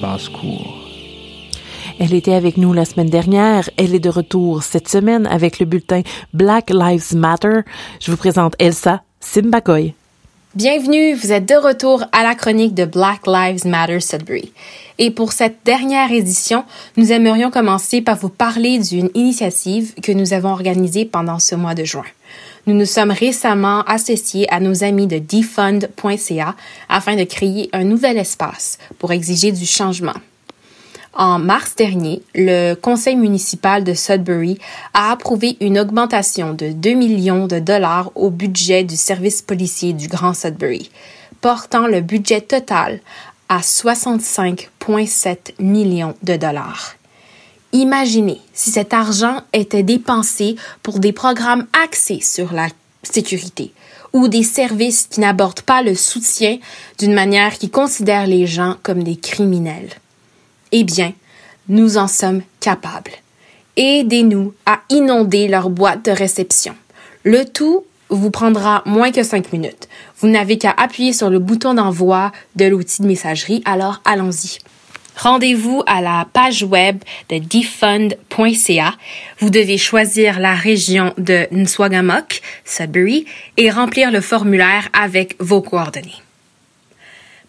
Basse-Cour. 0.00 0.74
Elle 1.98 2.14
était 2.14 2.34
avec 2.34 2.56
nous 2.56 2.72
la 2.72 2.84
semaine 2.84 3.10
dernière. 3.10 3.68
Elle 3.76 3.94
est 3.94 4.00
de 4.00 4.10
retour 4.10 4.62
cette 4.62 4.88
semaine 4.88 5.26
avec 5.26 5.58
le 5.58 5.66
bulletin 5.66 6.02
Black 6.32 6.70
Lives 6.70 7.16
Matter. 7.16 7.60
Je 8.00 8.10
vous 8.10 8.16
présente 8.16 8.54
Elsa 8.58 9.02
Simbakoy. 9.20 9.94
Bienvenue, 10.54 11.14
vous 11.14 11.32
êtes 11.32 11.48
de 11.48 11.56
retour 11.56 12.04
à 12.12 12.22
la 12.22 12.34
chronique 12.34 12.74
de 12.74 12.84
Black 12.84 13.26
Lives 13.26 13.66
Matter 13.66 14.00
Sudbury. 14.00 14.52
Et 14.98 15.10
pour 15.10 15.32
cette 15.32 15.58
dernière 15.64 16.12
édition, 16.12 16.64
nous 16.96 17.12
aimerions 17.12 17.50
commencer 17.50 18.00
par 18.00 18.16
vous 18.16 18.30
parler 18.30 18.78
d'une 18.78 19.10
initiative 19.14 19.94
que 20.02 20.12
nous 20.12 20.32
avons 20.32 20.50
organisée 20.50 21.04
pendant 21.04 21.38
ce 21.38 21.54
mois 21.56 21.74
de 21.74 21.84
juin. 21.84 22.04
Nous 22.66 22.74
nous 22.74 22.84
sommes 22.84 23.12
récemment 23.12 23.82
associés 23.82 24.52
à 24.52 24.58
nos 24.58 24.82
amis 24.82 25.06
de 25.06 25.18
defund.ca 25.18 26.56
afin 26.88 27.14
de 27.14 27.22
créer 27.22 27.70
un 27.72 27.84
nouvel 27.84 28.18
espace 28.18 28.78
pour 28.98 29.12
exiger 29.12 29.52
du 29.52 29.64
changement. 29.64 30.16
En 31.14 31.38
mars 31.38 31.76
dernier, 31.76 32.22
le 32.34 32.74
conseil 32.74 33.14
municipal 33.14 33.84
de 33.84 33.94
Sudbury 33.94 34.58
a 34.94 35.12
approuvé 35.12 35.56
une 35.60 35.78
augmentation 35.78 36.54
de 36.54 36.72
2 36.72 36.94
millions 36.94 37.46
de 37.46 37.60
dollars 37.60 38.10
au 38.16 38.30
budget 38.30 38.82
du 38.82 38.96
service 38.96 39.42
policier 39.42 39.92
du 39.92 40.08
Grand 40.08 40.34
Sudbury, 40.34 40.90
portant 41.40 41.86
le 41.86 42.00
budget 42.00 42.40
total 42.40 42.98
à 43.48 43.60
65,7 43.60 45.54
millions 45.60 46.16
de 46.24 46.34
dollars. 46.34 46.96
Imaginez 47.76 48.40
si 48.54 48.70
cet 48.70 48.94
argent 48.94 49.42
était 49.52 49.82
dépensé 49.82 50.56
pour 50.82 50.98
des 50.98 51.12
programmes 51.12 51.66
axés 51.84 52.22
sur 52.22 52.54
la 52.54 52.68
sécurité 53.02 53.74
ou 54.14 54.28
des 54.28 54.44
services 54.44 55.06
qui 55.10 55.20
n'abordent 55.20 55.60
pas 55.60 55.82
le 55.82 55.94
soutien 55.94 56.56
d'une 56.98 57.12
manière 57.12 57.58
qui 57.58 57.68
considère 57.68 58.26
les 58.26 58.46
gens 58.46 58.76
comme 58.82 59.02
des 59.02 59.16
criminels. 59.16 59.90
Eh 60.72 60.84
bien, 60.84 61.12
nous 61.68 61.98
en 61.98 62.08
sommes 62.08 62.40
capables. 62.60 63.12
Aidez-nous 63.76 64.54
à 64.64 64.80
inonder 64.88 65.46
leur 65.46 65.68
boîte 65.68 66.02
de 66.06 66.12
réception. 66.12 66.74
Le 67.24 67.44
tout 67.44 67.84
vous 68.08 68.30
prendra 68.30 68.82
moins 68.86 69.12
que 69.12 69.22
cinq 69.22 69.52
minutes. 69.52 69.86
Vous 70.20 70.28
n'avez 70.28 70.56
qu'à 70.56 70.74
appuyer 70.78 71.12
sur 71.12 71.28
le 71.28 71.40
bouton 71.40 71.74
d'envoi 71.74 72.32
de 72.54 72.64
l'outil 72.64 73.02
de 73.02 73.06
messagerie, 73.06 73.60
alors 73.66 74.00
allons-y. 74.06 74.60
Rendez-vous 75.16 75.82
à 75.86 76.00
la 76.00 76.26
page 76.32 76.62
web 76.62 77.02
de 77.30 77.38
defund.ca. 77.38 78.94
Vous 79.38 79.50
devez 79.50 79.78
choisir 79.78 80.38
la 80.38 80.54
région 80.54 81.14
de 81.16 81.46
Nswagamok, 81.50 82.40
Sudbury, 82.64 83.24
et 83.56 83.70
remplir 83.70 84.10
le 84.10 84.20
formulaire 84.20 84.88
avec 84.92 85.36
vos 85.40 85.62
coordonnées. 85.62 86.22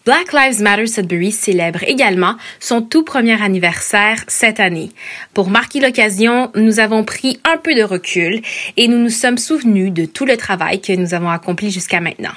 Black 0.08 0.32
Lives 0.32 0.62
Matter 0.62 0.86
Sudbury 0.86 1.32
célèbre 1.32 1.82
également 1.82 2.36
son 2.60 2.80
tout 2.80 3.04
premier 3.04 3.42
anniversaire 3.42 4.24
cette 4.26 4.58
année. 4.58 4.88
Pour 5.34 5.50
marquer 5.50 5.80
l'occasion, 5.80 6.50
nous 6.54 6.80
avons 6.80 7.04
pris 7.04 7.38
un 7.44 7.58
peu 7.58 7.74
de 7.74 7.82
recul 7.82 8.40
et 8.78 8.88
nous 8.88 8.96
nous 8.96 9.10
sommes 9.10 9.36
souvenus 9.36 9.92
de 9.92 10.06
tout 10.06 10.24
le 10.24 10.38
travail 10.38 10.80
que 10.80 10.94
nous 10.94 11.12
avons 11.12 11.28
accompli 11.28 11.70
jusqu'à 11.70 12.00
maintenant. 12.00 12.32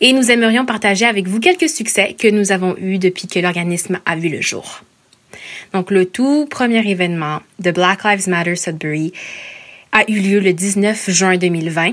Et 0.00 0.12
nous 0.12 0.30
aimerions 0.30 0.64
partager 0.64 1.06
avec 1.06 1.26
vous 1.26 1.40
quelques 1.40 1.68
succès 1.68 2.14
que 2.18 2.28
nous 2.28 2.52
avons 2.52 2.76
eus 2.78 2.98
depuis 2.98 3.26
que 3.28 3.38
l'organisme 3.38 4.00
a 4.04 4.16
vu 4.16 4.28
le 4.28 4.40
jour. 4.40 4.82
Donc, 5.72 5.90
le 5.90 6.06
tout 6.06 6.46
premier 6.48 6.88
événement 6.88 7.40
de 7.58 7.70
Black 7.70 8.04
Lives 8.04 8.28
Matter 8.28 8.56
Sudbury 8.56 9.12
a 9.92 10.04
eu 10.08 10.20
lieu 10.20 10.40
le 10.40 10.52
19 10.52 11.10
juin 11.10 11.36
2020 11.36 11.92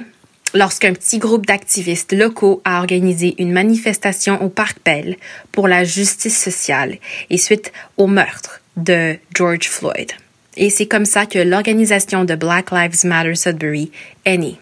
lorsqu'un 0.54 0.94
petit 0.94 1.18
groupe 1.18 1.46
d'activistes 1.46 2.14
locaux 2.14 2.62
a 2.64 2.80
organisé 2.80 3.36
une 3.40 3.52
manifestation 3.52 4.42
au 4.44 4.50
Parc 4.50 4.78
Bell 4.86 5.18
pour 5.52 5.68
la 5.68 5.84
justice 5.84 6.40
sociale 6.40 6.98
et 7.30 7.38
suite 7.38 7.72
au 7.98 8.08
meurtre 8.08 8.62
de 8.78 9.16
George 9.36 9.68
Floyd. 9.68 10.12
Et 10.56 10.70
c'est 10.70 10.88
comme 10.88 11.06
ça 11.06 11.26
que 11.26 11.40
l'organisation 11.40 12.26
de 12.26 12.36
Black 12.36 12.72
Lives 12.72 13.06
Matter 13.06 13.36
Sudbury 13.36 13.92
est 14.26 14.38
née. 14.38 14.58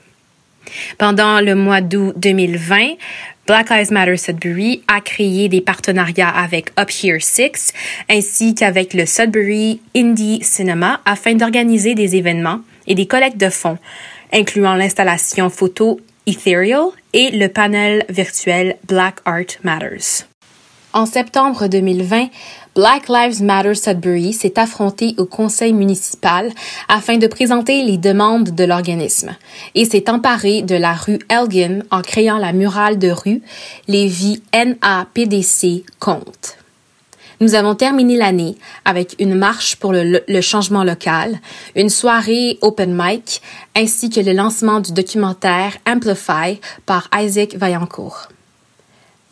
Pendant 0.97 1.41
le 1.41 1.55
mois 1.55 1.81
d'août 1.81 2.13
2020, 2.17 2.95
Black 3.47 3.69
Lives 3.69 3.91
Matter 3.91 4.17
Sudbury 4.17 4.83
a 4.87 5.01
créé 5.01 5.49
des 5.49 5.61
partenariats 5.61 6.29
avec 6.29 6.71
Up 6.79 6.89
Here 6.89 7.19
Six 7.19 7.73
ainsi 8.09 8.55
qu'avec 8.55 8.93
le 8.93 9.05
Sudbury 9.05 9.81
Indie 9.95 10.41
Cinema 10.43 11.01
afin 11.05 11.33
d'organiser 11.33 11.95
des 11.95 12.15
événements 12.15 12.59
et 12.87 12.95
des 12.95 13.07
collectes 13.07 13.37
de 13.37 13.49
fonds 13.49 13.77
incluant 14.31 14.75
l'installation 14.75 15.49
photo 15.49 15.99
Ethereal 16.27 16.89
et 17.13 17.31
le 17.31 17.47
panel 17.47 18.05
virtuel 18.09 18.77
Black 18.87 19.17
Art 19.25 19.57
Matters. 19.63 20.27
En 20.93 21.05
septembre 21.05 21.67
2020, 21.67 22.27
Black 22.73 23.09
Lives 23.09 23.43
Matter 23.43 23.75
Sudbury 23.75 24.31
s'est 24.31 24.57
affronté 24.57 25.13
au 25.17 25.25
conseil 25.25 25.73
municipal 25.73 26.49
afin 26.87 27.17
de 27.17 27.27
présenter 27.27 27.83
les 27.83 27.97
demandes 27.97 28.55
de 28.55 28.63
l'organisme 28.63 29.35
et 29.75 29.83
s'est 29.83 30.09
emparé 30.09 30.61
de 30.61 30.75
la 30.75 30.93
rue 30.93 31.19
Elgin 31.27 31.83
en 31.91 32.01
créant 32.01 32.37
la 32.37 32.53
murale 32.53 32.97
de 32.97 33.11
rue 33.11 33.41
Les 33.89 34.07
vies 34.07 34.41
NAPDC 34.53 35.83
comptent. 35.99 36.57
Nous 37.41 37.55
avons 37.55 37.75
terminé 37.75 38.15
l'année 38.15 38.55
avec 38.85 39.15
une 39.19 39.35
marche 39.35 39.75
pour 39.75 39.91
le, 39.91 40.23
le, 40.25 40.41
changement 40.41 40.85
local, 40.85 41.41
une 41.75 41.89
soirée 41.89 42.57
open 42.61 42.95
mic, 42.95 43.41
ainsi 43.75 44.09
que 44.09 44.21
le 44.21 44.31
lancement 44.31 44.79
du 44.79 44.93
documentaire 44.93 45.73
Amplify 45.85 46.61
par 46.85 47.09
Isaac 47.13 47.55
Vaillancourt. 47.55 48.29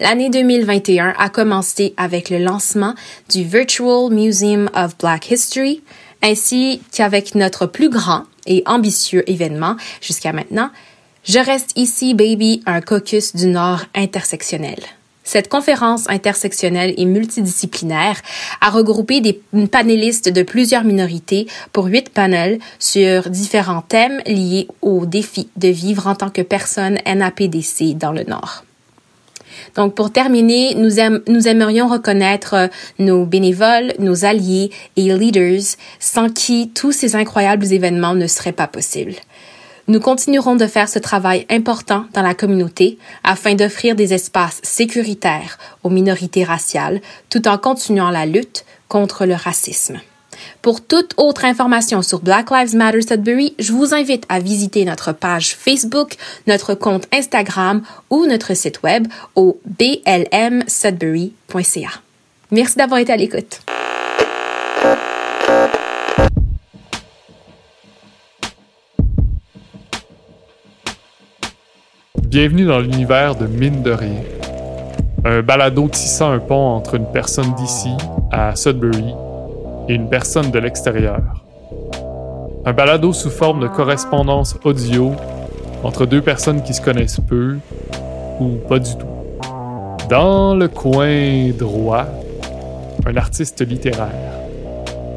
L'année 0.02 0.30
2021 0.30 1.14
a 1.18 1.30
commencé 1.30 1.94
avec 1.98 2.30
le 2.30 2.38
lancement 2.38 2.96
du 3.30 3.44
Virtual 3.44 4.10
Museum 4.10 4.70
of 4.74 4.98
Black 4.98 5.30
History, 5.30 5.82
ainsi 6.24 6.82
qu'avec 6.94 7.36
notre 7.36 7.66
plus 7.66 7.90
grand 7.90 8.24
et 8.46 8.64
ambitieux 8.66 9.30
événement 9.30 9.76
jusqu'à 10.02 10.32
maintenant, 10.32 10.70
Je 11.26 11.38
reste 11.38 11.74
ici, 11.76 12.14
baby, 12.14 12.64
un 12.66 12.80
caucus 12.80 13.36
du 13.36 13.48
Nord 13.48 13.82
intersectionnel. 13.94 14.80
Cette 15.26 15.50
conférence 15.50 16.10
intersectionnelle 16.10 16.94
et 16.98 17.06
multidisciplinaire 17.06 18.22
a 18.62 18.70
regroupé 18.70 19.20
des 19.20 19.42
panélistes 19.70 20.30
de 20.30 20.44
plusieurs 20.44 20.86
minorités 20.86 21.46
pour 21.74 21.86
huit 21.86 22.10
panels 22.10 22.58
sur 22.80 23.30
différents 23.30 23.82
thèmes 23.84 24.22
liés 24.26 24.68
au 24.82 25.06
défi 25.06 25.50
de 25.58 25.68
vivre 25.68 26.08
en 26.08 26.16
tant 26.16 26.30
que 26.30 26.42
personne 26.42 26.98
NAPDC 27.06 27.98
dans 27.98 28.14
le 28.14 28.24
Nord. 28.24 28.64
Donc, 29.76 29.96
pour 29.96 30.12
terminer, 30.12 30.76
nous, 30.76 30.92
nous 31.28 31.48
aimerions 31.48 31.88
reconnaître 31.88 32.70
nos 32.98 33.26
bénévoles, 33.26 33.94
nos 34.00 34.26
alliés 34.26 34.72
et 34.96 35.14
leaders 35.14 35.76
sans 36.00 36.30
qui 36.30 36.70
tous 36.70 36.92
ces 36.92 37.16
incroyables 37.16 37.72
événements 37.72 38.16
ne 38.16 38.28
seraient 38.28 38.52
pas 38.52 38.68
possibles. 38.68 39.16
Nous 39.90 40.00
continuerons 40.00 40.56
de 40.56 40.68
faire 40.68 40.88
ce 40.88 41.00
travail 41.00 41.48
important 41.50 42.06
dans 42.14 42.22
la 42.22 42.36
communauté 42.36 43.00
afin 43.24 43.56
d'offrir 43.56 43.96
des 43.96 44.14
espaces 44.14 44.60
sécuritaires 44.62 45.58
aux 45.84 45.90
minorités 45.90 46.44
raciales 46.44 47.02
tout 47.32 47.48
en 47.48 47.58
continuant 47.58 48.12
la 48.12 48.28
lutte 48.28 48.66
contre 48.88 49.26
le 49.26 49.34
racisme. 49.34 50.00
Pour 50.62 50.86
toute 50.86 51.14
autre 51.18 51.46
information 51.46 52.02
sur 52.02 52.20
Black 52.20 52.52
Lives 52.52 52.76
Matter 52.76 53.02
Sudbury, 53.02 53.56
je 53.60 53.72
vous 53.72 53.94
invite 53.94 54.26
à 54.30 54.40
visiter 54.40 54.84
notre 54.86 55.14
page 55.14 55.56
Facebook, 55.56 56.16
notre 56.48 56.74
compte 56.74 57.08
Instagram 57.14 57.84
ou 58.10 58.26
notre 58.26 58.54
site 58.54 58.82
web 58.84 59.08
au 59.36 59.60
blmsudbury.ca. 59.66 61.90
Merci 62.52 62.78
d'avoir 62.78 63.00
été 63.00 63.14
à 63.14 63.18
l'écoute. 63.18 63.62
Bienvenue 72.30 72.66
dans 72.66 72.80
l'univers 72.80 73.36
de 73.36 73.48
Mine 73.48 73.82
de 73.82 73.90
rien. 73.90 74.22
Un 75.26 75.42
balado 75.42 75.88
tissant 75.90 76.32
un 76.32 76.40
pont 76.40 76.76
entre 76.76 76.96
une 76.96 77.12
personne 77.12 77.54
d'ici, 77.56 77.90
à 78.32 78.56
Sudbury, 78.56 79.14
et 79.90 79.96
une 79.96 80.08
personne 80.08 80.52
de 80.52 80.60
l'extérieur. 80.60 81.22
Un 82.66 82.74
balado 82.74 83.12
sous 83.12 83.32
forme 83.32 83.60
de 83.60 83.68
correspondance 83.68 84.56
audio 84.64 85.14
entre 85.84 86.06
deux 86.06 86.22
personnes 86.22 86.62
qui 86.62 86.76
se 86.76 86.82
connaissent 86.82 87.20
peu, 87.28 87.58
ou 88.40 88.50
pas 88.68 88.78
du 88.78 88.96
tout. 88.96 89.08
Dans 90.10 90.54
le 90.54 90.68
coin 90.68 91.50
droit, 91.58 92.06
un 93.06 93.18
artiste 93.18 93.68
littéraire. 93.68 94.38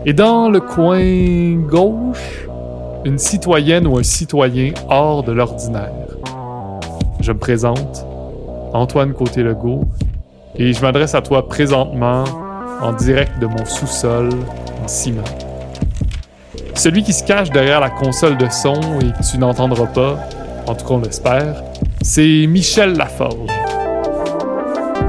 Et 0.06 0.14
dans 0.14 0.48
le 0.48 0.60
coin 0.60 1.54
gauche, 1.68 2.48
une 3.04 3.18
citoyenne 3.18 3.86
ou 3.86 3.98
un 3.98 4.02
citoyen 4.02 4.72
hors 4.88 5.22
de 5.22 5.32
l'ordinaire. 5.32 5.92
Je 7.20 7.32
me 7.32 7.38
présente, 7.38 8.06
Antoine 8.72 9.12
Côté-Legault, 9.12 9.84
et 10.56 10.72
je 10.72 10.80
m'adresse 10.80 11.14
à 11.14 11.20
toi 11.20 11.46
présentement 11.46 12.24
en 12.82 12.92
direct 12.92 13.38
de 13.38 13.46
mon 13.46 13.64
sous-sol 13.64 14.30
en 14.82 14.88
ciment. 14.88 15.22
Celui 16.74 17.04
qui 17.04 17.12
se 17.12 17.22
cache 17.22 17.50
derrière 17.50 17.80
la 17.80 17.90
console 17.90 18.36
de 18.36 18.48
son 18.50 18.80
et 19.00 19.12
que 19.12 19.30
tu 19.30 19.38
n'entendras 19.38 19.86
pas, 19.86 20.18
en 20.66 20.74
tout 20.74 20.84
cas 20.84 20.94
on 20.94 21.00
l'espère, 21.00 21.62
c'est 22.02 22.46
Michel 22.48 22.94
Laforge. 22.96 23.50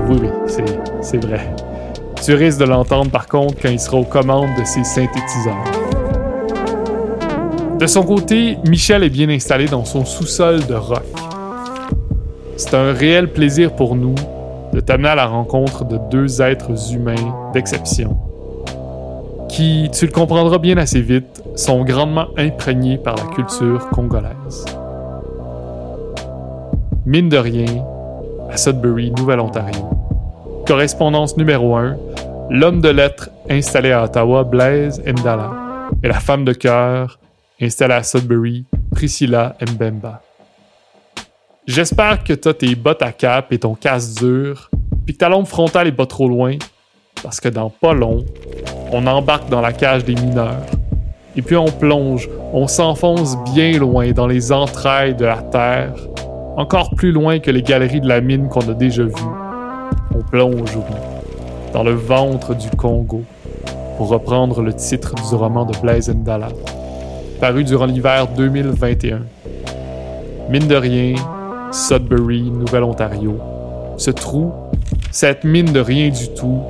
Oui, 0.07 0.17
oui, 0.21 0.29
c'est, 1.01 1.17
vrai. 1.25 1.49
Tu 2.23 2.35
risques 2.35 2.59
de 2.59 2.65
l'entendre 2.65 3.09
par 3.09 3.27
contre 3.27 3.55
quand 3.61 3.69
il 3.69 3.79
sera 3.79 3.97
aux 3.97 4.03
commandes 4.03 4.49
de 4.59 4.65
ses 4.65 4.83
synthétiseurs. 4.83 5.63
De 7.79 7.87
son 7.87 8.03
côté, 8.03 8.57
Michel 8.67 9.03
est 9.03 9.09
bien 9.09 9.29
installé 9.29 9.65
dans 9.65 9.83
son 9.83 10.05
sous-sol 10.05 10.65
de 10.67 10.75
rock. 10.75 11.03
C'est 12.55 12.75
un 12.75 12.93
réel 12.93 13.31
plaisir 13.31 13.75
pour 13.75 13.95
nous 13.95 14.15
de 14.73 14.79
t'amener 14.79 15.09
à 15.09 15.15
la 15.15 15.27
rencontre 15.27 15.85
de 15.85 15.99
deux 16.09 16.41
êtres 16.41 16.93
humains 16.93 17.51
d'exception 17.53 18.17
qui, 19.53 19.87
tu 19.93 20.07
le 20.07 20.11
comprendras 20.11 20.57
bien 20.57 20.77
assez 20.77 20.99
vite, 20.99 21.43
sont 21.55 21.83
grandement 21.83 22.25
imprégnés 22.37 22.97
par 22.97 23.15
la 23.15 23.23
culture 23.35 23.87
congolaise. 23.89 24.65
Mine 27.05 27.29
de 27.29 27.37
rien, 27.37 27.85
à 28.49 28.57
Sudbury, 28.57 29.11
Nouvelle-Ontario, 29.11 29.89
correspondance 30.65 31.37
numéro 31.37 31.75
1, 31.75 31.97
l'homme 32.49 32.81
de 32.81 32.89
lettres 32.89 33.29
installé 33.47 33.91
à 33.91 34.05
Ottawa, 34.05 34.43
Blaise 34.43 35.03
Ndala, 35.05 35.51
et 36.01 36.07
la 36.07 36.19
femme 36.19 36.45
de 36.45 36.53
cœur 36.53 37.19
installée 37.61 37.93
à 37.93 38.01
Sudbury, 38.01 38.65
Priscilla 38.91 39.55
Mbemba. 39.61 40.21
J'espère 41.65 42.25
que 42.25 42.33
t'as 42.33 42.53
tes 42.53 42.75
bottes 42.75 43.01
à 43.01 43.13
cap 43.13 43.53
et 43.53 43.57
ton 43.57 43.73
casque 43.73 44.19
dur, 44.19 44.69
puis 45.05 45.13
que 45.13 45.19
ta 45.19 45.29
lampe 45.29 45.47
frontale 45.47 45.87
est 45.87 45.93
pas 45.93 46.05
trop 46.05 46.27
loin, 46.27 46.57
parce 47.23 47.39
que 47.39 47.47
dans 47.47 47.69
pas 47.69 47.93
long, 47.93 48.25
on 48.91 49.07
embarque 49.07 49.49
dans 49.49 49.61
la 49.61 49.71
cage 49.71 50.03
des 50.03 50.13
mineurs. 50.13 50.65
Et 51.37 51.41
puis 51.41 51.55
on 51.55 51.71
plonge, 51.71 52.29
on 52.51 52.67
s'enfonce 52.67 53.37
bien 53.53 53.79
loin 53.79 54.11
dans 54.11 54.27
les 54.27 54.51
entrailles 54.51 55.15
de 55.15 55.23
la 55.23 55.37
Terre, 55.37 55.93
encore 56.57 56.95
plus 56.95 57.13
loin 57.13 57.39
que 57.39 57.49
les 57.49 57.61
galeries 57.61 58.01
de 58.01 58.09
la 58.09 58.19
mine 58.19 58.49
qu'on 58.49 58.69
a 58.69 58.73
déjà 58.73 59.03
vues. 59.03 59.13
On 60.13 60.21
plonge, 60.21 60.75
oui, 60.75 60.97
dans 61.71 61.83
le 61.83 61.93
ventre 61.93 62.55
du 62.55 62.69
Congo, 62.71 63.23
pour 63.97 64.09
reprendre 64.09 64.61
le 64.61 64.73
titre 64.73 65.15
du 65.15 65.33
roman 65.33 65.63
de 65.63 65.77
Blaise 65.77 66.09
Ndala, 66.09 66.49
paru 67.39 67.63
durant 67.63 67.85
l'hiver 67.85 68.27
2021. 68.35 69.21
Mine 70.49 70.67
de 70.67 70.75
rien, 70.75 71.15
Sudbury, 71.73 72.51
Nouvelle-Ontario. 72.51 73.39
Ce 73.97 74.11
trou, 74.11 74.51
cette 75.09 75.43
mine 75.43 75.73
de 75.73 75.79
rien 75.79 76.09
du 76.09 76.29
tout, 76.29 76.61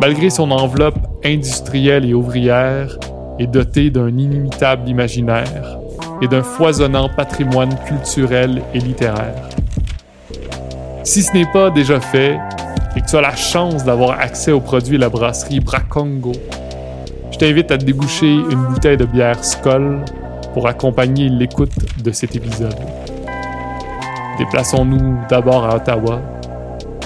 malgré 0.00 0.30
son 0.30 0.50
enveloppe 0.50 0.98
industrielle 1.24 2.04
et 2.04 2.12
ouvrière, 2.12 2.98
est 3.38 3.46
doté 3.46 3.90
d'un 3.90 4.08
inimitable 4.08 4.88
imaginaire 4.88 5.78
et 6.20 6.26
d'un 6.26 6.42
foisonnant 6.42 7.08
patrimoine 7.08 7.76
culturel 7.86 8.62
et 8.74 8.80
littéraire. 8.80 9.48
Si 11.04 11.22
ce 11.22 11.32
n'est 11.34 11.50
pas 11.52 11.70
déjà 11.70 12.00
fait 12.00 12.36
et 12.96 13.00
que 13.00 13.06
tu 13.06 13.16
as 13.16 13.20
la 13.20 13.36
chance 13.36 13.84
d'avoir 13.84 14.18
accès 14.18 14.50
aux 14.50 14.60
produits 14.60 14.96
de 14.96 15.02
la 15.02 15.08
brasserie 15.08 15.60
Bracongo, 15.60 16.32
je 17.30 17.38
t'invite 17.38 17.70
à 17.70 17.78
te 17.78 17.84
déboucher 17.84 18.26
une 18.32 18.64
bouteille 18.64 18.96
de 18.96 19.04
bière 19.04 19.44
Skoll 19.44 20.04
pour 20.52 20.66
accompagner 20.66 21.28
l'écoute 21.28 21.70
de 22.02 22.10
cet 22.10 22.34
épisode. 22.34 22.74
Déplaçons-nous 24.38 25.26
d'abord 25.28 25.64
à 25.64 25.76
Ottawa 25.76 26.20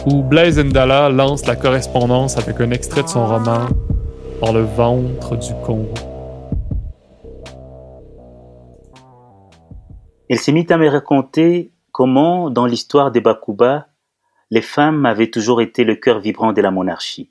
où 0.04 0.22
Blaise 0.22 0.58
Ndala 0.58 1.08
lance 1.08 1.46
la 1.46 1.56
correspondance 1.56 2.36
avec 2.36 2.60
un 2.60 2.70
extrait 2.72 3.04
de 3.04 3.08
son 3.08 3.26
roman 3.26 3.68
Dans 4.42 4.52
le 4.52 4.62
ventre 4.62 5.36
du 5.36 5.54
Congo. 5.64 5.94
Elle 10.28 10.38
s'est 10.38 10.52
mise 10.52 10.70
à 10.70 10.76
me 10.76 10.88
raconter 10.88 11.72
comment, 11.90 12.50
dans 12.50 12.66
l'histoire 12.66 13.10
des 13.10 13.22
Bakuba, 13.22 13.86
les 14.50 14.62
femmes 14.62 15.06
avaient 15.06 15.30
toujours 15.30 15.62
été 15.62 15.84
le 15.84 15.94
cœur 15.94 16.20
vibrant 16.20 16.52
de 16.52 16.60
la 16.60 16.70
monarchie. 16.70 17.30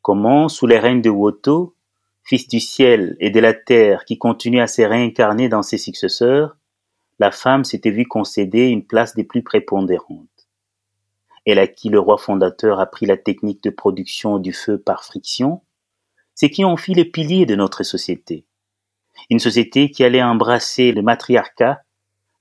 Comment, 0.00 0.48
sous 0.48 0.66
les 0.66 0.78
règnes 0.78 1.02
de 1.02 1.10
Woto, 1.10 1.74
fils 2.22 2.48
du 2.48 2.60
ciel 2.60 3.16
et 3.20 3.28
de 3.28 3.40
la 3.40 3.52
terre 3.52 4.06
qui 4.06 4.16
continue 4.16 4.62
à 4.62 4.66
se 4.66 4.80
réincarner 4.80 5.50
dans 5.50 5.62
ses 5.62 5.78
successeurs, 5.78 6.56
la 7.18 7.30
femme 7.30 7.64
s'était 7.64 7.90
vue 7.90 8.06
concéder 8.06 8.68
une 8.68 8.86
place 8.86 9.14
des 9.14 9.24
plus 9.24 9.42
prépondérantes. 9.42 10.48
Elle 11.46 11.58
à 11.58 11.66
qui 11.66 11.88
le 11.90 12.00
roi 12.00 12.18
fondateur 12.18 12.80
a 12.80 12.86
pris 12.86 13.06
la 13.06 13.16
technique 13.16 13.62
de 13.62 13.70
production 13.70 14.38
du 14.38 14.52
feu 14.52 14.78
par 14.78 15.04
friction, 15.04 15.62
c'est 16.34 16.50
qui 16.50 16.64
ont 16.64 16.76
fait 16.76 16.94
les 16.94 17.04
piliers 17.04 17.46
de 17.46 17.54
notre 17.54 17.82
société. 17.82 18.46
Une 19.30 19.38
société 19.38 19.90
qui 19.90 20.04
allait 20.04 20.22
embrasser 20.22 20.92
le 20.92 21.02
matriarcat 21.02 21.82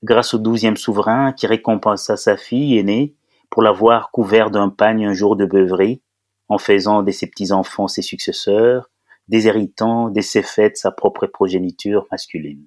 grâce 0.04 0.34
au 0.34 0.38
douzième 0.38 0.78
souverain 0.78 1.34
qui 1.34 1.48
récompensa 1.48 2.18
sa 2.18 2.38
fille 2.38 2.78
aînée 2.78 3.16
pour 3.50 3.62
l'avoir 3.62 4.10
couvert 4.10 4.50
d'un 4.50 4.70
pagne 4.70 5.06
un 5.06 5.14
jour 5.14 5.36
de 5.36 5.46
beuverie, 5.46 6.02
en 6.50 6.58
faisant 6.58 7.04
de 7.04 7.12
ses 7.12 7.28
petits-enfants 7.28 7.88
ses 7.88 8.02
successeurs, 8.02 8.90
déshéritant 9.28 10.10
de 10.10 10.22
ses 10.22 10.42
fêtes 10.42 10.78
sa 10.78 10.92
propre 10.92 11.28
progéniture 11.28 12.08
masculine. 12.12 12.66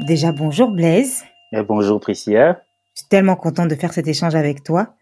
Déjà 0.00 0.32
bonjour 0.32 0.70
Blaise. 0.70 1.24
Et 1.52 1.62
bonjour 1.62 2.00
Priscilla. 2.00 2.62
Je 2.94 3.02
suis 3.02 3.08
tellement 3.08 3.36
contente 3.36 3.68
de 3.68 3.74
faire 3.74 3.92
cet 3.92 4.08
échange 4.08 4.34
avec 4.34 4.64
toi. 4.64 4.96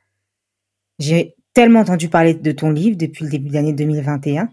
J'ai 0.98 1.36
tellement 1.54 1.80
entendu 1.80 2.08
parler 2.08 2.34
de 2.34 2.52
ton 2.52 2.70
livre 2.70 2.96
depuis 2.96 3.24
le 3.24 3.30
début 3.30 3.48
de 3.48 3.54
l'année 3.54 3.72
2021. 3.72 4.48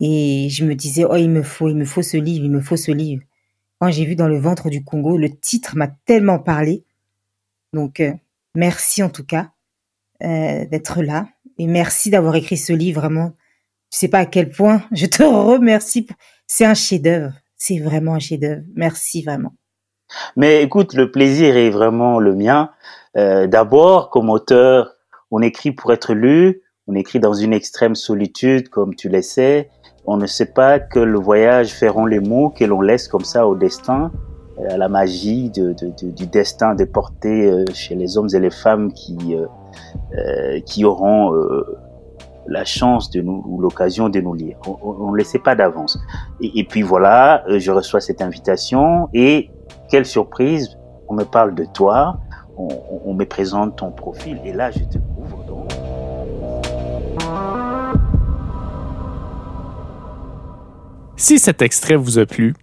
Et 0.00 0.48
je 0.50 0.64
me 0.64 0.74
disais, 0.74 1.04
oh, 1.04 1.16
il 1.16 1.30
me 1.30 1.42
faut, 1.42 1.68
il 1.68 1.76
me 1.76 1.86
faut 1.86 2.02
ce 2.02 2.18
livre, 2.18 2.44
il 2.44 2.50
me 2.50 2.60
faut 2.60 2.76
ce 2.76 2.90
livre. 2.92 3.22
Quand 3.80 3.90
j'ai 3.90 4.04
vu 4.04 4.14
dans 4.14 4.28
le 4.28 4.38
ventre 4.38 4.68
du 4.68 4.84
Congo, 4.84 5.16
le 5.16 5.30
titre 5.30 5.74
m'a 5.74 5.88
tellement 5.88 6.38
parlé. 6.38 6.84
Donc, 7.72 8.00
euh, 8.00 8.12
merci 8.54 9.02
en 9.02 9.08
tout 9.08 9.24
cas 9.24 9.52
euh, 10.22 10.66
d'être 10.66 11.02
là. 11.02 11.28
Et 11.56 11.66
merci 11.66 12.10
d'avoir 12.10 12.36
écrit 12.36 12.58
ce 12.58 12.74
livre, 12.74 13.00
vraiment. 13.00 13.32
Je 13.90 13.98
sais 13.98 14.08
pas 14.08 14.18
à 14.18 14.26
quel 14.26 14.50
point 14.50 14.82
je 14.92 15.06
te 15.06 15.22
remercie. 15.22 16.06
C'est 16.46 16.66
un 16.66 16.74
chef-d'œuvre. 16.74 17.32
C'est 17.56 17.78
vraiment 17.78 18.14
un 18.14 18.18
chef-d'œuvre. 18.18 18.62
Merci 18.74 19.22
vraiment. 19.22 19.52
Mais 20.36 20.62
écoute, 20.62 20.94
le 20.94 21.10
plaisir 21.10 21.56
est 21.56 21.70
vraiment 21.70 22.18
le 22.20 22.34
mien. 22.34 22.70
Euh, 23.16 23.46
D'abord, 23.46 24.10
comme 24.10 24.30
auteur, 24.30 24.94
on 25.30 25.42
écrit 25.42 25.72
pour 25.72 25.92
être 25.92 26.14
lu, 26.14 26.62
on 26.86 26.94
écrit 26.94 27.18
dans 27.18 27.34
une 27.34 27.52
extrême 27.52 27.94
solitude, 27.94 28.68
comme 28.68 28.94
tu 28.94 29.08
le 29.08 29.22
sais. 29.22 29.70
On 30.06 30.16
ne 30.16 30.26
sait 30.26 30.52
pas 30.52 30.78
que 30.78 31.00
le 31.00 31.18
voyage 31.18 31.74
feront 31.74 32.06
les 32.06 32.20
mots 32.20 32.50
que 32.50 32.64
l'on 32.64 32.80
laisse 32.80 33.08
comme 33.08 33.24
ça 33.24 33.48
au 33.48 33.56
destin, 33.56 34.12
euh, 34.60 34.74
à 34.74 34.76
la 34.76 34.88
magie 34.88 35.50
de, 35.50 35.72
de, 35.72 35.92
de, 36.00 36.10
du 36.12 36.26
destin 36.28 36.74
de 36.74 36.84
porter 36.84 37.50
euh, 37.50 37.64
chez 37.74 37.96
les 37.96 38.16
hommes 38.16 38.28
et 38.32 38.38
les 38.38 38.50
femmes 38.50 38.92
qui, 38.92 39.34
euh, 39.34 39.46
euh 40.16 40.60
qui 40.60 40.84
auront 40.84 41.34
la 42.48 42.64
chance 42.64 43.10
de 43.10 43.20
nous 43.20 43.42
ou 43.46 43.60
l'occasion 43.60 44.08
de 44.08 44.20
nous 44.20 44.34
lire. 44.34 44.56
On 44.82 45.10
ne 45.10 45.16
le 45.16 45.24
sait 45.24 45.38
pas 45.38 45.54
d'avance. 45.54 45.98
Et, 46.40 46.64
puis 46.64 46.82
voilà, 46.82 47.44
je 47.48 47.70
reçois 47.70 48.00
cette 48.00 48.22
invitation 48.22 49.08
et 49.12 49.50
quelle 49.88 50.06
surprise, 50.06 50.78
on 51.08 51.14
me 51.14 51.24
parle 51.24 51.54
de 51.54 51.64
toi, 51.64 52.18
on, 52.56 52.68
on 53.04 53.14
me 53.14 53.24
présente 53.24 53.76
ton 53.76 53.90
profil 53.90 54.40
et 54.44 54.52
là 54.52 54.70
je 54.70 54.80
te 54.80 54.98
ouvre 55.18 55.44
donc. 55.46 55.72
Si 61.16 61.38
cet 61.38 61.62
extrait 61.62 61.96
vous 61.96 62.18
a 62.18 62.26
plu, 62.26 62.54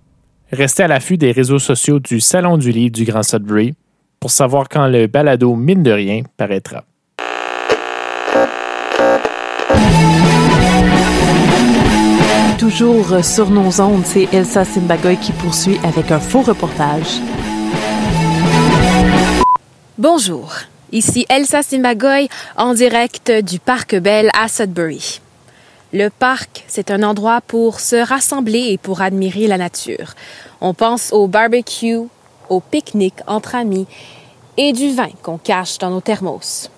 restez 0.52 0.84
à 0.84 0.88
l'affût 0.88 1.18
des 1.18 1.32
réseaux 1.32 1.60
sociaux 1.60 2.00
du 2.00 2.20
Salon 2.20 2.58
du 2.58 2.72
Livre 2.72 2.94
du 2.94 3.04
Grand 3.04 3.24
Sudbury 3.24 3.76
pour 4.20 4.32
savoir 4.32 4.70
quand 4.70 4.88
le 4.88 5.08
balado 5.08 5.56
Mine 5.56 5.84
de 5.84 5.92
rien 5.92 6.22
paraîtra. 6.38 6.86
Toujours 12.58 13.24
sur 13.24 13.50
nos 13.50 13.82
ondes, 13.82 14.06
c'est 14.06 14.28
Elsa 14.34 14.66
Simbagoy 14.66 15.18
qui 15.18 15.32
poursuit 15.34 15.80
avec 15.84 16.12
un 16.12 16.20
faux 16.20 16.42
reportage. 16.42 17.20
Bonjour, 19.98 20.52
ici 20.92 21.26
Elsa 21.30 21.62
Simbagoy 21.62 22.30
en 22.58 22.74
direct 22.74 23.32
du 23.32 23.60
Parc 23.60 23.96
Bell 23.96 24.30
à 24.34 24.48
Sudbury. 24.48 25.22
Le 25.94 26.10
parc, 26.10 26.64
c'est 26.68 26.90
un 26.90 27.04
endroit 27.04 27.42
pour 27.42 27.80
se 27.80 27.96
rassembler 27.96 28.70
et 28.72 28.78
pour 28.80 29.02
admirer 29.02 29.46
la 29.46 29.60
nature. 29.60 30.16
On 30.60 30.74
pense 30.74 31.14
au 31.14 31.28
barbecue, 31.28 32.00
au 32.50 32.60
pique-nique 32.60 33.20
entre 33.28 33.54
amis 33.54 33.86
et 34.58 34.74
du 34.74 34.92
vin 34.94 35.10
qu'on 35.22 35.38
cache 35.38 35.78
dans 35.78 35.92
nos 35.92 36.02
thermos. 36.02 36.72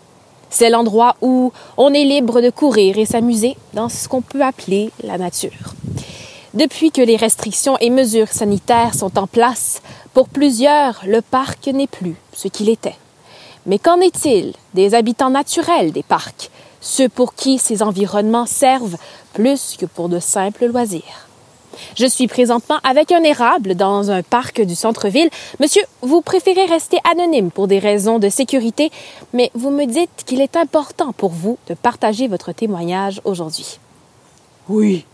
C'est 0.58 0.70
l'endroit 0.70 1.18
où 1.22 1.51
on 1.76 1.93
est 1.93 2.06
libre 2.06 2.39
de 2.39 2.49
courir 2.49 2.97
et 2.97 3.06
s'amuser 3.06 3.58
dans 3.74 3.89
ce 3.89 4.08
qu'on 4.08 4.22
peut 4.22 4.41
appeler 4.41 4.89
la 5.03 5.18
nature. 5.18 5.74
Depuis 6.53 6.91
que 6.91 7.01
les 7.01 7.18
restrictions 7.18 7.78
et 7.82 7.89
mesures 7.89 8.30
sanitaires 8.30 8.93
sont 8.95 9.20
en 9.20 9.28
place, 9.28 9.82
pour 10.14 10.30
plusieurs, 10.30 11.01
le 11.06 11.20
parc 11.20 11.68
n'est 11.68 11.88
plus 11.88 12.16
ce 12.32 12.47
qu'il 12.47 12.70
était. 12.70 12.95
Mais 13.66 13.80
qu'en 13.80 13.99
est-il 13.99 14.53
des 14.74 14.95
habitants 14.95 15.30
naturels 15.30 15.91
des 15.91 16.03
parcs, 16.03 16.49
ceux 16.80 17.10
pour 17.10 17.34
qui 17.36 17.58
ces 17.58 17.84
environnements 17.84 18.45
servent 18.45 18.95
plus 19.34 19.76
que 19.78 19.86
pour 19.86 20.08
de 20.08 20.20
simples 20.20 20.68
loisirs? 20.68 21.28
Je 21.95 22.05
suis 22.05 22.28
présentement 22.28 22.78
avec 22.84 23.11
un 23.11 23.23
érable 23.23 23.76
dans 23.76 24.11
un 24.11 24.23
parc 24.23 24.61
du 24.61 24.76
centre-ville. 24.76 25.30
Monsieur, 25.59 25.84
vous 26.01 26.21
préférez 26.21 26.65
rester 26.65 26.97
anonyme 27.09 27.51
pour 27.51 27.67
des 27.67 27.80
raisons 27.80 28.19
de 28.19 28.30
sécurité, 28.30 28.91
mais 29.34 29.51
vous 29.53 29.71
me 29.71 29.86
dites 29.86 30.23
qu'il 30.26 30.41
est 30.41 30.55
important 30.55 31.13
pour 31.13 31.32
vous 31.32 31.57
de 31.67 31.73
partager 31.73 32.28
votre 32.28 32.51
témoignage 32.51 33.21
aujourd'hui. 33.23 33.80
Oui. 34.69 35.05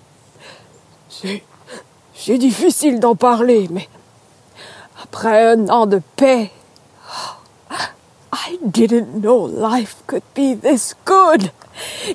C'est. 1.09 1.43
Difficile 2.37 2.99
d'en 2.99 3.15
parler, 3.15 3.67
mais. 3.71 3.89
Après 5.03 5.53
un 5.53 5.67
an 5.69 5.85
de 5.87 6.01
paix. 6.15 6.51
I 8.33 8.57
didn't 8.63 9.21
know 9.21 9.47
life 9.47 9.95
could 10.07 10.23
be 10.35 10.55
this 10.55 10.95
good. 11.05 11.51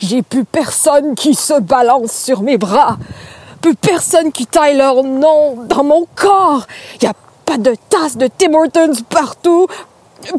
J'ai 0.01 0.23
plus 0.23 0.45
personne 0.45 1.15
qui 1.15 1.35
se 1.35 1.61
balance 1.61 2.13
sur 2.13 2.43
mes 2.43 2.59
bras. 2.59 2.99
Plus 3.67 3.75
personne 3.75 4.31
qui 4.31 4.47
taille 4.47 4.77
leur 4.77 5.03
nom 5.03 5.65
dans 5.65 5.83
mon 5.83 6.07
corps. 6.15 6.69
Y 7.03 7.07
a 7.07 7.15
pas 7.45 7.59
de 7.59 7.75
tasses 7.89 8.17
de 8.17 8.29
Tim 8.29 8.55
Hortons 8.55 9.03
partout. 9.11 9.67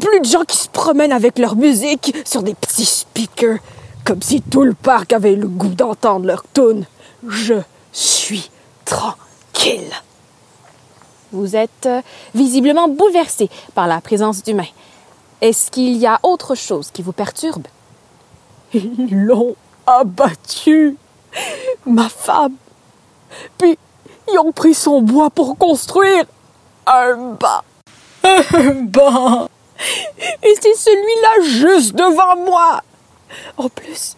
Plus 0.00 0.20
de 0.20 0.24
gens 0.24 0.44
qui 0.44 0.56
se 0.56 0.70
promènent 0.70 1.12
avec 1.12 1.38
leur 1.38 1.54
musique 1.54 2.16
sur 2.24 2.42
des 2.42 2.54
petits 2.54 2.86
speakers. 2.86 3.58
Comme 4.06 4.22
si 4.22 4.40
tout 4.40 4.64
le 4.64 4.72
parc 4.72 5.12
avait 5.12 5.36
le 5.36 5.46
goût 5.46 5.68
d'entendre 5.68 6.24
leur 6.24 6.42
tune. 6.54 6.86
Je 7.28 7.56
suis 7.92 8.50
tranquille. 8.86 9.92
Vous 11.30 11.54
êtes 11.54 11.84
euh, 11.84 12.00
visiblement 12.34 12.88
bouleversé 12.88 13.50
par 13.74 13.86
la 13.86 14.00
présence 14.00 14.42
d'humains. 14.42 14.72
Est-ce 15.42 15.70
qu'il 15.70 15.98
y 15.98 16.06
a 16.06 16.18
autre 16.22 16.54
chose 16.54 16.90
qui 16.90 17.02
vous 17.02 17.12
perturbe? 17.12 17.66
Ils 18.72 19.26
l'ont 19.26 19.54
abattu, 19.86 20.96
ma 21.84 22.08
femme. 22.08 22.54
Puis 23.58 23.78
ils 24.32 24.38
ont 24.38 24.52
pris 24.52 24.74
son 24.74 25.00
bois 25.02 25.30
pour 25.30 25.56
construire 25.56 26.24
un 26.86 27.16
banc. 27.16 27.62
Un 28.24 28.74
banc. 28.82 29.48
Et 30.42 30.54
c'est 30.60 30.74
celui-là 30.74 31.42
juste 31.42 31.94
devant 31.94 32.36
moi. 32.44 32.82
En 33.56 33.68
plus, 33.68 34.16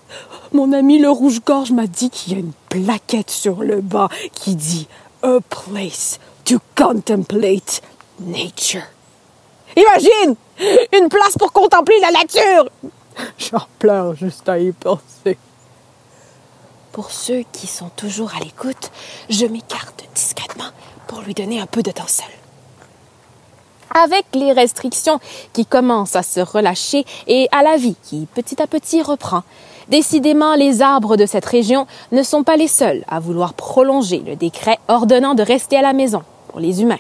mon 0.53 0.73
ami 0.73 0.99
le 0.99 1.11
rouge-gorge 1.11 1.73
m'a 1.73 1.87
dit 1.87 2.11
qu'il 2.11 2.33
y 2.33 2.37
a 2.37 2.39
une 2.39 2.53
plaquette 2.69 3.31
sur 3.31 3.63
le 3.63 3.81
banc 3.81 4.09
qui 4.33 4.55
dit 4.55 4.89
A 5.23 5.39
place 5.49 6.19
to 6.45 6.59
contemplate 6.77 7.83
nature. 8.21 8.83
Imagine! 9.77 10.37
Une 10.93 11.09
place 11.09 11.37
pour 11.39 11.53
contempler 11.53 11.99
la 12.01 12.11
nature! 12.11 12.69
J'en 13.39 13.67
pleure 13.79 14.15
juste 14.15 14.49
à 14.49 14.59
y 14.59 14.73
penser. 14.73 15.39
Pour 16.93 17.13
ceux 17.13 17.45
qui 17.53 17.69
sont 17.69 17.91
toujours 17.95 18.33
à 18.35 18.41
l'écoute, 18.41 18.91
je 19.29 19.47
m'écarte 19.47 20.05
discrètement 20.15 20.71
pour 21.07 21.21
lui 21.21 21.35
donner 21.35 21.61
un 21.61 21.67
peu 21.67 21.83
de 21.83 21.93
temps 21.93 22.09
seul. 22.09 22.27
Avec 23.95 24.25
les 24.35 24.53
restrictions 24.53 25.21
qui 25.53 25.67
commencent 25.67 26.17
à 26.17 26.23
se 26.23 26.41
relâcher 26.41 27.05
et 27.29 27.49
à 27.53 27.63
la 27.63 27.77
vie 27.77 27.97
qui 28.03 28.27
petit 28.35 28.61
à 28.61 28.67
petit 28.67 29.03
reprend, 29.03 29.43
décidément 29.89 30.55
les 30.55 30.83
arbres 30.83 31.17
de 31.17 31.27
cette 31.27 31.47
région 31.47 31.87
ne 32.11 32.23
sont 32.25 32.43
pas 32.43 32.57
les 32.57 32.69
seuls 32.69 33.05
à 33.09 33.21
vouloir 33.21 33.55
prolonger 33.55 34.19
le 34.27 34.35
décret 34.35 34.79
ordonnant 34.89 35.35
de 35.35 35.43
rester 35.43 35.77
à 35.77 35.83
la 35.83 35.93
maison 35.93 36.23
pour 36.49 36.59
les 36.59 36.83
humains. 36.83 36.99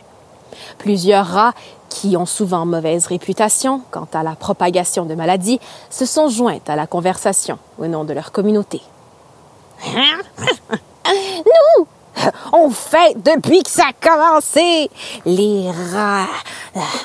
Plusieurs 0.79 1.27
rats 1.27 1.55
qui 1.89 2.17
ont 2.17 2.27
souvent 2.27 2.65
mauvaise 2.65 3.07
réputation 3.07 3.83
quant 3.91 4.09
à 4.13 4.23
la 4.23 4.37
propagation 4.37 5.05
de 5.05 5.15
maladies, 5.15 5.61
se 5.91 6.07
sont 6.07 6.29
jointes 6.29 6.71
à 6.71 6.77
la 6.77 6.87
conversation 6.87 7.59
au 7.79 7.89
nom 7.89 8.05
de 8.05 8.13
leur 8.13 8.31
communauté. 8.31 8.81
Nous, 11.07 11.87
on 12.53 12.71
fait 12.71 13.17
depuis 13.17 13.63
que 13.63 13.71
ça 13.71 13.85
a 13.89 13.93
commencé. 13.93 14.91
Les 15.25 15.71
rats, 15.93 16.27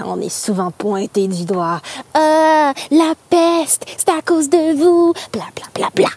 on 0.03 0.19
est 0.21 0.30
souvent 0.30 0.71
pointés 0.71 1.28
du 1.28 1.45
doigt. 1.45 1.82
Ah, 2.13 2.73
la 2.91 3.13
peste, 3.30 3.86
c'est 3.97 4.09
à 4.09 4.21
cause 4.21 4.49
de 4.49 4.76
vous. 4.76 5.13
Bla 5.32 5.45
bla 5.55 5.65
bla 5.73 5.89
bla. 5.93 6.09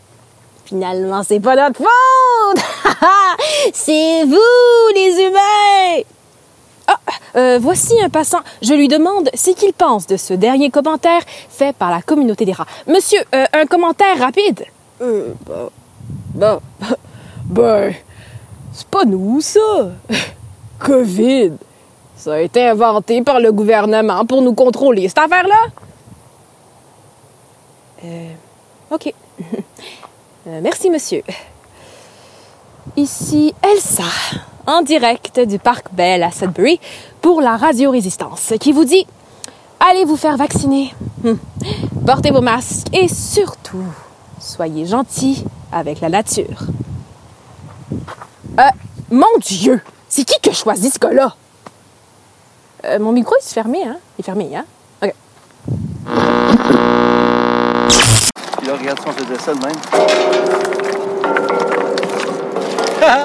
Finalement, 0.65 1.23
c'est 1.23 1.41
pas 1.41 1.57
notre 1.57 1.79
faute. 1.79 2.65
c'est 3.73 4.25
vous, 4.25 4.95
les 4.95 5.23
humains. 5.23 6.03
Ah, 6.87 6.99
euh, 7.37 7.59
voici 7.61 8.01
un 8.03 8.09
passant. 8.09 8.41
Je 8.63 8.75
lui 8.75 8.89
demande 8.89 9.31
ce 9.35 9.51
qu'il 9.51 9.73
pense 9.73 10.07
de 10.07 10.17
ce 10.17 10.35
dernier 10.35 10.71
commentaire 10.71 11.21
fait 11.49 11.75
par 11.75 11.91
la 11.91 12.03
communauté 12.03 12.45
des 12.45 12.53
rats. 12.53 12.67
Monsieur, 12.87 13.21
euh, 13.35 13.45
un 13.53 13.67
commentaire 13.67 14.19
rapide. 14.19 14.65
Euh, 15.01 15.33
bah, 15.47 15.71
bah, 16.39 16.61
ben, 17.45 17.95
c'est 18.73 18.87
pas 18.87 19.05
nous, 19.05 19.41
ça. 19.41 19.91
COVID. 20.79 21.53
Ça 22.17 22.35
a 22.35 22.41
été 22.41 22.67
inventé 22.67 23.23
par 23.23 23.41
le 23.41 23.53
gouvernement 23.53 24.25
pour 24.25 24.43
nous 24.43 24.55
contrôler, 24.55 25.09
cette 25.09 25.19
affaire-là. 25.19 25.67
Euh, 28.05 28.33
OK. 28.91 29.13
Euh, 30.47 30.61
merci, 30.63 30.89
monsieur. 30.89 31.23
Ici 32.97 33.55
Elsa, 33.63 34.05
en 34.67 34.81
direct 34.81 35.41
du 35.41 35.59
Parc 35.59 35.93
Bell 35.93 36.23
à 36.23 36.31
Sudbury 36.31 36.81
pour 37.21 37.43
la 37.43 37.59
Radio 37.59 37.91
Résistance, 37.91 38.55
qui 38.59 38.73
vous 38.73 38.87
dit 38.87 39.07
allez 39.79 40.07
vous 40.07 40.17
faire 40.17 40.39
vacciner, 40.39 40.95
hum. 41.23 41.39
portez 42.07 42.31
vos 42.31 42.41
masques 42.41 42.87
et 42.95 43.09
surtout, 43.09 43.85
soyez 44.49 44.87
gentils 44.87 45.45
avec 45.71 46.01
la 46.01 46.09
nature. 46.09 46.63
Euh, 48.59 48.63
mon 49.11 49.27
Dieu, 49.41 49.81
c'est 50.09 50.25
qui 50.25 50.41
qui 50.41 50.51
a 50.51 50.53
choisi 50.53 50.91
ce 50.91 50.99
gars-là? 50.99 51.35
Euh, 52.85 52.99
mon 52.99 53.13
micro, 53.13 53.35
il 53.41 53.45
est 53.45 53.53
fermé, 53.53 53.83
hein? 53.85 53.99
Il 54.17 54.23
est 54.23 54.25
fermé, 54.25 54.57
hein? 54.57 54.65
OK. 55.03 55.15
Puis 58.59 58.67
là, 58.67 58.75
regarde 58.77 59.01
si 59.01 59.09
on 59.09 59.13
faisait 59.13 59.39
ça 59.39 59.55
de 59.55 59.61
même. 59.61 59.77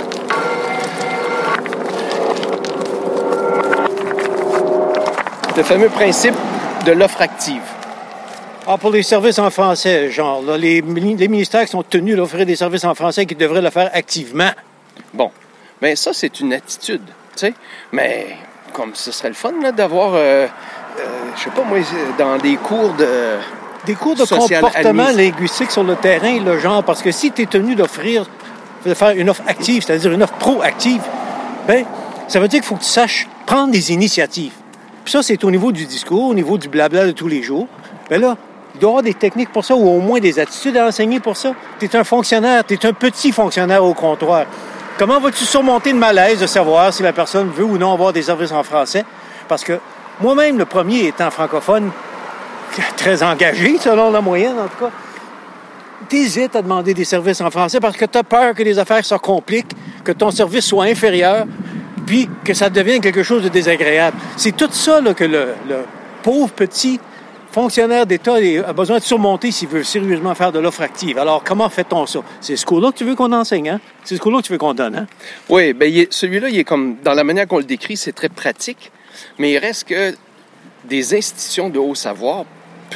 le 5.55 5.63
fameux 5.63 5.89
principe 5.89 6.35
de 6.85 6.91
l'offre 6.91 7.21
active. 7.21 7.61
Ah, 8.65 8.77
pour 8.77 8.91
les 8.91 9.03
services 9.03 9.39
en 9.39 9.49
français, 9.49 10.09
genre, 10.09 10.41
là, 10.41 10.57
les, 10.57 10.81
les 10.81 11.27
ministères 11.27 11.67
sont 11.67 11.83
tenus 11.83 12.15
d'offrir 12.15 12.45
des 12.45 12.55
services 12.55 12.85
en 12.85 12.95
français 12.95 13.25
qui 13.25 13.35
devraient 13.35 13.61
le 13.61 13.69
faire 13.69 13.89
activement. 13.93 14.51
Bon, 15.13 15.31
mais 15.81 15.97
ça, 15.97 16.13
c'est 16.13 16.39
une 16.39 16.53
attitude, 16.53 17.01
tu 17.05 17.47
sais. 17.47 17.53
Mais 17.91 18.37
comme 18.71 18.91
ce 18.93 19.11
serait 19.11 19.27
le 19.27 19.33
fun 19.33 19.51
d'avoir, 19.75 20.13
euh, 20.13 20.47
euh, 20.47 20.47
je 21.35 21.43
sais 21.43 21.49
pas 21.49 21.63
moi, 21.63 21.79
dans 22.17 22.37
des 22.37 22.55
cours 22.55 22.93
de... 22.93 23.37
Des 23.85 23.95
cours 23.95 24.15
de 24.15 24.23
comportement 24.23 25.11
linguistique 25.11 25.69
sur 25.69 25.83
le 25.83 25.97
terrain, 25.97 26.39
le 26.39 26.57
genre, 26.57 26.85
parce 26.85 27.01
que 27.01 27.11
si 27.11 27.33
tu 27.33 27.41
es 27.41 27.45
tenu 27.45 27.75
d'offrir, 27.75 28.25
de 28.85 28.93
faire 28.93 29.11
une 29.11 29.29
offre 29.29 29.43
active, 29.45 29.83
c'est-à-dire 29.83 30.13
une 30.13 30.23
offre 30.23 30.35
proactive, 30.35 31.01
ben, 31.67 31.83
ça 32.29 32.39
veut 32.39 32.47
dire 32.47 32.61
qu'il 32.61 32.67
faut 32.67 32.75
que 32.75 32.83
tu 32.83 32.89
saches 32.89 33.27
prendre 33.45 33.73
des 33.73 33.91
initiatives. 33.91 34.53
Puis 35.03 35.11
ça, 35.11 35.21
c'est 35.21 35.43
au 35.43 35.51
niveau 35.51 35.73
du 35.73 35.85
discours, 35.85 36.29
au 36.29 36.33
niveau 36.33 36.57
du 36.57 36.69
blabla 36.69 37.05
de 37.05 37.11
tous 37.11 37.27
les 37.27 37.43
jours. 37.43 37.67
Mais 38.09 38.19
là, 38.19 38.37
il 38.37 38.52
avoir 38.87 39.03
des 39.03 39.13
techniques 39.13 39.51
pour 39.51 39.63
ça 39.63 39.75
ou 39.75 39.87
au 39.87 39.99
moins 39.99 40.19
des 40.19 40.39
attitudes 40.39 40.77
à 40.77 40.87
enseigner 40.87 41.19
pour 41.19 41.37
ça? 41.37 41.53
Tu 41.79 41.85
es 41.85 41.95
un 41.95 42.03
fonctionnaire, 42.03 42.63
tu 42.65 42.73
es 42.73 42.85
un 42.85 42.93
petit 42.93 43.31
fonctionnaire 43.31 43.83
au 43.83 43.93
comptoir. 43.93 44.45
Comment 44.97 45.19
vas-tu 45.19 45.43
surmonter 45.43 45.91
le 45.91 45.97
malaise 45.97 46.39
de 46.39 46.47
savoir 46.47 46.93
si 46.93 47.01
la 47.01 47.13
personne 47.13 47.49
veut 47.49 47.63
ou 47.63 47.77
non 47.77 47.93
avoir 47.93 48.13
des 48.13 48.21
services 48.21 48.51
en 48.51 48.63
français? 48.63 49.03
Parce 49.47 49.63
que 49.63 49.79
moi-même, 50.21 50.57
le 50.57 50.65
premier 50.65 51.07
étant 51.07 51.31
francophone, 51.31 51.91
très 52.97 53.23
engagé 53.23 53.77
selon 53.79 54.11
la 54.11 54.21
moyenne 54.21 54.59
en 54.59 54.67
tout 54.67 54.85
cas, 54.85 54.91
t'hésites 56.07 56.55
à 56.55 56.61
demander 56.61 56.93
des 56.93 57.05
services 57.05 57.41
en 57.41 57.49
français 57.49 57.79
parce 57.79 57.97
que 57.97 58.05
tu 58.05 58.17
as 58.17 58.23
peur 58.23 58.53
que 58.53 58.63
les 58.63 58.77
affaires 58.77 59.03
se 59.03 59.15
compliquent, 59.15 59.73
que 60.03 60.11
ton 60.11 60.31
service 60.31 60.65
soit 60.65 60.85
inférieur, 60.85 61.45
puis 62.05 62.29
que 62.43 62.53
ça 62.53 62.69
devienne 62.69 63.01
quelque 63.01 63.23
chose 63.23 63.43
de 63.43 63.49
désagréable. 63.49 64.17
C'est 64.37 64.55
tout 64.55 64.69
ça 64.71 64.99
que 65.15 65.23
le, 65.23 65.55
pauvre 66.21 66.49
petit 66.51 66.99
fonctionnaire 67.53 68.07
d'État 68.07 68.35
a 68.65 68.73
besoin 68.73 68.97
de 68.97 69.03
surmonter 69.03 69.51
s'il 69.51 69.69
veut 69.69 69.83
sérieusement 69.83 70.33
faire 70.33 70.51
de 70.51 70.57
l'offre 70.57 70.81
active. 70.81 71.19
Alors, 71.19 71.43
comment 71.43 71.69
fait-on 71.69 72.07
ça? 72.07 72.19
C'est 72.41 72.55
ce 72.55 72.65
cours-là 72.65 72.91
que 72.91 72.97
tu 72.97 73.05
veux 73.05 73.15
qu'on 73.15 73.31
enseigne, 73.31 73.69
hein? 73.69 73.81
C'est 74.03 74.15
ce 74.15 74.19
cours-là 74.19 74.39
que 74.39 74.47
tu 74.47 74.51
veux 74.51 74.57
qu'on 74.57 74.73
donne, 74.73 74.95
hein? 74.95 75.07
Oui, 75.49 75.73
bien, 75.73 76.05
celui-là, 76.09 76.49
il 76.49 76.57
est 76.57 76.63
comme, 76.63 76.97
dans 77.03 77.13
la 77.13 77.23
manière 77.23 77.47
qu'on 77.47 77.59
le 77.59 77.63
décrit, 77.63 77.95
c'est 77.95 78.11
très 78.11 78.29
pratique, 78.29 78.91
mais 79.37 79.51
il 79.51 79.59
reste 79.59 79.87
que 79.87 80.15
des 80.85 81.15
institutions 81.15 81.69
de 81.69 81.77
haut 81.77 81.93
savoir 81.93 82.45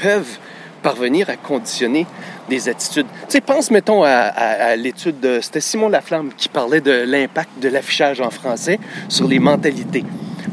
peuvent 0.01 0.39
parvenir 0.81 1.29
à 1.29 1.35
conditionner 1.35 2.07
des 2.49 2.67
attitudes. 2.67 3.05
Tu 3.27 3.33
sais, 3.33 3.41
pense, 3.41 3.69
mettons, 3.69 4.03
à, 4.03 4.75
l'étude 4.75 5.19
de... 5.19 5.39
C'était 5.39 5.61
Simon 5.61 5.89
Laflamme 5.89 6.31
qui 6.35 6.49
parlait 6.49 6.81
de 6.81 7.03
l'impact 7.05 7.59
de 7.61 7.69
l'affichage 7.69 8.21
en 8.21 8.31
français 8.31 8.79
sur 9.07 9.27
les 9.27 9.39
mentalités. 9.39 10.03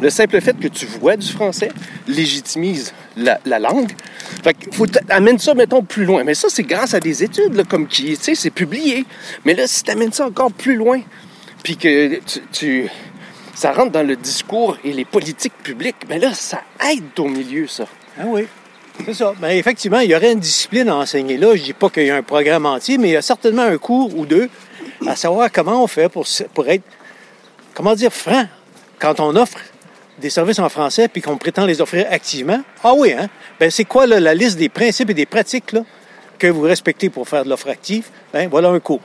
Le 0.01 0.11
simple 0.11 0.41
fait 0.41 0.59
que 0.59 0.69
tu 0.69 0.87
vois 0.87 1.17
du 1.17 1.27
français 1.27 1.71
légitimise 2.07 2.93
la, 3.17 3.39
la 3.45 3.59
langue. 3.59 3.93
Fait 4.43 4.57
faut 4.73 4.87
amène 5.09 5.39
ça, 5.39 5.55
mettons, 5.55 5.83
plus 5.83 6.05
loin. 6.05 6.25
Mais 6.25 6.35
ça, 6.35 6.49
c'est 6.51 6.63
grâce 6.63 6.95
à 6.95 7.01
des 7.01 7.23
études, 7.23 7.67
comme 7.69 7.87
qui, 7.87 8.17
tu 8.17 8.17
sais, 8.17 8.35
c'est 8.35 8.51
publié. 8.51 9.05
Mais 9.45 9.55
là, 9.55 9.67
si 9.67 9.83
tu 9.83 9.91
amènes 9.91 10.13
ça 10.13 10.27
encore 10.27 10.53
plus 10.53 10.77
loin, 10.77 11.01
puis 11.63 11.77
que 11.77 12.21
tu, 12.53 12.91
ça 13.55 13.73
rentre 13.73 13.93
dans 13.93 14.07
le 14.07 14.17
discours 14.17 14.77
et 14.85 14.93
les 14.93 15.05
politiques 15.05 15.57
publiques, 15.63 15.97
mais 16.09 16.19
là, 16.19 16.35
ça 16.35 16.63
aide 16.91 17.19
au 17.19 17.29
milieu, 17.29 17.67
ça. 17.67 17.87
Ah 18.19 18.25
oui. 18.27 18.47
C'est 19.05 19.15
ça. 19.15 19.35
Mais 19.41 19.59
effectivement, 19.59 20.01
il 20.01 20.11
y 20.11 20.15
aurait 20.15 20.33
une 20.33 20.41
discipline 20.41 20.89
à 20.89 20.97
enseigner 20.97 21.37
là. 21.37 21.57
Je 21.57 21.63
dis 21.63 21.73
pas 21.73 21.91
qu'il 21.91 22.07
y 22.07 22.11
a 22.11 22.17
un 22.17 22.23
programme 22.23 22.67
entier, 22.67 22.97
mais 22.97 23.09
il 23.09 23.13
y 23.13 23.17
a 23.17 23.23
certainement 23.23 23.63
un 23.63 23.79
cours 23.79 24.17
ou 24.17 24.25
deux 24.25 24.49
à 25.07 25.17
savoir 25.17 25.51
comment 25.53 25.83
on 25.83 25.87
fait 25.87 26.09
pour, 26.09 26.27
pour 26.53 26.69
être, 26.69 26.85
comment 27.75 27.95
dire, 27.95 28.13
franc 28.13 28.47
quand 28.99 29.19
on 29.21 29.35
offre 29.35 29.59
des 30.19 30.31
services 30.31 30.59
en 30.59 30.69
français 30.69 31.09
puis 31.09 31.23
qu'on 31.23 31.37
prétend 31.37 31.67
les 31.67 31.81
offrir 31.81 32.07
activement? 32.11 32.61
Ah 32.83 32.93
oui, 32.97 33.13
hein? 33.13 33.29
Ben, 33.59 33.71
c'est 33.71 33.85
quoi 33.85 34.07
là, 34.07 34.21
la 34.21 34.35
liste 34.35 34.59
des 34.59 34.69
principes 34.69 35.11
et 35.11 35.15
des 35.15 35.27
pratiques 35.27 35.73
là, 35.73 35.83
que 36.39 36.47
vous 36.47 36.63
respectez 36.63 37.11
pour 37.11 37.29
faire 37.29 37.45
de 37.45 37.51
l'offre 37.51 37.69
active? 37.69 38.07
Ben, 38.33 38.49
voilà 38.49 38.69
un 38.69 38.81
cours. 38.81 39.01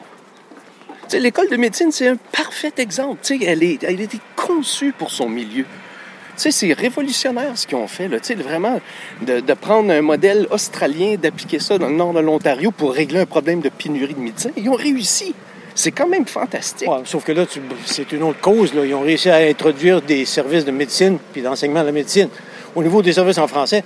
Tu 1.03 1.15
sais, 1.15 1.19
l'école 1.19 1.49
de 1.49 1.57
médecine, 1.57 1.91
c'est 1.91 2.07
un 2.07 2.17
parfait 2.17 2.73
exemple. 2.77 3.19
Tu 3.23 3.39
sais, 3.39 3.45
elle, 3.45 3.63
est, 3.63 3.83
elle 3.83 3.99
a 3.99 4.03
été 4.03 4.19
conçue 4.35 4.91
pour 4.91 5.09
son 5.09 5.27
milieu. 5.27 5.63
Tu 5.63 6.43
sais, 6.43 6.51
c'est 6.51 6.73
révolutionnaire 6.73 7.57
ce 7.57 7.65
qu'ils 7.65 7.77
ont 7.77 7.87
fait, 7.87 8.07
là. 8.07 8.17
Vraiment, 8.37 8.79
de 9.21 9.53
prendre 9.55 9.91
un 9.91 10.01
modèle 10.01 10.47
australien, 10.51 11.15
d'appliquer 11.15 11.59
ça 11.59 11.77
dans 11.77 11.89
le 11.89 11.95
nord 11.95 12.13
de 12.13 12.19
l'Ontario 12.19 12.71
pour 12.71 12.93
régler 12.93 13.19
un 13.19 13.25
problème 13.25 13.59
de 13.59 13.69
pénurie 13.69 14.13
de 14.13 14.19
médecins. 14.19 14.51
Ils 14.55 14.69
ont 14.69 14.75
réussi. 14.75 15.33
C'est 15.79 15.91
quand 15.91 16.09
même 16.09 16.25
fantastique. 16.25 16.89
Sauf 17.05 17.23
que 17.23 17.31
là, 17.31 17.45
c'est 17.85 18.11
une 18.11 18.23
autre 18.23 18.41
cause. 18.41 18.73
Ils 18.75 18.93
ont 18.93 18.99
réussi 18.99 19.29
à 19.29 19.37
introduire 19.37 20.01
des 20.01 20.25
services 20.25 20.65
de 20.65 20.71
médecine 20.71 21.17
puis 21.31 21.41
d'enseignement 21.41 21.79
de 21.79 21.85
la 21.85 21.93
médecine. 21.93 22.27
Au 22.75 22.83
niveau 22.83 23.01
des 23.01 23.13
services 23.13 23.37
en 23.37 23.47
français, 23.47 23.85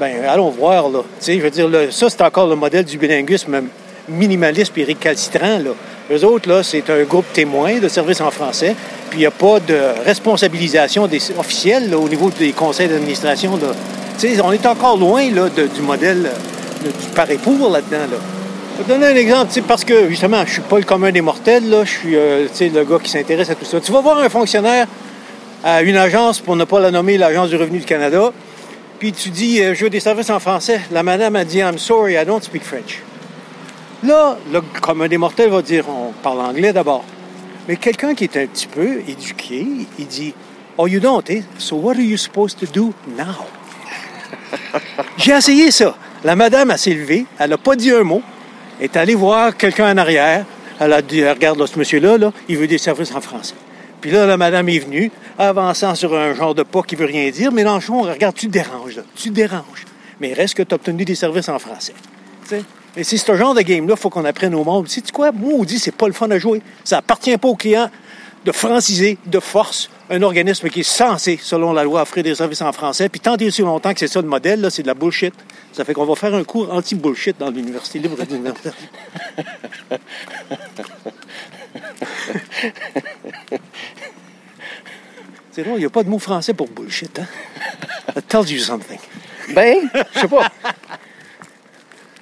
ben 0.00 0.24
allons 0.26 0.48
voir. 0.48 0.88
Là. 0.88 1.00
Je 1.20 1.32
veux 1.32 1.50
dire, 1.50 1.68
là, 1.68 1.90
ça, 1.90 2.08
c'est 2.08 2.22
encore 2.22 2.46
le 2.46 2.56
modèle 2.56 2.86
du 2.86 2.96
bilinguisme 2.96 3.60
minimaliste 4.08 4.72
puis 4.72 4.84
récalcitrant. 4.84 5.58
Là. 5.58 5.72
Eux 6.10 6.24
autres, 6.24 6.48
là, 6.48 6.62
c'est 6.62 6.88
un 6.88 7.02
groupe 7.02 7.30
témoin 7.34 7.78
de 7.78 7.88
services 7.88 8.22
en 8.22 8.30
français. 8.30 8.74
Puis 9.10 9.18
il 9.18 9.20
n'y 9.20 9.26
a 9.26 9.30
pas 9.30 9.60
de 9.60 9.78
responsabilisation 10.06 11.06
officielle 11.36 11.94
au 11.94 12.08
niveau 12.08 12.30
des 12.30 12.52
conseils 12.52 12.88
d'administration. 12.88 13.58
on 14.42 14.52
est 14.52 14.64
encore 14.64 14.96
loin 14.96 15.30
là, 15.30 15.50
du 15.50 15.82
modèle 15.82 16.24
euh, 16.24 16.88
du 16.88 17.08
pareil 17.14 17.36
pour 17.36 17.70
là-dedans. 17.70 18.06
Là. 18.10 18.43
Je 18.74 18.78
vais 18.78 18.84
te 18.86 18.88
donner 18.88 19.06
un 19.06 19.14
exemple, 19.14 19.52
parce 19.68 19.84
que 19.84 20.08
justement, 20.08 20.44
je 20.44 20.54
suis 20.54 20.60
pas 20.62 20.78
le 20.78 20.84
commun 20.84 21.12
des 21.12 21.20
mortels, 21.20 21.70
là, 21.70 21.84
je 21.84 21.90
suis 21.90 22.16
euh, 22.16 22.48
le 22.60 22.84
gars 22.84 22.98
qui 23.00 23.08
s'intéresse 23.08 23.48
à 23.48 23.54
tout 23.54 23.64
ça. 23.64 23.80
Tu 23.80 23.92
vas 23.92 24.00
voir 24.00 24.18
un 24.18 24.28
fonctionnaire 24.28 24.88
à 25.62 25.82
une 25.82 25.96
agence, 25.96 26.40
pour 26.40 26.56
ne 26.56 26.64
pas 26.64 26.80
la 26.80 26.90
nommer, 26.90 27.16
l'Agence 27.16 27.50
du 27.50 27.56
revenu 27.56 27.78
du 27.78 27.84
Canada, 27.84 28.32
puis 28.98 29.12
tu 29.12 29.30
dis, 29.30 29.62
euh, 29.62 29.76
je 29.76 29.84
veux 29.84 29.90
des 29.90 30.00
services 30.00 30.28
en 30.28 30.40
français. 30.40 30.80
La 30.90 31.04
madame 31.04 31.36
a 31.36 31.44
dit, 31.44 31.58
I'm 31.58 31.78
sorry, 31.78 32.14
I 32.14 32.24
don't 32.26 32.42
speak 32.42 32.64
French. 32.64 33.00
Là, 34.02 34.38
le 34.52 34.60
commun 34.80 35.06
des 35.06 35.18
mortels 35.18 35.50
va 35.50 35.62
dire, 35.62 35.84
on 35.88 36.10
parle 36.10 36.40
anglais 36.40 36.72
d'abord. 36.72 37.04
Mais 37.68 37.76
quelqu'un 37.76 38.12
qui 38.14 38.24
est 38.24 38.36
un 38.36 38.46
petit 38.46 38.66
peu 38.66 39.02
éduqué, 39.06 39.64
il 40.00 40.06
dit, 40.08 40.34
oh, 40.76 40.88
you 40.88 40.98
don't, 40.98 41.22
eh? 41.28 41.44
So 41.58 41.76
what 41.76 41.92
are 41.92 42.00
you 42.00 42.16
supposed 42.16 42.58
to 42.58 42.66
do 42.66 42.92
now? 43.16 43.46
J'ai 45.16 45.32
essayé 45.32 45.70
ça. 45.70 45.94
La 46.24 46.34
madame, 46.34 46.72
elle 46.72 46.78
s'est 46.78 46.90
levée, 46.90 47.24
elle 47.38 47.50
n'a 47.50 47.58
pas 47.58 47.76
dit 47.76 47.92
un 47.92 48.02
mot, 48.02 48.22
est 48.80 48.96
allée 48.96 49.14
voir 49.14 49.56
quelqu'un 49.56 49.92
en 49.92 49.96
arrière. 49.96 50.44
Elle 50.80 50.92
a 50.92 51.02
dit, 51.02 51.26
regarde, 51.26 51.64
ce 51.66 51.78
monsieur-là, 51.78 52.18
là, 52.18 52.32
il 52.48 52.56
veut 52.56 52.66
des 52.66 52.78
services 52.78 53.14
en 53.14 53.20
français. 53.20 53.54
Puis 54.00 54.10
là, 54.10 54.26
la 54.26 54.36
madame 54.36 54.68
est 54.68 54.80
venue, 54.80 55.10
avançant 55.38 55.94
sur 55.94 56.14
un 56.14 56.34
genre 56.34 56.54
de 56.54 56.62
pas 56.62 56.82
qui 56.82 56.96
veut 56.96 57.06
rien 57.06 57.30
dire. 57.30 57.52
Mélenchon, 57.52 58.02
regarde, 58.02 58.34
tu 58.34 58.48
te 58.48 58.52
déranges, 58.52 58.96
là. 58.96 59.02
Tu 59.14 59.30
te 59.30 59.34
déranges. 59.34 59.86
Mais 60.20 60.32
reste 60.32 60.54
que 60.54 60.62
tu 60.62 60.74
as 60.74 60.76
obtenu 60.76 61.04
des 61.04 61.14
services 61.14 61.48
en 61.48 61.58
français. 61.58 61.94
Et 62.96 63.02
c'est 63.02 63.16
ce 63.16 63.34
genre 63.34 63.54
de 63.54 63.62
game-là, 63.62 63.94
il 63.96 64.00
faut 64.00 64.10
qu'on 64.10 64.24
apprenne 64.24 64.54
au 64.54 64.62
monde. 64.62 64.88
Sais-tu 64.88 65.12
quoi? 65.12 65.32
Moi, 65.32 65.52
on 65.54 65.64
dit, 65.64 65.78
c'est 65.78 65.94
pas 65.94 66.06
le 66.06 66.12
fun 66.12 66.30
à 66.30 66.38
jouer. 66.38 66.62
Ça 66.84 66.98
appartient 66.98 67.36
pas 67.38 67.48
au 67.48 67.56
client 67.56 67.90
de 68.44 68.52
franciser 68.52 69.18
de 69.26 69.40
force 69.40 69.90
un 70.10 70.22
organisme 70.22 70.68
qui 70.68 70.80
est 70.80 70.82
censé, 70.82 71.38
selon 71.40 71.72
la 71.72 71.84
loi, 71.84 72.02
offrir 72.02 72.22
des 72.22 72.34
services 72.34 72.62
en 72.62 72.72
français. 72.72 73.08
Puis 73.08 73.20
tant 73.20 73.36
et 73.36 73.46
aussi 73.46 73.62
longtemps 73.62 73.92
que 73.92 74.00
c'est 74.00 74.08
ça 74.08 74.20
le 74.20 74.28
modèle, 74.28 74.60
là, 74.60 74.70
c'est 74.70 74.82
de 74.82 74.86
la 74.86 74.94
bullshit. 74.94 75.34
Ça 75.72 75.84
fait 75.84 75.94
qu'on 75.94 76.04
va 76.04 76.14
faire 76.14 76.34
un 76.34 76.44
cours 76.44 76.72
anti-bullshit 76.72 77.38
dans 77.38 77.50
l'Université 77.50 77.98
libre 77.98 78.16
de 78.16 78.32
l'Université. 78.32 78.70
C'est 85.54 85.62
drôle, 85.62 85.76
il 85.76 85.80
n'y 85.80 85.86
a 85.86 85.90
pas 85.90 86.02
de 86.02 86.08
mot 86.08 86.18
français 86.18 86.52
pour 86.52 86.68
bullshit, 86.68 87.16
hein? 87.16 87.26
That 88.12 88.22
tells 88.22 88.50
you 88.50 88.58
something. 88.58 88.98
Ben, 89.54 89.88
je 90.14 90.20
sais 90.20 90.26
pas. 90.26 90.48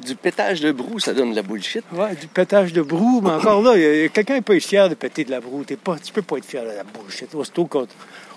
Du 0.04 0.16
pétage 0.16 0.60
de 0.60 0.72
brou, 0.72 0.98
ça 0.98 1.12
donne 1.12 1.30
de 1.30 1.36
la 1.36 1.42
bullshit. 1.42 1.84
Ouais, 1.92 2.14
du 2.16 2.26
pétage 2.26 2.72
de 2.72 2.82
brou, 2.82 3.20
mais 3.22 3.30
encore 3.30 3.62
là, 3.62 3.74
quelqu'un 4.08 4.40
peut 4.42 4.56
être 4.56 4.62
fier 4.62 4.88
de 4.88 4.94
péter 4.94 5.24
de 5.24 5.30
la 5.30 5.40
brou. 5.40 5.62
T'es 5.64 5.76
pas, 5.76 5.96
tu 6.02 6.12
peux 6.12 6.22
pas 6.22 6.38
être 6.38 6.44
fier 6.44 6.62
de 6.62 6.68
la 6.68 6.82
bullshit. 6.82 7.32
Aussitôt 7.34 7.66
qu'on 7.66 7.86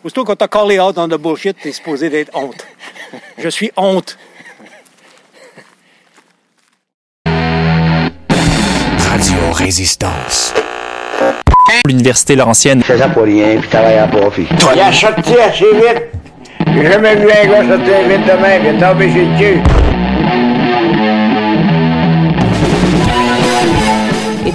aussitôt 0.03 0.23
qu'on 0.23 0.35
t'a 0.35 0.47
callé 0.47 0.79
out 0.79 0.95
dans 0.95 1.07
le 1.07 1.17
bullshit, 1.17 1.57
t'es 1.61 1.71
supposé 1.71 2.09
d'être 2.09 2.35
honte. 2.35 2.65
Je 3.39 3.49
suis 3.49 3.71
honte. 3.77 4.17
Radio 7.25 9.37
Résistance. 9.53 10.53
L'Université 11.87 12.35
Laurentienne. 12.35 12.83
C'est 12.85 12.97
ça 12.97 13.09
pour 13.09 13.23
rien, 13.23 13.57
puis 13.59 13.69
travaille 13.69 13.97
à 13.97 14.07
profit. 14.07 14.45
Il 14.51 14.79
a 14.79 14.91
sorti 14.91 15.33
assez 15.39 15.65
vite. 15.73 16.03
J'ai 16.73 16.91
jamais 16.91 17.15
vu 17.15 17.27
un 17.31 17.47
gars 17.47 17.67
sortir 17.67 18.07
vite 18.07 18.25
de 18.25 18.41
même. 18.41 18.61
Il 18.65 18.75
est 18.75 18.79
tombé 18.79 19.11
chez 19.11 19.25
le 19.25 19.84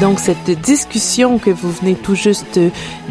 donc, 0.00 0.18
cette 0.18 0.50
discussion 0.62 1.38
que 1.38 1.50
vous 1.50 1.70
venez 1.70 1.94
tout 1.94 2.14
juste 2.14 2.58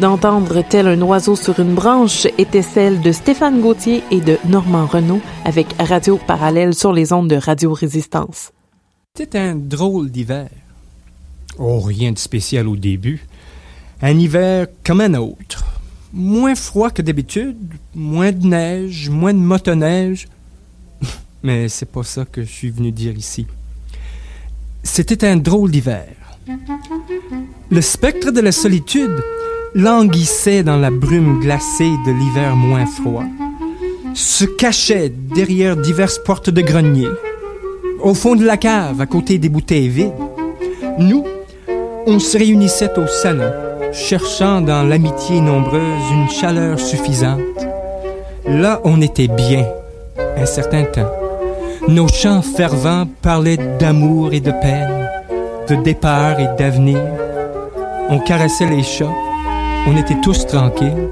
d'entendre, 0.00 0.62
tel 0.68 0.88
un 0.88 1.00
oiseau 1.02 1.36
sur 1.36 1.60
une 1.60 1.74
branche, 1.74 2.26
était 2.36 2.62
celle 2.62 3.00
de 3.00 3.12
Stéphane 3.12 3.60
Gauthier 3.60 4.02
et 4.10 4.20
de 4.20 4.38
Normand 4.48 4.86
Renault 4.86 5.20
avec 5.44 5.68
Radio 5.78 6.18
Parallèle 6.26 6.74
sur 6.74 6.92
les 6.92 7.12
ondes 7.12 7.30
de 7.30 7.36
Radio 7.36 7.72
Résistance. 7.72 8.50
C'était 9.16 9.38
un 9.38 9.54
drôle 9.54 10.10
d'hiver. 10.10 10.48
Oh, 11.58 11.78
rien 11.78 12.10
de 12.10 12.18
spécial 12.18 12.66
au 12.66 12.76
début. 12.76 13.24
Un 14.02 14.18
hiver 14.18 14.66
comme 14.84 15.00
un 15.00 15.14
autre. 15.14 15.64
Moins 16.12 16.56
froid 16.56 16.90
que 16.90 17.02
d'habitude, 17.02 17.56
moins 17.94 18.32
de 18.32 18.44
neige, 18.44 19.10
moins 19.10 19.32
de 19.32 19.38
motoneige. 19.38 20.26
Mais 21.44 21.68
c'est 21.68 21.86
pas 21.90 22.02
ça 22.02 22.24
que 22.24 22.42
je 22.42 22.50
suis 22.50 22.70
venu 22.70 22.90
dire 22.90 23.16
ici. 23.16 23.46
C'était 24.82 25.24
un 25.24 25.36
drôle 25.36 25.70
d'hiver. 25.70 26.08
Le 27.70 27.80
spectre 27.80 28.30
de 28.30 28.40
la 28.40 28.52
solitude 28.52 29.22
languissait 29.74 30.62
dans 30.62 30.76
la 30.76 30.90
brume 30.90 31.40
glacée 31.40 31.92
de 32.06 32.10
l'hiver 32.10 32.56
moins 32.56 32.86
froid, 32.86 33.24
se 34.14 34.44
cachait 34.44 35.08
derrière 35.08 35.76
diverses 35.76 36.18
portes 36.18 36.50
de 36.50 36.60
grenier, 36.60 37.08
au 38.02 38.14
fond 38.14 38.34
de 38.34 38.44
la 38.44 38.56
cave, 38.56 39.00
à 39.00 39.06
côté 39.06 39.38
des 39.38 39.48
bouteilles 39.48 39.88
vides. 39.88 40.12
Nous, 40.98 41.24
on 42.06 42.18
se 42.18 42.36
réunissait 42.36 42.98
au 42.98 43.06
salon, 43.06 43.52
cherchant 43.92 44.60
dans 44.60 44.82
l'amitié 44.82 45.40
nombreuse 45.40 46.10
une 46.12 46.28
chaleur 46.28 46.80
suffisante. 46.80 47.40
Là, 48.46 48.80
on 48.84 49.00
était 49.00 49.28
bien, 49.28 49.66
un 50.36 50.46
certain 50.46 50.84
temps. 50.84 51.10
Nos 51.88 52.08
chants 52.08 52.42
fervents 52.42 53.06
parlaient 53.22 53.58
d'amour 53.78 54.32
et 54.32 54.40
de 54.40 54.50
peine, 54.50 54.99
de 55.70 55.76
départ 55.76 56.40
et 56.40 56.48
d'avenir. 56.58 56.98
On 58.08 58.18
caressait 58.18 58.66
les 58.66 58.82
chats, 58.82 59.14
on 59.86 59.96
était 59.96 60.20
tous 60.20 60.44
tranquilles. 60.44 61.08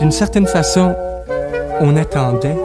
D'une 0.00 0.10
certaine 0.10 0.48
façon, 0.48 0.92
on 1.80 1.96
attendait. 1.96 2.56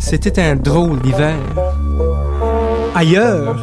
C'était 0.00 0.42
un 0.42 0.56
drôle 0.56 0.98
d'hiver. 1.02 1.36
Ailleurs, 2.96 3.56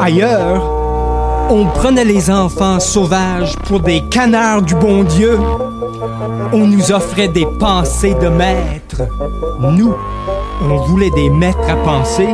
ailleurs, 0.00 1.48
on 1.50 1.66
prenait 1.66 2.04
les 2.04 2.30
enfants 2.30 2.78
sauvages 2.78 3.56
pour 3.66 3.80
des 3.80 4.00
canards 4.08 4.62
du 4.62 4.76
bon 4.76 5.02
Dieu. 5.02 5.36
On 6.52 6.64
nous 6.66 6.92
offrait 6.92 7.28
des 7.28 7.46
pensées 7.58 8.14
de 8.14 8.28
maîtres. 8.28 9.02
Nous, 9.60 9.94
on 10.62 10.76
voulait 10.86 11.10
des 11.16 11.28
maîtres 11.28 11.68
à 11.68 11.76
penser. 11.84 12.28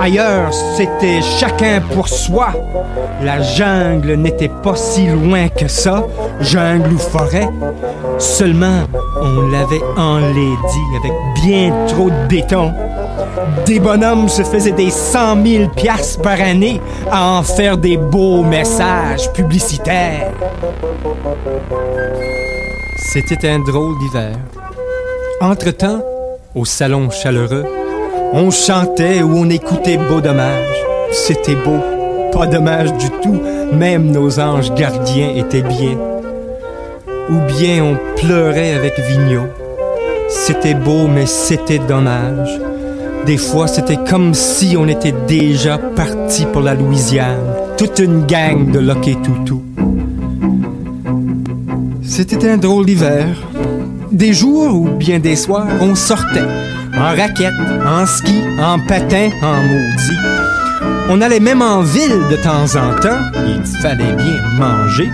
Ailleurs, 0.00 0.52
c'était 0.76 1.20
chacun 1.22 1.80
pour 1.80 2.08
soi. 2.08 2.48
La 3.22 3.40
jungle 3.40 4.14
n'était 4.14 4.48
pas 4.48 4.74
si 4.74 5.06
loin 5.06 5.48
que 5.48 5.68
ça, 5.68 6.04
jungle 6.40 6.94
ou 6.94 6.98
forêt. 6.98 7.48
Seulement, 8.18 8.82
on 9.20 9.42
l'avait 9.50 9.82
enlaidi 9.96 10.80
avec 10.98 11.12
bien 11.44 11.72
trop 11.88 12.10
de 12.10 12.26
béton. 12.28 12.72
Des 13.66 13.80
bonhommes 13.80 14.28
se 14.28 14.42
faisaient 14.42 14.72
des 14.72 14.90
cent 14.90 15.36
mille 15.36 15.68
piastres 15.70 16.20
par 16.20 16.40
année 16.40 16.80
à 17.10 17.38
en 17.38 17.42
faire 17.42 17.76
des 17.76 17.96
beaux 17.96 18.42
messages 18.42 19.32
publicitaires. 19.32 20.32
C'était 23.12 23.48
un 23.48 23.58
drôle 23.60 23.98
d'hiver. 23.98 24.32
Entre-temps, 25.40 26.02
au 26.54 26.64
salon 26.64 27.10
chaleureux, 27.10 27.64
on 28.32 28.50
chantait 28.50 29.22
ou 29.22 29.36
on 29.36 29.50
écoutait 29.50 29.98
Beau 29.98 30.20
Dommage. 30.20 30.76
C'était 31.12 31.54
beau, 31.54 31.78
pas 32.32 32.46
dommage 32.46 32.92
du 32.94 33.10
tout, 33.22 33.38
même 33.72 34.10
nos 34.10 34.40
anges 34.40 34.72
gardiens 34.74 35.34
étaient 35.36 35.62
bien. 35.62 35.98
Ou 37.28 37.36
bien 37.58 37.84
on 37.84 37.98
pleurait 38.16 38.72
avec 38.72 38.98
Vigneault. 38.98 39.48
C'était 40.28 40.74
beau, 40.74 41.06
mais 41.06 41.26
c'était 41.26 41.78
dommage. 41.78 42.58
Des 43.26 43.36
fois, 43.36 43.68
c'était 43.68 43.98
comme 44.08 44.32
si 44.32 44.76
on 44.76 44.88
était 44.88 45.14
déjà 45.28 45.78
parti 45.78 46.46
pour 46.46 46.62
la 46.62 46.74
Louisiane, 46.74 47.54
toute 47.76 47.98
une 47.98 48.24
gang 48.24 48.70
de 48.70 48.78
loquets 48.78 49.18
toutou. 49.22 49.62
C'était 52.02 52.48
un 52.48 52.56
drôle 52.56 52.86
d'hiver. 52.86 53.26
Des 54.10 54.32
jours 54.32 54.74
ou 54.74 54.88
bien 54.88 55.18
des 55.18 55.36
soirs, 55.36 55.68
on 55.80 55.94
sortait. 55.94 56.40
En 57.02 57.16
raquette, 57.16 57.52
en 57.84 58.06
ski, 58.06 58.44
en 58.60 58.78
patin, 58.78 59.30
en 59.42 59.60
maudit. 59.62 60.18
On 61.08 61.20
allait 61.20 61.40
même 61.40 61.60
en 61.60 61.80
ville 61.80 62.20
de 62.30 62.36
temps 62.36 62.76
en 62.76 62.94
temps. 63.00 63.18
Il 63.44 63.64
fallait 63.80 64.12
bien 64.12 64.40
manger. 64.56 65.10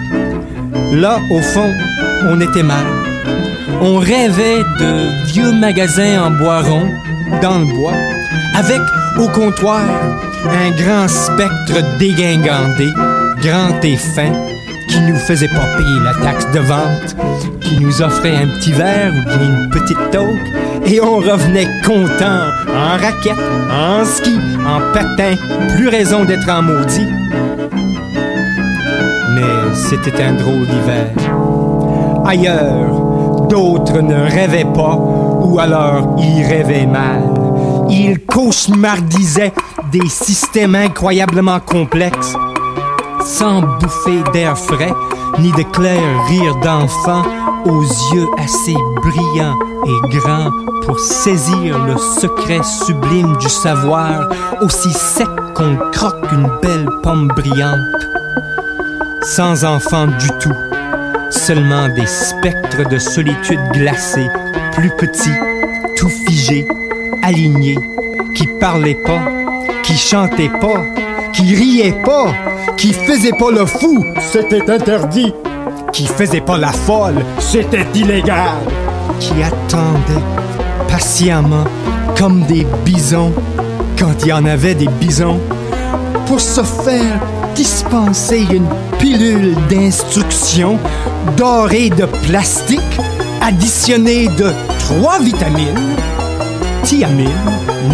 Là, 0.93 1.19
au 1.31 1.41
fond, 1.41 1.73
on 2.29 2.39
était 2.43 2.63
mal. 2.63 2.85
On 3.81 3.97
rêvait 3.97 4.65
de 4.79 5.27
vieux 5.33 5.53
magasins 5.53 6.25
en 6.25 6.31
bois 6.33 6.61
rond, 6.61 6.91
dans 7.41 7.59
le 7.59 7.65
bois, 7.65 7.97
avec 8.55 8.83
au 9.19 9.29
comptoir 9.29 9.81
un 10.45 10.71
grand 10.73 11.09
spectre 11.09 11.99
dégingandé, 11.99 12.93
grand 13.41 13.83
et 13.83 13.97
fin, 13.97 14.33
qui 14.91 15.01
nous 15.01 15.17
faisait 15.17 15.49
pas 15.49 15.77
payer 15.79 16.01
la 16.05 16.15
taxe 16.23 16.51
de 16.53 16.61
vente, 16.61 17.17
qui 17.63 17.81
nous 17.81 18.03
offrait 18.03 18.37
un 18.37 18.47
petit 18.59 18.73
verre 18.73 19.13
ou 19.13 19.25
bien 19.25 19.49
une 19.49 19.71
petite 19.71 20.11
toque, 20.11 20.58
et 20.91 21.01
on 21.01 21.17
revenait 21.17 21.69
content, 21.85 22.49
en 22.75 22.97
raquette, 22.97 23.39
en 23.71 24.05
ski, 24.05 24.39
en 24.67 24.93
patin, 24.93 25.35
plus 25.77 25.89
raison 25.89 26.25
d'être 26.25 26.49
en 26.49 26.63
maudit. 26.63 27.09
Mais 29.35 29.75
c'était 29.75 30.23
un 30.23 30.35
drôle 30.35 30.67
d'hiver. 30.67 31.11
Ailleurs, 32.25 33.47
d'autres 33.49 34.01
ne 34.01 34.31
rêvaient 34.31 34.73
pas, 34.75 34.97
ou 34.97 35.59
alors 35.59 36.17
ils 36.19 36.45
rêvaient 36.45 36.87
mal. 36.87 37.23
Ils 37.91 38.21
cauchemardisaient 38.21 39.53
des 39.93 40.09
systèmes 40.09 40.75
incroyablement 40.75 41.61
complexes, 41.61 42.35
sans 43.25 43.63
bouffer 43.63 44.23
d'air 44.33 44.57
frais, 44.57 44.93
ni 45.39 45.51
de 45.53 45.63
clair 45.63 46.01
rire 46.29 46.57
d'enfants 46.57 47.25
aux 47.65 47.83
yeux 47.83 48.27
assez 48.39 48.75
brillants 49.03 49.59
et 49.87 50.17
grands 50.17 50.51
pour 50.83 50.99
saisir 50.99 51.79
le 51.85 51.97
secret 51.97 52.63
sublime 52.63 53.37
du 53.37 53.49
savoir, 53.49 54.29
aussi 54.61 54.93
sec 54.93 55.29
qu'on 55.55 55.77
croque 55.93 56.33
une 56.33 56.49
belle 56.63 56.89
pomme 57.03 57.29
brillante. 57.29 57.79
Sans 59.23 59.65
enfants 59.65 60.07
du 60.07 60.29
tout, 60.41 60.55
seulement 61.31 61.89
des 61.89 62.07
spectres 62.07 62.89
de 62.89 62.99
solitude 62.99 63.61
glacée, 63.73 64.29
plus 64.73 64.91
petits, 64.97 65.39
tout 65.97 66.09
figés, 66.09 66.67
alignés, 67.23 67.79
qui 68.35 68.47
parlaient 68.59 68.95
pas, 68.95 69.21
qui 69.83 69.97
chantaient 69.97 70.53
pas, 70.61 70.85
qui 71.39 71.55
riaient 71.55 72.03
pas, 72.05 72.35
qui 72.77 72.93
faisaient 72.93 73.37
pas 73.39 73.53
le 73.53 73.65
fou, 73.65 74.05
c'était 74.33 74.69
interdit, 74.69 75.33
qui 75.93 76.07
faisaient 76.07 76.41
pas 76.41 76.59
la 76.59 76.73
folle, 76.73 77.25
c'était 77.39 77.87
illégal, 77.95 78.59
qui 79.21 79.35
attendaient 79.41 80.25
patiemment 80.89 81.63
comme 82.17 82.43
des 82.47 82.67
bisons, 82.85 83.33
quand 83.97 84.15
il 84.23 84.29
y 84.29 84.33
en 84.33 84.47
avait 84.47 84.75
des 84.75 84.89
bisons, 84.89 85.39
pour 86.27 86.41
se 86.41 86.63
faire 86.63 87.21
dispenser 87.55 88.45
une 88.51 88.67
pilule 88.99 89.55
d'instruction 89.69 90.77
dorée 91.37 91.91
de 91.91 92.07
plastique 92.27 92.81
additionnée 93.41 94.27
de 94.27 94.51
trois 94.81 95.21
vitamines 95.21 95.95
thiamine, 96.83 97.29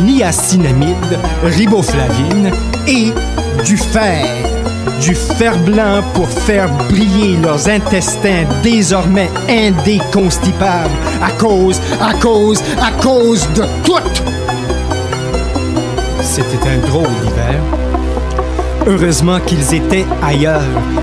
niacinamide, 0.05 1.19
riboflavine 1.43 2.51
et 2.87 3.13
du 3.65 3.77
fer. 3.77 4.27
Du 5.01 5.15
fer 5.15 5.57
blanc 5.59 6.03
pour 6.15 6.29
faire 6.29 6.69
briller 6.89 7.37
leurs 7.43 7.69
intestins 7.69 8.45
désormais 8.63 9.31
indéconstipables 9.49 10.91
à 11.23 11.31
cause, 11.33 11.81
à 12.01 12.15
cause, 12.15 12.63
à 12.81 12.91
cause 13.03 13.47
de 13.55 13.65
tout. 13.85 13.95
C'était 16.23 16.69
un 16.69 16.79
drôle 16.87 17.09
d'hiver. 17.23 17.61
Heureusement 18.87 19.41
qu'ils 19.41 19.75
étaient 19.75 20.07
ailleurs, 20.23 20.63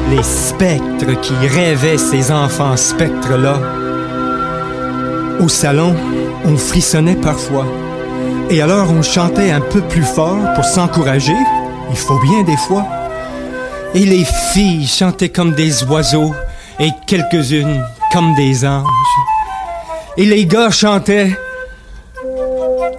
les 0.09 0.23
spectres 0.23 1.19
qui 1.21 1.33
rêvaient 1.47 1.97
ces 1.97 2.31
enfants 2.31 2.77
spectres-là. 2.77 3.59
Au 5.39 5.47
salon, 5.47 5.95
on 6.45 6.57
frissonnait 6.57 7.15
parfois. 7.15 7.65
Et 8.49 8.61
alors 8.61 8.91
on 8.91 9.01
chantait 9.01 9.51
un 9.51 9.61
peu 9.61 9.81
plus 9.81 10.03
fort 10.03 10.53
pour 10.55 10.65
s'encourager. 10.65 11.37
Il 11.91 11.97
faut 11.97 12.19
bien 12.19 12.43
des 12.43 12.57
fois. 12.57 12.85
Et 13.93 14.05
les 14.05 14.23
filles 14.53 14.87
chantaient 14.87 15.29
comme 15.29 15.53
des 15.53 15.83
oiseaux 15.83 16.33
et 16.79 16.89
quelques-unes 17.05 17.83
comme 18.13 18.33
des 18.35 18.65
anges. 18.65 18.87
Et 20.17 20.25
les 20.25 20.45
gars 20.45 20.69
chantaient 20.69 21.31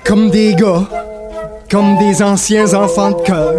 comme 0.05 0.29
des 0.31 0.55
gars, 0.55 0.85
comme 1.71 1.97
des 1.99 2.23
anciens 2.23 2.75
enfants 2.75 3.13
de 3.13 3.23
cœur, 3.23 3.55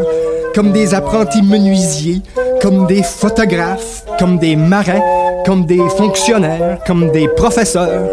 comme 0.53 0.71
des 0.71 0.93
apprentis 0.93 1.41
menuisiers, 1.41 2.21
comme 2.61 2.85
des 2.85 3.01
photographes, 3.01 4.03
comme 4.19 4.37
des 4.37 4.55
marins, 4.55 5.01
comme 5.45 5.65
des 5.65 5.81
fonctionnaires, 5.97 6.77
comme 6.85 7.11
des 7.11 7.27
professeurs. 7.27 8.07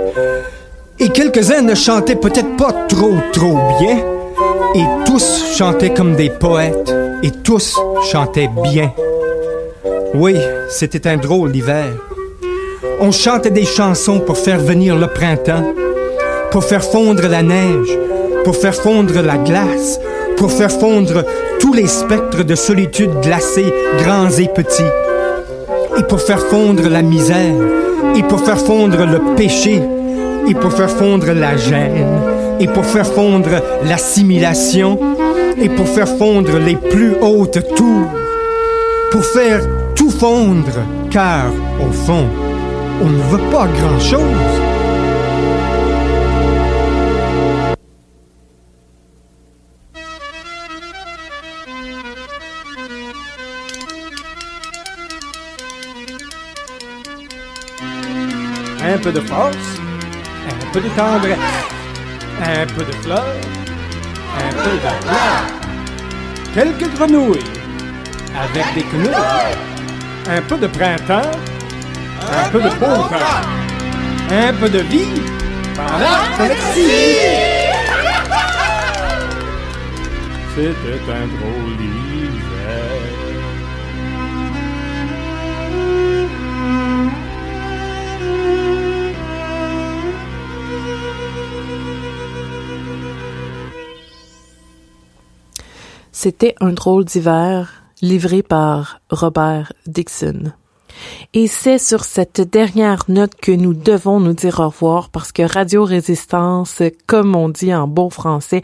Et 0.98 1.10
quelques-uns 1.10 1.62
ne 1.62 1.74
chantaient 1.74 2.16
peut-être 2.16 2.56
pas 2.56 2.72
trop, 2.88 3.14
trop 3.32 3.58
bien. 3.78 3.98
Et 4.74 4.84
tous 5.04 5.56
chantaient 5.56 5.92
comme 5.92 6.14
des 6.14 6.30
poètes. 6.30 6.94
Et 7.22 7.30
tous 7.30 7.76
chantaient 8.10 8.50
bien. 8.62 8.92
Oui, 10.14 10.36
c'était 10.68 11.08
un 11.08 11.16
drôle 11.16 11.52
d'hiver. 11.52 11.86
On 13.00 13.10
chantait 13.10 13.50
des 13.50 13.64
chansons 13.64 14.20
pour 14.20 14.38
faire 14.38 14.60
venir 14.60 14.96
le 14.96 15.08
printemps, 15.08 15.74
pour 16.50 16.64
faire 16.64 16.84
fondre 16.84 17.26
la 17.26 17.42
neige, 17.42 17.98
pour 18.44 18.56
faire 18.56 18.74
fondre 18.74 19.20
la 19.22 19.38
glace, 19.38 19.98
pour 20.36 20.52
faire 20.52 20.70
fondre 20.70 21.24
tous 21.58 21.72
les 21.72 21.86
spectres 21.86 22.44
de 22.44 22.54
solitude 22.54 23.10
glacés, 23.22 23.72
grands 23.98 24.30
et 24.30 24.48
petits, 24.48 24.82
et 25.98 26.02
pour 26.04 26.20
faire 26.20 26.46
fondre 26.46 26.88
la 26.88 27.02
misère, 27.02 27.54
et 28.16 28.22
pour 28.22 28.40
faire 28.40 28.58
fondre 28.58 29.04
le 29.04 29.34
péché, 29.34 29.82
et 30.48 30.54
pour 30.54 30.72
faire 30.72 30.90
fondre 30.90 31.32
la 31.32 31.56
gêne, 31.56 32.06
et 32.60 32.68
pour 32.68 32.84
faire 32.84 33.06
fondre 33.06 33.62
l'assimilation, 33.84 34.98
et 35.56 35.70
pour 35.70 35.88
faire 35.88 36.08
fondre 36.08 36.58
les 36.58 36.76
plus 36.76 37.14
hautes 37.20 37.74
tours, 37.74 38.10
pour 39.10 39.24
faire 39.24 39.62
tout 39.94 40.10
fondre, 40.10 40.84
car, 41.10 41.46
au 41.80 41.90
fond, 41.90 42.26
on 43.02 43.06
ne 43.06 43.22
veut 43.30 43.50
pas 43.50 43.66
grand-chose. 43.66 44.20
Un 58.82 58.98
peu 58.98 59.12
de 59.12 59.20
force, 59.20 59.56
un 60.48 60.72
peu 60.72 60.80
de 60.80 60.88
tendresse, 60.88 61.38
un 62.42 62.66
peu 62.66 62.84
de 62.84 62.92
fleurs, 63.02 63.36
un 64.38 64.52
peu 64.62 64.78
d'argent, 64.82 65.46
quelques 66.54 66.88
grenouilles, 66.94 67.44
avec 68.34 68.74
des 68.74 68.82
quenouilles, 68.82 69.56
un 70.28 70.42
peu 70.42 70.56
de 70.56 70.66
printemps, 70.66 71.30
un 72.32 72.48
peu 72.50 72.62
de 72.62 72.68
beau 72.70 72.96
temps, 73.08 73.44
un 74.30 74.52
peu 74.54 74.68
de 74.68 74.78
vie, 74.78 75.22
pendant 75.76 76.24
celle-ci. 76.38 76.90
C'était 80.54 81.12
un 81.12 81.26
drôle 81.26 81.76
d'hiver. 81.78 82.09
C'était 96.22 96.54
un 96.60 96.74
drôle 96.74 97.06
d'hiver 97.06 97.82
livré 98.02 98.42
par 98.42 99.00
Robert 99.08 99.72
Dixon. 99.86 100.52
Et 101.34 101.46
c'est 101.46 101.78
sur 101.78 102.04
cette 102.04 102.40
dernière 102.40 103.04
note 103.08 103.34
que 103.34 103.52
nous 103.52 103.74
devons 103.74 104.20
nous 104.20 104.32
dire 104.32 104.60
au 104.60 104.68
revoir 104.68 105.10
parce 105.10 105.32
que 105.32 105.42
Radio 105.42 105.84
Résistance, 105.84 106.82
comme 107.06 107.36
on 107.36 107.48
dit 107.48 107.74
en 107.74 107.86
bon 107.86 108.10
français, 108.10 108.62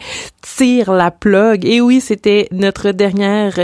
tire 0.57 0.93
la 0.93 1.11
plug. 1.11 1.65
Et 1.65 1.81
oui, 1.81 2.01
c'était 2.01 2.49
notre 2.53 2.91
dernière 2.91 3.55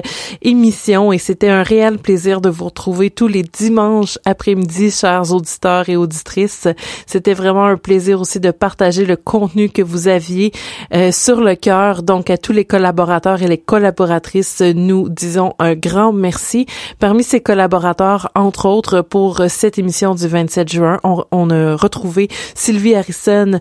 émission 0.43 1.13
et 1.13 1.19
c'était 1.19 1.49
un 1.49 1.63
réel 1.63 1.99
plaisir 1.99 2.41
de 2.41 2.49
vous 2.49 2.67
retrouver 2.67 3.11
tous 3.11 3.29
les 3.29 3.43
dimanches 3.43 4.19
après-midi, 4.25 4.91
chers 4.91 5.33
auditeurs 5.33 5.89
et 5.89 5.97
auditrices. 5.97 6.69
C'était 7.07 7.35
vraiment 7.35 7.67
un 7.67 7.77
plaisir 7.77 8.21
aussi 8.21 8.41
de 8.41 8.51
partager 8.51 9.05
le 9.05 9.17
contenu 9.17 9.69
que 9.69 9.83
vous 9.83 10.09
aviez 10.09 10.53
euh, 10.95 11.13
sur 11.13 11.41
le 11.41 11.55
cœur. 11.55 12.03
Donc, 12.03 12.31
à 12.31 12.39
tous 12.39 12.53
les 12.53 12.65
collaborateurs 12.65 13.43
et 13.43 13.49
les 13.49 13.59
collaboratrices, 13.59 14.61
nous 14.61 15.09
disons 15.09 15.55
un 15.59 15.75
grand 15.75 16.13
merci. 16.13 16.67
Parmi 16.99 17.23
ces 17.23 17.41
collaborateurs, 17.41 18.31
entre 18.35 18.62
autres, 18.67 19.03
pour 19.03 19.43
cette 19.49 19.79
émission 19.79 20.15
du 20.15 20.27
27 20.27 20.71
juin. 20.71 21.01
On, 21.03 21.51
a 21.51 21.77
retrouvé 21.77 22.29
Sylvie 22.55 22.95
Harrison, 22.95 23.59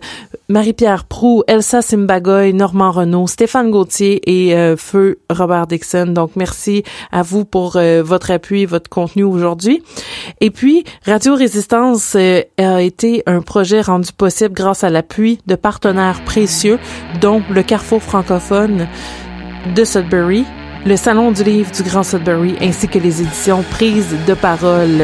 Marie-Pierre 0.48 1.04
Prou, 1.04 1.42
Elsa 1.46 1.82
Simbagoy, 1.82 2.52
Normand 2.52 2.90
Renault, 2.90 3.26
Stéphane 3.26 3.70
Gauthier 3.70 4.20
et 4.26 4.54
euh, 4.54 4.76
Feu 4.76 5.18
Robert 5.30 5.66
Dixon. 5.66 6.06
Donc, 6.06 6.32
merci 6.36 6.82
à 7.10 7.22
vous 7.22 7.44
pour 7.44 7.76
euh, 7.76 8.02
votre 8.02 8.30
appui, 8.30 8.66
votre 8.66 8.88
contenu 8.90 9.24
aujourd'hui. 9.24 9.82
Et 10.40 10.50
puis, 10.50 10.84
Radio 11.06 11.34
Résistance 11.34 12.14
euh, 12.16 12.42
a 12.58 12.82
été 12.82 13.22
un 13.26 13.40
projet 13.40 13.80
rendu 13.80 14.12
possible 14.12 14.54
grâce 14.54 14.84
à 14.84 14.90
l'appui 14.90 15.38
de 15.46 15.54
partenaires 15.54 16.22
précieux, 16.24 16.78
dont 17.20 17.42
le 17.50 17.62
Carrefour 17.62 18.02
francophone 18.02 18.86
de 19.74 19.84
Sudbury, 19.84 20.44
le 20.84 20.96
Salon 20.96 21.30
du 21.30 21.44
livre 21.44 21.70
du 21.70 21.82
Grand 21.82 22.02
Sudbury 22.02 22.56
ainsi 22.60 22.88
que 22.88 22.98
les 22.98 23.22
éditions 23.22 23.62
Prises 23.70 24.16
de 24.26 24.34
parole. 24.34 25.02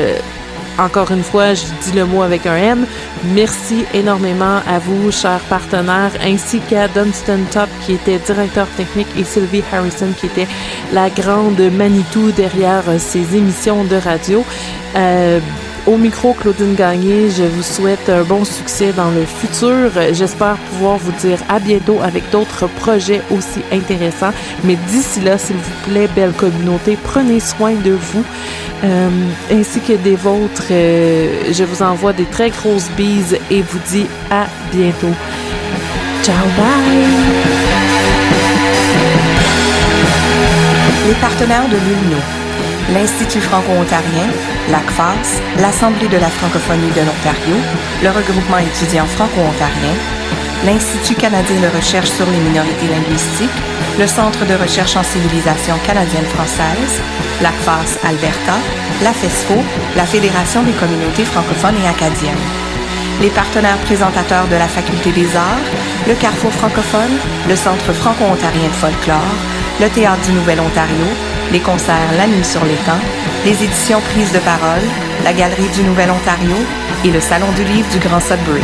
Encore 0.78 1.10
une 1.10 1.22
fois, 1.22 1.54
je 1.54 1.64
dis 1.82 1.96
le 1.96 2.04
mot 2.04 2.22
avec 2.22 2.46
un 2.46 2.56
M. 2.56 2.86
Merci 3.34 3.84
énormément 3.92 4.60
à 4.66 4.78
vous, 4.78 5.10
chers 5.10 5.40
partenaires, 5.48 6.12
ainsi 6.22 6.60
qu'à 6.60 6.86
Dunstan 6.86 7.38
Top, 7.50 7.68
qui 7.84 7.94
était 7.94 8.18
directeur 8.18 8.68
technique, 8.76 9.08
et 9.18 9.24
Sylvie 9.24 9.64
Harrison, 9.72 10.12
qui 10.16 10.26
était 10.26 10.46
la 10.92 11.10
grande 11.10 11.60
Manitou 11.60 12.30
derrière 12.30 12.84
ces 12.98 13.36
émissions 13.36 13.82
de 13.84 13.96
radio. 13.96 14.44
Euh, 14.96 15.40
au 15.86 15.96
micro, 15.96 16.34
Claudine 16.34 16.74
Gagné, 16.74 17.30
je 17.30 17.44
vous 17.44 17.62
souhaite 17.62 18.10
un 18.10 18.22
bon 18.22 18.44
succès 18.44 18.92
dans 18.92 19.10
le 19.10 19.24
futur. 19.24 19.90
J'espère 20.12 20.56
pouvoir 20.56 20.98
vous 20.98 21.12
dire 21.12 21.38
à 21.48 21.58
bientôt 21.58 22.00
avec 22.02 22.28
d'autres 22.30 22.66
projets 22.66 23.22
aussi 23.30 23.60
intéressants. 23.72 24.32
Mais 24.64 24.76
d'ici 24.90 25.20
là, 25.20 25.38
s'il 25.38 25.56
vous 25.56 25.90
plaît, 25.90 26.08
belle 26.14 26.32
communauté, 26.32 26.98
prenez 27.02 27.40
soin 27.40 27.72
de 27.72 27.92
vous 27.92 28.24
euh, 28.84 29.08
ainsi 29.50 29.80
que 29.80 29.94
des 29.94 30.16
vôtres. 30.16 30.64
Euh, 30.70 31.52
je 31.52 31.64
vous 31.64 31.82
envoie 31.82 32.12
des 32.12 32.26
très 32.26 32.50
grosses 32.50 32.90
bises 32.96 33.38
et 33.50 33.62
vous 33.62 33.80
dis 33.90 34.06
à 34.30 34.46
bientôt. 34.70 35.14
Ciao, 36.22 36.44
bye! 36.56 37.06
Les 41.06 41.14
partenaires 41.14 41.68
de 41.68 41.76
l'ULNO 41.76 42.37
l'Institut 42.92 43.40
franco-ontarien, 43.40 44.28
l'ACFAS, 44.70 45.40
l'Assemblée 45.60 46.08
de 46.08 46.16
la 46.16 46.28
francophonie 46.28 46.90
de 46.92 47.04
l'Ontario, 47.04 47.56
le 48.02 48.10
regroupement 48.10 48.58
étudiant 48.58 49.06
franco-ontarien, 49.06 49.94
l'Institut 50.64 51.14
canadien 51.14 51.60
de 51.60 51.76
recherche 51.76 52.10
sur 52.10 52.26
les 52.26 52.38
minorités 52.38 52.88
linguistiques, 52.88 53.62
le 53.98 54.06
Centre 54.06 54.46
de 54.46 54.54
recherche 54.54 54.96
en 54.96 55.02
civilisation 55.02 55.76
canadienne-française, 55.84 57.02
l'ACFAS 57.42 57.98
Alberta, 58.04 58.56
la 59.02 59.12
FESFO, 59.12 59.54
la 59.96 60.06
Fédération 60.06 60.62
des 60.62 60.72
communautés 60.72 61.24
francophones 61.24 61.76
et 61.84 61.88
acadiennes. 61.88 62.46
Les 63.20 63.30
partenaires 63.30 63.78
présentateurs 63.78 64.46
de 64.46 64.56
la 64.56 64.68
Faculté 64.68 65.10
des 65.12 65.36
Arts, 65.36 65.68
le 66.06 66.14
Carrefour 66.14 66.52
francophone, 66.52 67.18
le 67.48 67.56
Centre 67.56 67.92
franco-ontarien 67.92 68.68
de 68.68 68.74
folklore, 68.74 69.34
le 69.80 69.88
Théâtre 69.88 70.22
du 70.22 70.32
Nouvel-Ontario, 70.32 71.06
les 71.52 71.60
concerts 71.60 72.12
La 72.16 72.26
sur 72.44 72.64
l'étang, 72.64 73.00
les 73.44 73.62
éditions 73.62 74.00
Prises 74.12 74.32
de 74.32 74.38
parole, 74.38 74.84
la 75.24 75.32
Galerie 75.32 75.68
du 75.74 75.82
Nouvel-Ontario 75.82 76.56
et 77.04 77.10
le 77.10 77.20
Salon 77.20 77.50
du 77.56 77.64
livre 77.64 77.88
du 77.90 77.98
Grand 77.98 78.20
Sudbury. 78.20 78.62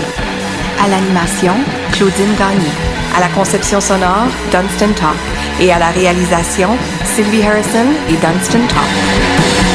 À 0.82 0.89
l'animation, 0.89 1.55
Claudine 1.93 2.35
Gagné. 2.39 2.70
À 3.16 3.20
la 3.20 3.28
conception 3.28 3.80
sonore, 3.80 4.28
Dunstan 4.51 4.93
Top. 4.95 5.16
Et 5.61 5.72
à 5.72 5.78
la 5.78 5.91
réalisation, 5.91 6.70
Sylvie 7.05 7.43
Harrison 7.43 7.87
et 8.09 8.14
Dunstan 8.14 8.66
Top. 8.68 9.74